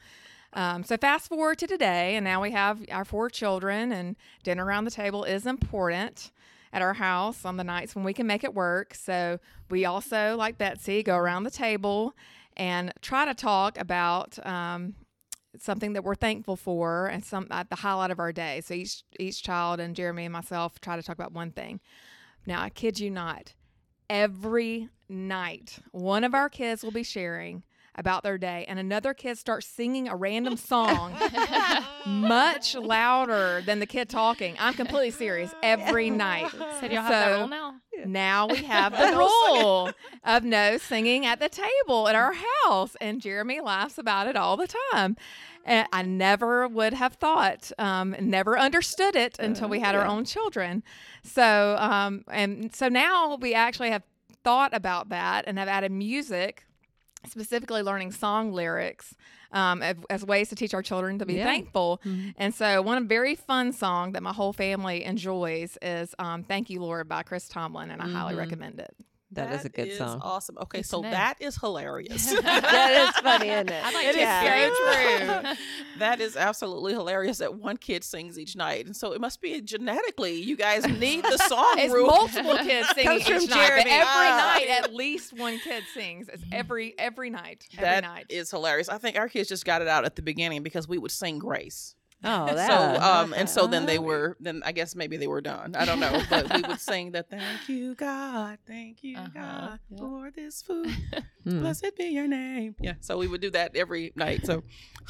Um, 0.55 0.83
so 0.85 0.97
fast 0.97 1.29
forward 1.29 1.59
to 1.59 1.67
today, 1.67 2.17
and 2.17 2.25
now 2.25 2.43
we 2.43 2.51
have 2.51 2.85
our 2.91 3.05
four 3.05 3.31
children, 3.31 3.93
and 3.93 4.17
dinner 4.43 4.65
around 4.65 4.85
the 4.85 4.91
table 4.91 5.25
is 5.25 5.47
important 5.47 6.31
at 6.73 6.83
our 6.83 6.95
house 6.95 7.45
on 7.45 7.57
the 7.57 7.65
nights 7.65 7.95
when 7.95 8.05
we 8.05 8.13
can 8.13 8.27
make 8.27 8.45
it 8.45 8.55
work. 8.55 8.95
So 8.95 9.39
we 9.71 9.85
also, 9.85 10.37
like 10.37 10.59
Betsy, 10.59 11.03
go 11.03 11.17
around 11.17 11.45
the 11.45 11.51
table 11.51 12.15
and 12.57 12.93
try 13.01 13.25
to 13.25 13.35
talk 13.35 13.79
about 13.79 14.39
um, 14.47 14.95
something 15.59 15.93
that 15.95 16.05
we're 16.05 16.15
thankful 16.15 16.57
for 16.57 17.07
and 17.07 17.25
some 17.25 17.47
uh, 17.51 17.65
the 17.69 17.77
highlight 17.77 18.11
of 18.11 18.19
our 18.19 18.33
day. 18.33 18.61
So 18.63 18.75
each 18.75 19.05
each 19.19 19.43
child 19.43 19.81
and 19.81 19.97
Jeremy 19.97 20.25
and 20.25 20.33
myself 20.33 20.81
try 20.81 20.97
to 20.97 21.03
talk 21.03 21.17
about 21.17 21.33
one 21.33 21.51
thing. 21.51 21.81
Now 22.47 22.61
I 22.61 22.71
kid 22.71 22.99
you 23.01 23.11
not, 23.11 23.55
every 24.11 24.89
night 25.09 25.79
one 25.93 26.25
of 26.25 26.35
our 26.35 26.49
kids 26.49 26.83
will 26.83 26.91
be 26.91 27.05
sharing 27.05 27.65
about 27.95 28.23
their 28.23 28.39
day, 28.39 28.65
and 28.69 28.79
another 28.79 29.13
kid 29.15 29.37
starts 29.39 29.67
singing 29.67 30.09
a 30.09 30.17
random 30.17 30.57
song 30.73 31.15
much 32.07 32.75
louder 32.75 33.63
than 33.65 33.79
the 33.79 33.87
kid 33.87 34.09
talking. 34.09 34.57
I'm 34.59 34.75
completely 34.75 35.11
serious 35.11 35.55
every 35.63 36.11
night. 36.11 36.51
So 36.51 36.57
y'all 36.87 37.03
have 37.03 37.09
that 37.09 37.29
So- 37.33 37.39
rule 37.41 37.49
now? 37.49 37.75
Now 38.07 38.47
we 38.49 38.57
have 38.65 38.93
the 38.97 39.17
rule 39.17 39.93
of 40.25 40.43
no 40.45 40.79
singing 40.79 41.25
at 41.27 41.39
the 41.39 41.49
table 41.49 42.09
at 42.09 42.15
our 42.15 42.33
house, 42.65 42.97
and 43.01 43.21
Jeremy 43.21 43.61
laughs 43.61 43.99
about 43.99 44.27
it 44.27 44.35
all 44.37 44.57
the 44.57 44.69
time. 44.93 45.17
And 45.65 45.87
I 45.93 46.03
never 46.03 46.67
would 46.67 46.95
have 46.95 47.13
thought, 47.15 47.71
um, 47.79 48.17
never 48.19 48.59
understood 48.59 49.15
it 49.15 49.39
until 49.39 49.69
we 49.69 49.79
had 49.79 49.95
our 49.95 50.05
own 50.05 50.25
children. 50.25 50.83
So, 51.23 51.77
um, 51.79 52.25
and 52.29 52.75
so 52.75 52.89
now 52.89 53.37
we 53.37 53.55
actually 53.55 53.91
have 53.91 54.03
thought 54.43 54.75
about 54.75 55.11
that 55.11 55.45
and 55.47 55.57
have 55.59 55.69
added 55.69 55.93
music, 55.93 56.65
specifically 57.27 57.83
learning 57.83 58.13
song 58.13 58.53
lyrics. 58.53 59.15
Um, 59.53 59.83
as, 59.83 59.97
as 60.09 60.25
ways 60.25 60.49
to 60.49 60.57
teach 60.57 60.73
our 60.73 60.83
children 60.83 61.19
to 61.19 61.27
be 61.27 61.35
Yeah. 61.35 61.45
thankful. 61.45 62.01
And 62.39 62.55
so, 62.55 62.81
one 62.81 63.07
very 63.07 63.35
fun 63.35 63.73
song 63.73 64.13
that 64.13 64.23
my 64.23 64.33
whole 64.33 64.55
family 64.55 65.05
enjoys 65.05 65.77
is 65.83 66.15
um, 66.19 66.43
Thank 66.43 66.71
You, 66.71 66.81
Lord 66.81 67.07
by 67.07 67.23
Chris 67.23 67.49
Tomlin, 67.49 67.91
and 67.91 68.01
I 68.01 68.07
highly 68.09 68.33
Mhm. 68.35 68.39
recommend 68.39 68.81
it. 68.81 68.97
That 69.35 69.53
is 69.53 69.65
a 69.65 69.69
good 69.69 69.93
song. 69.97 70.21
Awesome. 70.23 70.57
Okay, 70.59 70.79
Good 70.79 70.83
to 70.85 70.89
so 70.89 71.01
know. 71.01 71.11
that 71.11 71.37
is 71.41 71.57
hilarious. 71.57 72.27
that 72.43 73.09
is 73.15 73.21
funny, 73.23 73.49
isn't 73.49 73.71
it? 73.71 73.85
I'd 73.85 73.95
like 73.95 74.07
It 74.07 74.13
to 74.13 74.19
is 74.19 74.25
very 74.25 75.27
that. 75.27 75.59
that 75.99 76.21
is 76.21 76.37
absolutely 76.37 76.93
hilarious 76.93 77.39
that 77.39 77.55
one 77.55 77.77
kid 77.77 78.05
sings 78.05 78.39
each 78.39 78.57
night. 78.57 78.87
And 78.87 78.95
so 78.95 79.13
it 79.13 79.21
must 79.21 79.41
be 79.41 79.61
genetically, 79.63 80.35
you 80.41 80.57
guys 80.57 80.87
need 80.87 81.25
the 81.25 81.39
song 81.39 81.75
It's 81.79 81.93
rule. 81.93 82.07
multiple 82.07 82.57
kids 82.59 82.89
singing 82.95 83.19
each 83.19 83.25
from 83.25 83.45
night, 83.47 83.71
but 83.77 83.87
every 83.87 83.93
Ah. 84.07 84.55
night 84.59 84.69
at 84.69 84.93
least 84.95 85.33
one 85.33 85.59
kid 85.59 85.85
sings. 85.95 86.29
It's 86.29 86.43
every 86.53 86.95
every 86.99 87.31
night, 87.31 87.65
every 87.73 87.85
That 87.85 88.05
night. 88.05 88.27
is 88.29 88.51
hilarious. 88.51 88.89
I 88.89 88.99
think 88.99 89.17
our 89.19 89.29
kids 89.29 89.49
just 89.49 89.65
got 89.65 89.83
it 89.83 89.89
out 89.89 90.05
at 90.05 90.17
the 90.17 90.23
beginning 90.23 90.63
because 90.63 90.87
we 90.87 90.99
would 90.99 91.11
sing 91.11 91.39
grace. 91.39 91.95
Oh, 92.25 92.47
So 92.49 92.55
that. 92.55 93.03
um 93.03 93.35
and 93.35 93.49
so 93.49 93.67
then 93.67 93.87
they 93.87 93.99
were 93.99 94.37
then 94.41 94.63
I 94.65 94.73
guess 94.73 94.95
maybe 94.95 95.17
they 95.17 95.27
were 95.27 95.41
done. 95.41 95.75
I 95.75 95.85
don't 95.85 95.99
know. 96.01 96.23
But 96.31 96.55
we 96.55 96.63
would 96.63 96.81
sing 96.81 97.13
that. 97.13 97.29
thank 97.31 97.69
you 97.69 97.95
God, 97.95 98.59
thank 98.67 99.03
you 99.03 99.17
Uh-huh. 99.19 99.29
God 99.35 99.79
Yeah. 99.91 99.99
for 99.99 100.31
this 100.31 100.63
food. 100.63 100.89
Hmm. 101.45 101.59
Blessed 101.59 101.97
be 101.99 102.05
your 102.05 102.29
name. 102.29 102.77
Yeah. 102.79 102.95
So 103.01 103.19
we 103.19 103.27
would 103.27 103.41
do 103.41 103.51
that 103.51 103.75
every 103.75 104.13
night. 104.15 104.47
So 104.47 104.63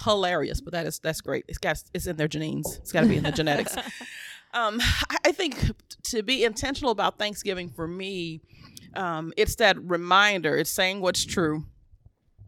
hilarious. 0.02 0.62
But 0.62 0.72
that 0.72 0.86
is 0.86 0.98
that's 0.98 1.20
great. 1.20 1.44
It's 1.46 1.58
got 1.58 1.82
it's 1.92 2.06
in 2.06 2.16
their 2.16 2.28
genes. 2.28 2.78
It's 2.80 2.90
gotta 2.92 3.06
be 3.06 3.18
in 3.18 3.24
the 3.24 3.32
genetics. 3.32 3.76
Um 4.54 4.80
I, 5.10 5.16
I 5.26 5.32
think 5.32 5.56
to 6.04 6.22
be 6.22 6.44
intentional 6.44 6.90
about 6.90 7.18
Thanksgiving 7.18 7.70
for 7.70 7.88
me, 7.88 8.42
um, 8.94 9.32
it's 9.38 9.56
that 9.56 9.76
reminder, 9.82 10.56
it's 10.58 10.70
saying 10.70 11.00
what's 11.00 11.24
true. 11.24 11.64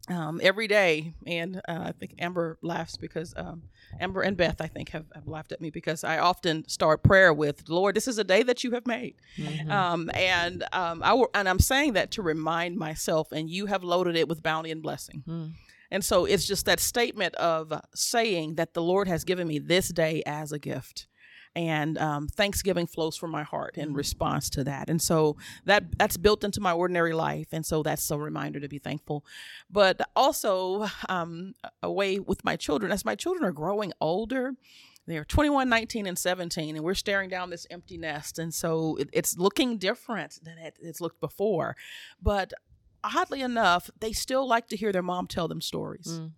Um, 0.08 0.38
every 0.42 0.68
day, 0.68 1.14
and 1.26 1.56
uh, 1.66 1.84
I 1.86 1.92
think 1.92 2.16
Amber 2.18 2.58
laughs 2.60 2.98
because 2.98 3.32
um, 3.38 3.62
Amber 3.98 4.20
and 4.20 4.36
Beth, 4.36 4.60
I 4.60 4.66
think, 4.66 4.90
have, 4.90 5.06
have 5.14 5.26
laughed 5.26 5.50
at 5.50 5.62
me 5.62 5.70
because 5.70 6.04
I 6.04 6.18
often 6.18 6.68
start 6.68 7.02
prayer 7.02 7.32
with, 7.32 7.68
"Lord, 7.70 7.96
this 7.96 8.06
is 8.06 8.18
a 8.18 8.24
day 8.24 8.42
that 8.42 8.62
you 8.62 8.72
have 8.72 8.86
made," 8.86 9.14
Mhm. 9.38 9.70
um, 9.70 10.10
and 10.12 10.62
um, 10.74 11.02
I 11.02 11.08
w- 11.08 11.28
and 11.32 11.48
I'm 11.48 11.58
saying 11.58 11.94
that 11.94 12.10
to 12.12 12.22
remind 12.22 12.76
myself, 12.76 13.32
and 13.32 13.48
you 13.48 13.64
have 13.66 13.82
loaded 13.82 14.14
it 14.14 14.28
with 14.28 14.42
bounty 14.42 14.70
and 14.70 14.82
blessing. 14.82 15.22
Mm. 15.26 15.52
And 15.90 16.04
so 16.04 16.26
it's 16.26 16.46
just 16.46 16.66
that 16.66 16.80
statement 16.80 17.34
of 17.36 17.72
saying 17.94 18.56
that 18.56 18.74
the 18.74 18.82
Lord 18.82 19.08
has 19.08 19.24
given 19.24 19.46
me 19.48 19.58
this 19.58 19.88
day 19.88 20.22
as 20.26 20.52
a 20.52 20.58
gift. 20.58 21.06
And 21.56 21.98
um, 21.98 22.26
Thanksgiving 22.26 22.86
flows 22.86 23.16
from 23.16 23.30
my 23.30 23.44
heart 23.44 23.78
in 23.78 23.94
response 23.94 24.50
to 24.50 24.64
that, 24.64 24.90
and 24.90 25.00
so 25.00 25.36
that 25.64 25.84
that's 25.96 26.16
built 26.16 26.42
into 26.42 26.60
my 26.60 26.72
ordinary 26.72 27.12
life, 27.12 27.48
and 27.52 27.64
so 27.64 27.84
that's 27.84 28.10
a 28.10 28.18
reminder 28.18 28.58
to 28.58 28.68
be 28.68 28.78
thankful. 28.78 29.24
But 29.70 30.00
also, 30.16 30.88
um, 31.08 31.54
a 31.80 31.92
way 31.92 32.18
with 32.18 32.44
my 32.44 32.56
children 32.56 32.90
as 32.90 33.04
my 33.04 33.14
children 33.14 33.44
are 33.44 33.52
growing 33.52 33.92
older, 34.00 34.54
they're 35.06 35.24
21, 35.24 35.68
19, 35.68 36.06
and 36.06 36.18
17, 36.18 36.76
and 36.76 36.84
we're 36.84 36.94
staring 36.94 37.28
down 37.28 37.50
this 37.50 37.66
empty 37.70 37.98
nest, 37.98 38.38
and 38.38 38.52
so 38.52 38.96
it, 38.96 39.10
it's 39.12 39.36
looking 39.38 39.78
different 39.78 40.40
than 40.42 40.58
it, 40.58 40.76
it's 40.80 41.00
looked 41.00 41.20
before. 41.20 41.76
But 42.20 42.52
oddly 43.04 43.42
enough, 43.42 43.90
they 44.00 44.12
still 44.12 44.48
like 44.48 44.68
to 44.68 44.76
hear 44.76 44.92
their 44.92 45.02
mom 45.02 45.26
tell 45.26 45.46
them 45.46 45.60
stories. 45.60 46.20
Mm. 46.20 46.32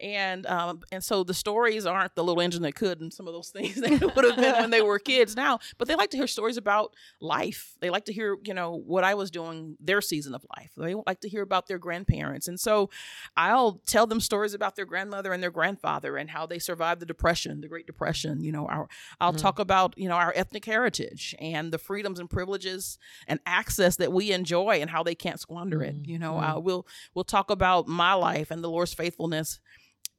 And 0.00 0.46
um, 0.46 0.80
and 0.92 1.02
so 1.02 1.24
the 1.24 1.34
stories 1.34 1.84
aren't 1.86 2.14
the 2.14 2.22
little 2.22 2.40
engine 2.40 2.62
that 2.62 2.74
could 2.74 3.00
and 3.00 3.12
some 3.12 3.26
of 3.26 3.34
those 3.34 3.48
things 3.56 3.74
that 3.80 4.14
would 4.14 4.24
have 4.24 4.36
been 4.36 4.54
when 4.54 4.70
they 4.70 4.80
were 4.80 4.98
kids 4.98 5.34
now, 5.34 5.58
but 5.76 5.88
they 5.88 5.94
like 5.96 6.10
to 6.10 6.16
hear 6.16 6.26
stories 6.28 6.56
about 6.56 6.94
life. 7.20 7.74
They 7.80 7.90
like 7.90 8.04
to 8.04 8.12
hear, 8.12 8.36
you 8.44 8.54
know, 8.54 8.76
what 8.76 9.02
I 9.04 9.14
was 9.14 9.30
doing 9.30 9.76
their 9.80 10.00
season 10.00 10.34
of 10.34 10.44
life. 10.56 10.70
They 10.76 10.94
like 10.94 11.20
to 11.22 11.28
hear 11.28 11.42
about 11.42 11.66
their 11.66 11.78
grandparents. 11.78 12.46
And 12.48 12.60
so 12.60 12.90
I'll 13.36 13.80
tell 13.86 14.06
them 14.06 14.20
stories 14.20 14.54
about 14.54 14.76
their 14.76 14.84
grandmother 14.84 15.32
and 15.32 15.42
their 15.42 15.50
grandfather 15.50 16.16
and 16.16 16.30
how 16.30 16.46
they 16.46 16.58
survived 16.58 17.00
the 17.00 17.06
depression, 17.06 17.60
the 17.60 17.68
Great 17.68 17.86
Depression. 17.86 18.42
You 18.42 18.52
know, 18.52 18.66
our, 18.66 18.88
I'll 19.20 19.32
Mm. 19.32 19.38
talk 19.38 19.58
about, 19.58 19.96
you 19.98 20.08
know, 20.08 20.14
our 20.16 20.32
ethnic 20.36 20.64
heritage 20.64 21.34
and 21.40 21.72
the 21.72 21.78
freedoms 21.78 22.18
and 22.20 22.30
privileges 22.30 22.98
and 23.26 23.40
access 23.46 23.96
that 23.96 24.12
we 24.12 24.32
enjoy 24.32 24.78
and 24.80 24.90
how 24.90 25.02
they 25.02 25.14
can't 25.14 25.40
squander 25.40 25.82
it. 25.82 25.96
You 26.04 26.18
know, 26.18 26.34
Mm. 26.34 26.56
uh, 26.56 26.60
we'll 26.60 26.86
we'll 27.14 27.24
talk 27.24 27.50
about 27.50 27.88
my 27.88 28.14
life 28.14 28.50
and 28.50 28.62
the 28.62 28.70
Lord's 28.70 28.94
faithfulness 28.94 29.60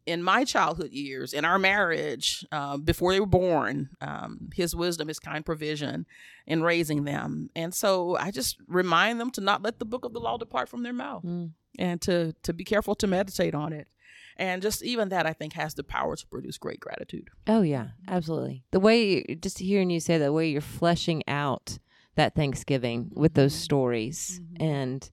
in 0.09 0.23
my 0.23 0.43
childhood 0.43 0.91
years, 0.91 1.33
in 1.33 1.45
our 1.45 1.59
marriage, 1.59 2.45
uh, 2.51 2.77
before 2.77 3.13
they 3.13 3.19
were 3.19 3.25
born, 3.25 3.89
um, 4.01 4.49
his 4.53 4.75
wisdom, 4.75 5.07
his 5.07 5.19
kind 5.19 5.45
provision 5.45 6.05
in 6.47 6.63
raising 6.63 7.03
them. 7.03 7.49
And 7.55 7.73
so 7.73 8.17
I 8.17 8.31
just 8.31 8.57
remind 8.67 9.19
them 9.19 9.29
to 9.31 9.41
not 9.41 9.61
let 9.61 9.79
the 9.79 9.85
book 9.85 10.05
of 10.05 10.13
the 10.13 10.19
law 10.19 10.37
depart 10.37 10.67
from 10.69 10.83
their 10.83 10.93
mouth 10.93 11.23
Mm. 11.23 11.51
and 11.77 12.01
to, 12.01 12.33
to 12.43 12.53
be 12.53 12.63
careful 12.63 12.95
to 12.95 13.07
meditate 13.07 13.53
on 13.55 13.71
it. 13.73 13.87
And 14.37 14.61
just 14.61 14.81
even 14.83 15.09
that, 15.09 15.25
I 15.25 15.33
think, 15.33 15.53
has 15.53 15.73
the 15.73 15.83
power 15.83 16.15
to 16.15 16.27
produce 16.27 16.57
great 16.57 16.79
gratitude. 16.79 17.29
Oh 17.45 17.61
yeah, 17.61 17.89
absolutely. 18.07 18.63
The 18.71 18.79
way 18.79 19.23
just 19.35 19.59
hearing 19.59 19.89
you 19.89 19.99
say 19.99 20.17
that 20.17 20.33
way 20.33 20.49
you're 20.49 20.61
fleshing 20.61 21.21
out 21.27 21.77
that 22.15 22.35
Thanksgiving 22.35 23.11
with 23.15 23.33
those 23.33 23.53
stories 23.53 24.41
and 24.59 25.09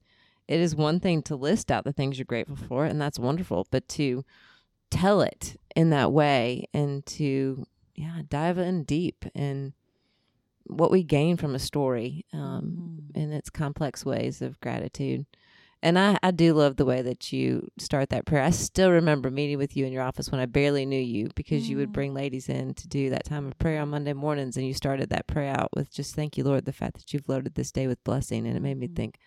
it 0.47 0.59
is 0.61 0.75
one 0.77 0.99
thing 1.01 1.21
to 1.23 1.35
list 1.35 1.71
out 1.71 1.83
the 1.83 1.91
things 1.91 2.17
you're 2.17 2.25
grateful 2.25 2.55
for 2.55 2.85
and 2.85 2.99
that's 3.01 3.19
wonderful, 3.19 3.67
but 3.69 3.87
to 3.89 4.23
tell 4.89 5.21
it 5.21 5.57
in 5.75 5.89
that 5.91 6.11
way 6.11 6.67
and 6.73 7.05
to 7.05 7.65
yeah, 7.95 8.21
dive 8.29 8.57
in 8.57 8.83
deep 8.83 9.25
and 9.35 9.73
what 10.65 10.91
we 10.91 11.03
gain 11.03 11.37
from 11.37 11.55
a 11.55 11.59
story 11.59 12.25
um 12.33 12.99
mm-hmm. 13.11 13.19
in 13.19 13.31
its 13.31 13.49
complex 13.49 14.05
ways 14.05 14.41
of 14.41 14.59
gratitude. 14.59 15.25
And 15.83 15.99
I, 15.99 16.17
I 16.23 16.31
do 16.31 16.53
love 16.53 16.75
the 16.75 16.85
way 16.85 17.03
that 17.03 17.31
you 17.31 17.69
start 17.77 18.09
that 18.09 18.25
prayer. 18.25 18.41
I 18.41 18.49
still 18.49 18.89
remember 18.91 19.29
meeting 19.29 19.59
with 19.59 19.77
you 19.77 19.85
in 19.85 19.93
your 19.93 20.01
office 20.01 20.31
when 20.31 20.41
I 20.41 20.47
barely 20.47 20.87
knew 20.87 20.99
you 20.99 21.29
because 21.35 21.69
you 21.69 21.77
would 21.77 21.89
mm-hmm. 21.89 21.93
bring 21.93 22.13
ladies 22.15 22.49
in 22.49 22.73
to 22.73 22.87
do 22.87 23.11
that 23.11 23.25
time 23.25 23.45
of 23.45 23.59
prayer 23.59 23.81
on 23.81 23.89
Monday 23.89 24.13
mornings 24.13 24.57
and 24.57 24.65
you 24.65 24.73
started 24.73 25.09
that 25.09 25.27
prayer 25.27 25.53
out 25.55 25.69
with 25.75 25.91
just 25.93 26.15
thank 26.15 26.35
you, 26.35 26.43
Lord, 26.43 26.65
the 26.65 26.73
fact 26.73 26.97
that 26.97 27.13
you've 27.13 27.29
loaded 27.29 27.53
this 27.53 27.71
day 27.71 27.85
with 27.85 28.03
blessing. 28.03 28.47
And 28.47 28.57
it 28.57 28.61
made 28.61 28.77
me 28.77 28.87
mm-hmm. 28.87 28.95
think, 28.95 29.19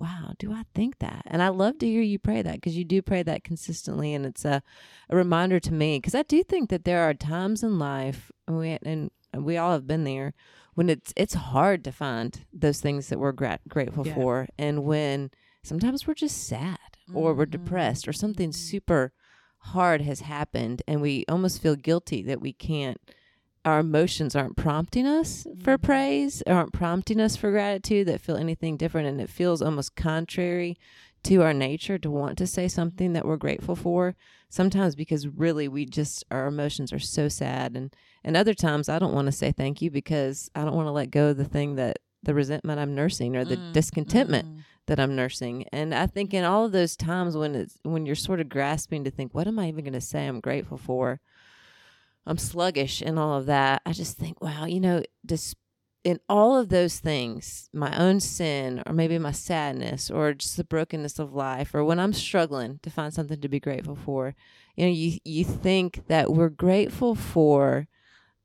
wow, 0.00 0.32
do 0.38 0.52
I 0.52 0.64
think 0.74 0.98
that? 0.98 1.22
And 1.26 1.42
I 1.42 1.48
love 1.48 1.78
to 1.78 1.86
hear 1.86 2.00
you 2.02 2.18
pray 2.18 2.42
that 2.42 2.54
because 2.54 2.76
you 2.76 2.84
do 2.84 3.02
pray 3.02 3.22
that 3.22 3.44
consistently. 3.44 4.14
And 4.14 4.24
it's 4.24 4.44
a, 4.44 4.62
a 5.10 5.16
reminder 5.16 5.60
to 5.60 5.72
me 5.72 5.98
because 5.98 6.14
I 6.14 6.22
do 6.22 6.42
think 6.42 6.70
that 6.70 6.84
there 6.84 7.02
are 7.02 7.14
times 7.14 7.62
in 7.62 7.78
life, 7.78 8.32
and 8.48 8.58
we, 8.58 8.78
and 8.82 9.10
we 9.36 9.58
all 9.58 9.72
have 9.72 9.86
been 9.86 10.04
there, 10.04 10.32
when 10.74 10.88
it's 10.88 11.12
it's 11.16 11.34
hard 11.34 11.84
to 11.84 11.92
find 11.92 12.46
those 12.52 12.80
things 12.80 13.08
that 13.08 13.18
we're 13.18 13.32
gra- 13.32 13.60
grateful 13.68 14.06
Yeah. 14.06 14.14
for. 14.14 14.48
And 14.58 14.84
when 14.84 15.30
sometimes 15.62 16.06
we're 16.06 16.14
just 16.14 16.48
sad 16.48 16.78
or 17.12 17.34
we're 17.34 17.44
mm-hmm. 17.44 17.64
depressed 17.64 18.08
or 18.08 18.12
something 18.12 18.50
mm-hmm. 18.50 18.70
super 18.70 19.12
hard 19.58 20.00
has 20.00 20.20
happened 20.20 20.82
and 20.88 21.02
we 21.02 21.24
almost 21.28 21.60
feel 21.60 21.76
guilty 21.76 22.22
that 22.22 22.40
we 22.40 22.52
can't 22.52 22.98
our 23.64 23.80
emotions 23.80 24.34
aren't 24.34 24.56
prompting 24.56 25.06
us 25.06 25.46
for 25.62 25.76
mm-hmm. 25.76 25.86
praise 25.86 26.42
aren't 26.46 26.72
prompting 26.72 27.20
us 27.20 27.36
for 27.36 27.50
gratitude 27.50 28.06
that 28.06 28.20
feel 28.20 28.36
anything 28.36 28.76
different 28.76 29.08
and 29.08 29.20
it 29.20 29.28
feels 29.28 29.60
almost 29.60 29.94
contrary 29.94 30.78
to 31.22 31.42
our 31.42 31.52
nature 31.52 31.98
to 31.98 32.10
want 32.10 32.38
to 32.38 32.46
say 32.46 32.64
mm-hmm. 32.64 32.74
something 32.74 33.12
that 33.12 33.26
we're 33.26 33.36
grateful 33.36 33.76
for 33.76 34.16
sometimes 34.48 34.94
because 34.94 35.28
really 35.28 35.68
we 35.68 35.84
just 35.84 36.24
our 36.30 36.46
emotions 36.46 36.92
are 36.92 36.98
so 36.98 37.28
sad 37.28 37.76
and 37.76 37.94
and 38.24 38.36
other 38.36 38.54
times 38.54 38.88
I 38.88 38.98
don't 38.98 39.14
want 39.14 39.26
to 39.26 39.32
say 39.32 39.52
thank 39.52 39.80
you 39.80 39.90
because 39.90 40.50
I 40.54 40.64
don't 40.64 40.74
want 40.74 40.86
to 40.86 40.92
let 40.92 41.10
go 41.10 41.28
of 41.28 41.36
the 41.36 41.44
thing 41.44 41.76
that 41.76 41.98
the 42.22 42.34
resentment 42.34 42.80
I'm 42.80 42.94
nursing 42.94 43.36
or 43.36 43.44
the 43.44 43.56
mm, 43.56 43.72
discontentment 43.72 44.48
mm. 44.48 44.62
that 44.86 45.00
I'm 45.00 45.16
nursing. 45.16 45.64
And 45.72 45.94
I 45.94 46.06
think 46.06 46.34
in 46.34 46.44
all 46.44 46.66
of 46.66 46.72
those 46.72 46.96
times 46.96 47.36
when 47.36 47.54
it's 47.54 47.78
when 47.82 48.06
you're 48.06 48.14
sort 48.14 48.40
of 48.40 48.48
grasping 48.48 49.04
to 49.04 49.10
think, 49.10 49.34
what 49.34 49.46
am 49.46 49.58
I 49.58 49.68
even 49.68 49.84
going 49.84 49.94
to 49.94 50.00
say 50.00 50.26
I'm 50.26 50.40
grateful 50.40 50.76
for? 50.76 51.20
I'm 52.26 52.38
sluggish 52.38 53.02
and 53.02 53.18
all 53.18 53.38
of 53.38 53.46
that. 53.46 53.82
I 53.86 53.92
just 53.92 54.16
think, 54.16 54.42
wow, 54.42 54.66
you 54.66 54.80
know, 54.80 55.02
this 55.24 55.54
in 56.02 56.18
all 56.30 56.56
of 56.56 56.70
those 56.70 56.98
things, 56.98 57.68
my 57.74 57.94
own 57.98 58.20
sin 58.20 58.82
or 58.86 58.94
maybe 58.94 59.18
my 59.18 59.32
sadness 59.32 60.10
or 60.10 60.32
just 60.32 60.56
the 60.56 60.64
brokenness 60.64 61.18
of 61.18 61.34
life 61.34 61.74
or 61.74 61.84
when 61.84 61.98
I'm 62.00 62.14
struggling 62.14 62.80
to 62.82 62.90
find 62.90 63.12
something 63.12 63.40
to 63.40 63.48
be 63.48 63.60
grateful 63.60 63.96
for, 63.96 64.34
you 64.76 64.86
know, 64.86 64.92
you 64.92 65.18
you 65.24 65.44
think 65.44 66.06
that 66.08 66.32
we're 66.32 66.48
grateful 66.48 67.14
for 67.14 67.86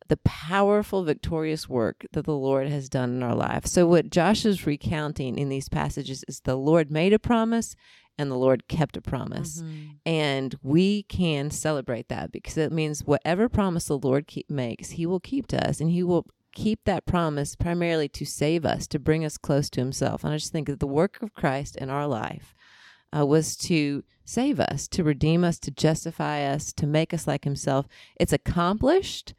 the 0.08 0.18
powerful, 0.18 1.04
victorious 1.04 1.68
work 1.68 2.06
that 2.12 2.26
the 2.26 2.36
Lord 2.36 2.68
has 2.68 2.90
done 2.90 3.16
in 3.16 3.24
our 3.24 3.36
life. 3.36 3.66
So, 3.66 3.88
what 3.88 4.10
Josh 4.10 4.46
is 4.46 4.68
recounting 4.68 5.38
in 5.38 5.50
these 5.50 5.70
passages 5.70 6.24
is 6.28 6.42
the 6.42 6.56
Lord 6.56 6.92
made 6.92 7.14
a 7.14 7.20
promise 7.20 7.76
and 8.18 8.32
the 8.32 8.38
Lord 8.38 8.68
kept 8.68 8.98
a 8.98 9.02
promise. 9.02 9.62
Mm-hmm. 9.62 9.92
And 10.06 10.56
we 10.62 11.04
can 11.04 11.52
celebrate 11.52 12.08
that 12.10 12.32
because 12.32 12.58
it 12.58 12.72
means 12.72 13.04
whatever 13.04 13.50
promise 13.50 13.86
the 13.86 13.98
Lord 13.98 14.28
keep, 14.28 14.50
makes, 14.50 14.92
He 14.92 15.06
will 15.06 15.20
keep 15.20 15.48
to 15.48 15.68
us 15.68 15.82
and 15.82 15.90
He 15.90 16.04
will 16.04 16.26
keep 16.54 16.86
that 16.86 17.06
promise 17.06 17.56
primarily 17.56 18.08
to 18.10 18.26
save 18.26 18.66
us, 18.66 18.88
to 18.88 19.00
bring 19.00 19.26
us 19.26 19.38
close 19.38 19.70
to 19.72 19.82
Himself. 19.82 20.24
And 20.24 20.34
I 20.34 20.38
just 20.38 20.52
think 20.52 20.68
that 20.68 20.80
the 20.80 20.88
work 20.88 21.22
of 21.22 21.34
Christ 21.34 21.76
in 21.76 21.90
our 21.90 22.08
life 22.08 22.54
uh, 23.16 23.26
was 23.26 23.56
to 23.58 24.04
save 24.24 24.60
us, 24.60 24.88
to 24.90 25.04
redeem 25.04 25.44
us, 25.44 25.60
to 25.60 25.72
justify 25.72 26.44
us, 26.44 26.74
to 26.74 26.88
make 26.88 27.14
us 27.14 27.28
like 27.28 27.44
Himself. 27.44 27.88
It's 28.18 28.34
accomplished 28.34 29.34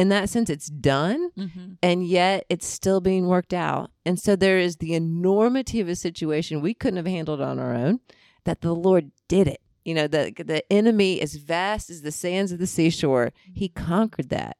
in 0.00 0.08
that 0.08 0.30
sense 0.30 0.48
it's 0.48 0.68
done 0.68 1.30
mm-hmm. 1.36 1.72
and 1.82 2.06
yet 2.06 2.46
it's 2.48 2.66
still 2.66 3.02
being 3.02 3.26
worked 3.26 3.52
out. 3.52 3.90
And 4.06 4.18
so 4.18 4.34
there 4.34 4.58
is 4.58 4.76
the 4.76 4.94
enormity 4.94 5.78
of 5.78 5.90
a 5.90 5.94
situation 5.94 6.62
we 6.62 6.72
couldn't 6.72 6.96
have 6.96 7.06
handled 7.06 7.42
on 7.42 7.58
our 7.58 7.74
own 7.74 8.00
that 8.44 8.62
the 8.62 8.74
lord 8.74 9.10
did 9.28 9.46
it. 9.46 9.60
You 9.84 9.92
know 9.92 10.06
the 10.06 10.32
the 10.38 10.64
enemy 10.72 11.20
as 11.20 11.34
vast 11.34 11.90
as 11.90 12.00
the 12.00 12.12
sands 12.12 12.50
of 12.50 12.58
the 12.58 12.66
seashore. 12.66 13.32
He 13.52 13.68
conquered 13.68 14.30
that. 14.30 14.56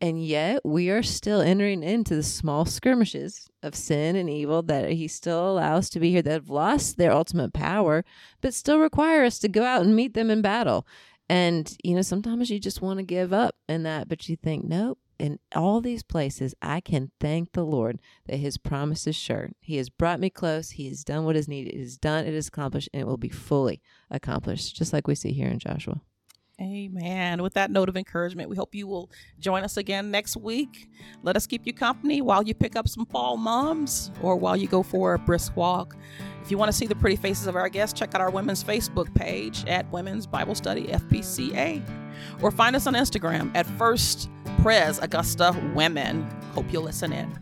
And 0.00 0.24
yet 0.24 0.60
we 0.64 0.90
are 0.90 1.02
still 1.02 1.40
entering 1.40 1.82
into 1.82 2.14
the 2.14 2.22
small 2.22 2.64
skirmishes 2.64 3.48
of 3.64 3.74
sin 3.74 4.14
and 4.14 4.30
evil 4.30 4.62
that 4.62 4.90
he 4.90 5.08
still 5.08 5.50
allows 5.50 5.90
to 5.90 5.98
be 5.98 6.10
here 6.10 6.22
that 6.22 6.30
have 6.30 6.50
lost 6.50 6.98
their 6.98 7.10
ultimate 7.10 7.52
power 7.52 8.04
but 8.40 8.54
still 8.54 8.78
require 8.78 9.24
us 9.24 9.40
to 9.40 9.48
go 9.48 9.64
out 9.64 9.82
and 9.82 9.96
meet 9.96 10.14
them 10.14 10.30
in 10.30 10.42
battle 10.42 10.86
and, 11.28 11.76
you 11.82 11.94
know, 11.94 12.02
sometimes 12.02 12.50
you 12.50 12.58
just 12.58 12.82
want 12.82 12.98
to 12.98 13.04
give 13.04 13.32
up 13.32 13.54
in 13.68 13.82
that, 13.84 14.08
but 14.08 14.28
you 14.28 14.36
think, 14.36 14.64
nope, 14.64 14.98
in 15.18 15.38
all 15.54 15.80
these 15.80 16.02
places, 16.02 16.54
I 16.60 16.80
can 16.80 17.10
thank 17.20 17.52
the 17.52 17.64
Lord 17.64 18.00
that 18.26 18.36
His 18.36 18.58
promise 18.58 19.06
is 19.06 19.16
sure. 19.16 19.50
He 19.60 19.76
has 19.76 19.88
brought 19.88 20.20
me 20.20 20.28
close. 20.28 20.70
He 20.70 20.88
has 20.88 21.04
done 21.04 21.24
what 21.24 21.36
is 21.36 21.48
needed. 21.48 21.74
It 21.74 21.80
is 21.80 21.96
done. 21.96 22.26
It 22.26 22.34
is 22.34 22.48
accomplished, 22.48 22.88
and 22.92 23.00
it 23.00 23.06
will 23.06 23.16
be 23.16 23.28
fully 23.28 23.80
accomplished, 24.10 24.76
just 24.76 24.92
like 24.92 25.06
we 25.06 25.14
see 25.14 25.32
here 25.32 25.48
in 25.48 25.58
Joshua. 25.58 26.00
Amen. 26.60 27.42
With 27.42 27.54
that 27.54 27.70
note 27.72 27.88
of 27.88 27.96
encouragement, 27.96 28.48
we 28.48 28.54
hope 28.54 28.74
you 28.74 28.86
will 28.86 29.10
join 29.40 29.64
us 29.64 29.76
again 29.76 30.12
next 30.12 30.36
week. 30.36 30.88
Let 31.22 31.36
us 31.36 31.46
keep 31.48 31.66
you 31.66 31.72
company 31.72 32.20
while 32.20 32.44
you 32.44 32.54
pick 32.54 32.76
up 32.76 32.88
some 32.88 33.06
fall 33.06 33.36
mums 33.36 34.12
or 34.22 34.36
while 34.36 34.56
you 34.56 34.68
go 34.68 34.84
for 34.84 35.14
a 35.14 35.18
brisk 35.18 35.56
walk. 35.56 35.96
If 36.42 36.52
you 36.52 36.58
want 36.58 36.70
to 36.70 36.76
see 36.76 36.86
the 36.86 36.94
pretty 36.94 37.16
faces 37.16 37.48
of 37.48 37.56
our 37.56 37.68
guests, 37.68 37.98
check 37.98 38.14
out 38.14 38.20
our 38.20 38.30
women's 38.30 38.62
Facebook 38.62 39.12
page 39.14 39.64
at 39.66 39.90
Women's 39.90 40.26
Bible 40.26 40.54
Study 40.54 40.84
FPCA 40.84 41.82
or 42.40 42.52
find 42.52 42.76
us 42.76 42.86
on 42.86 42.94
Instagram 42.94 43.50
at 43.56 43.66
First 43.66 44.30
Pres 44.62 44.98
Augusta 45.00 45.52
Women. 45.74 46.22
Hope 46.52 46.72
you'll 46.72 46.84
listen 46.84 47.12
in. 47.12 47.36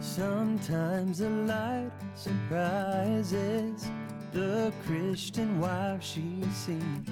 Sometimes 0.00 1.18
the 1.18 1.30
light 1.30 1.90
surprises 2.14 3.88
the 4.34 4.72
Christian 4.84 5.60
wife 5.60 6.02
she 6.02 6.42
seems. 6.52 7.08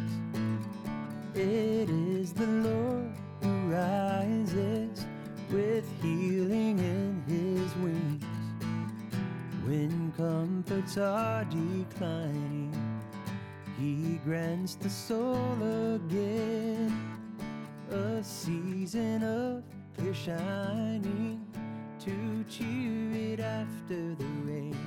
It 1.36 1.88
is 1.88 2.32
the 2.32 2.48
Lord 2.48 3.12
who 3.40 3.72
rises 3.72 5.06
with 5.48 5.84
healing 6.02 6.80
in 6.80 7.22
his 7.28 7.74
wings. 7.76 8.24
When 9.64 10.12
comforts 10.16 10.98
are 10.98 11.44
declining, 11.44 12.74
he 13.78 14.18
grants 14.24 14.74
the 14.74 14.90
soul 14.90 15.56
again 15.94 16.92
a 17.92 18.24
season 18.24 19.22
of 19.22 19.62
clear 19.96 20.14
shining 20.14 21.46
to 22.00 22.44
cheer 22.50 23.32
it 23.32 23.38
after 23.38 24.16
the 24.16 24.24
rain. 24.42 24.81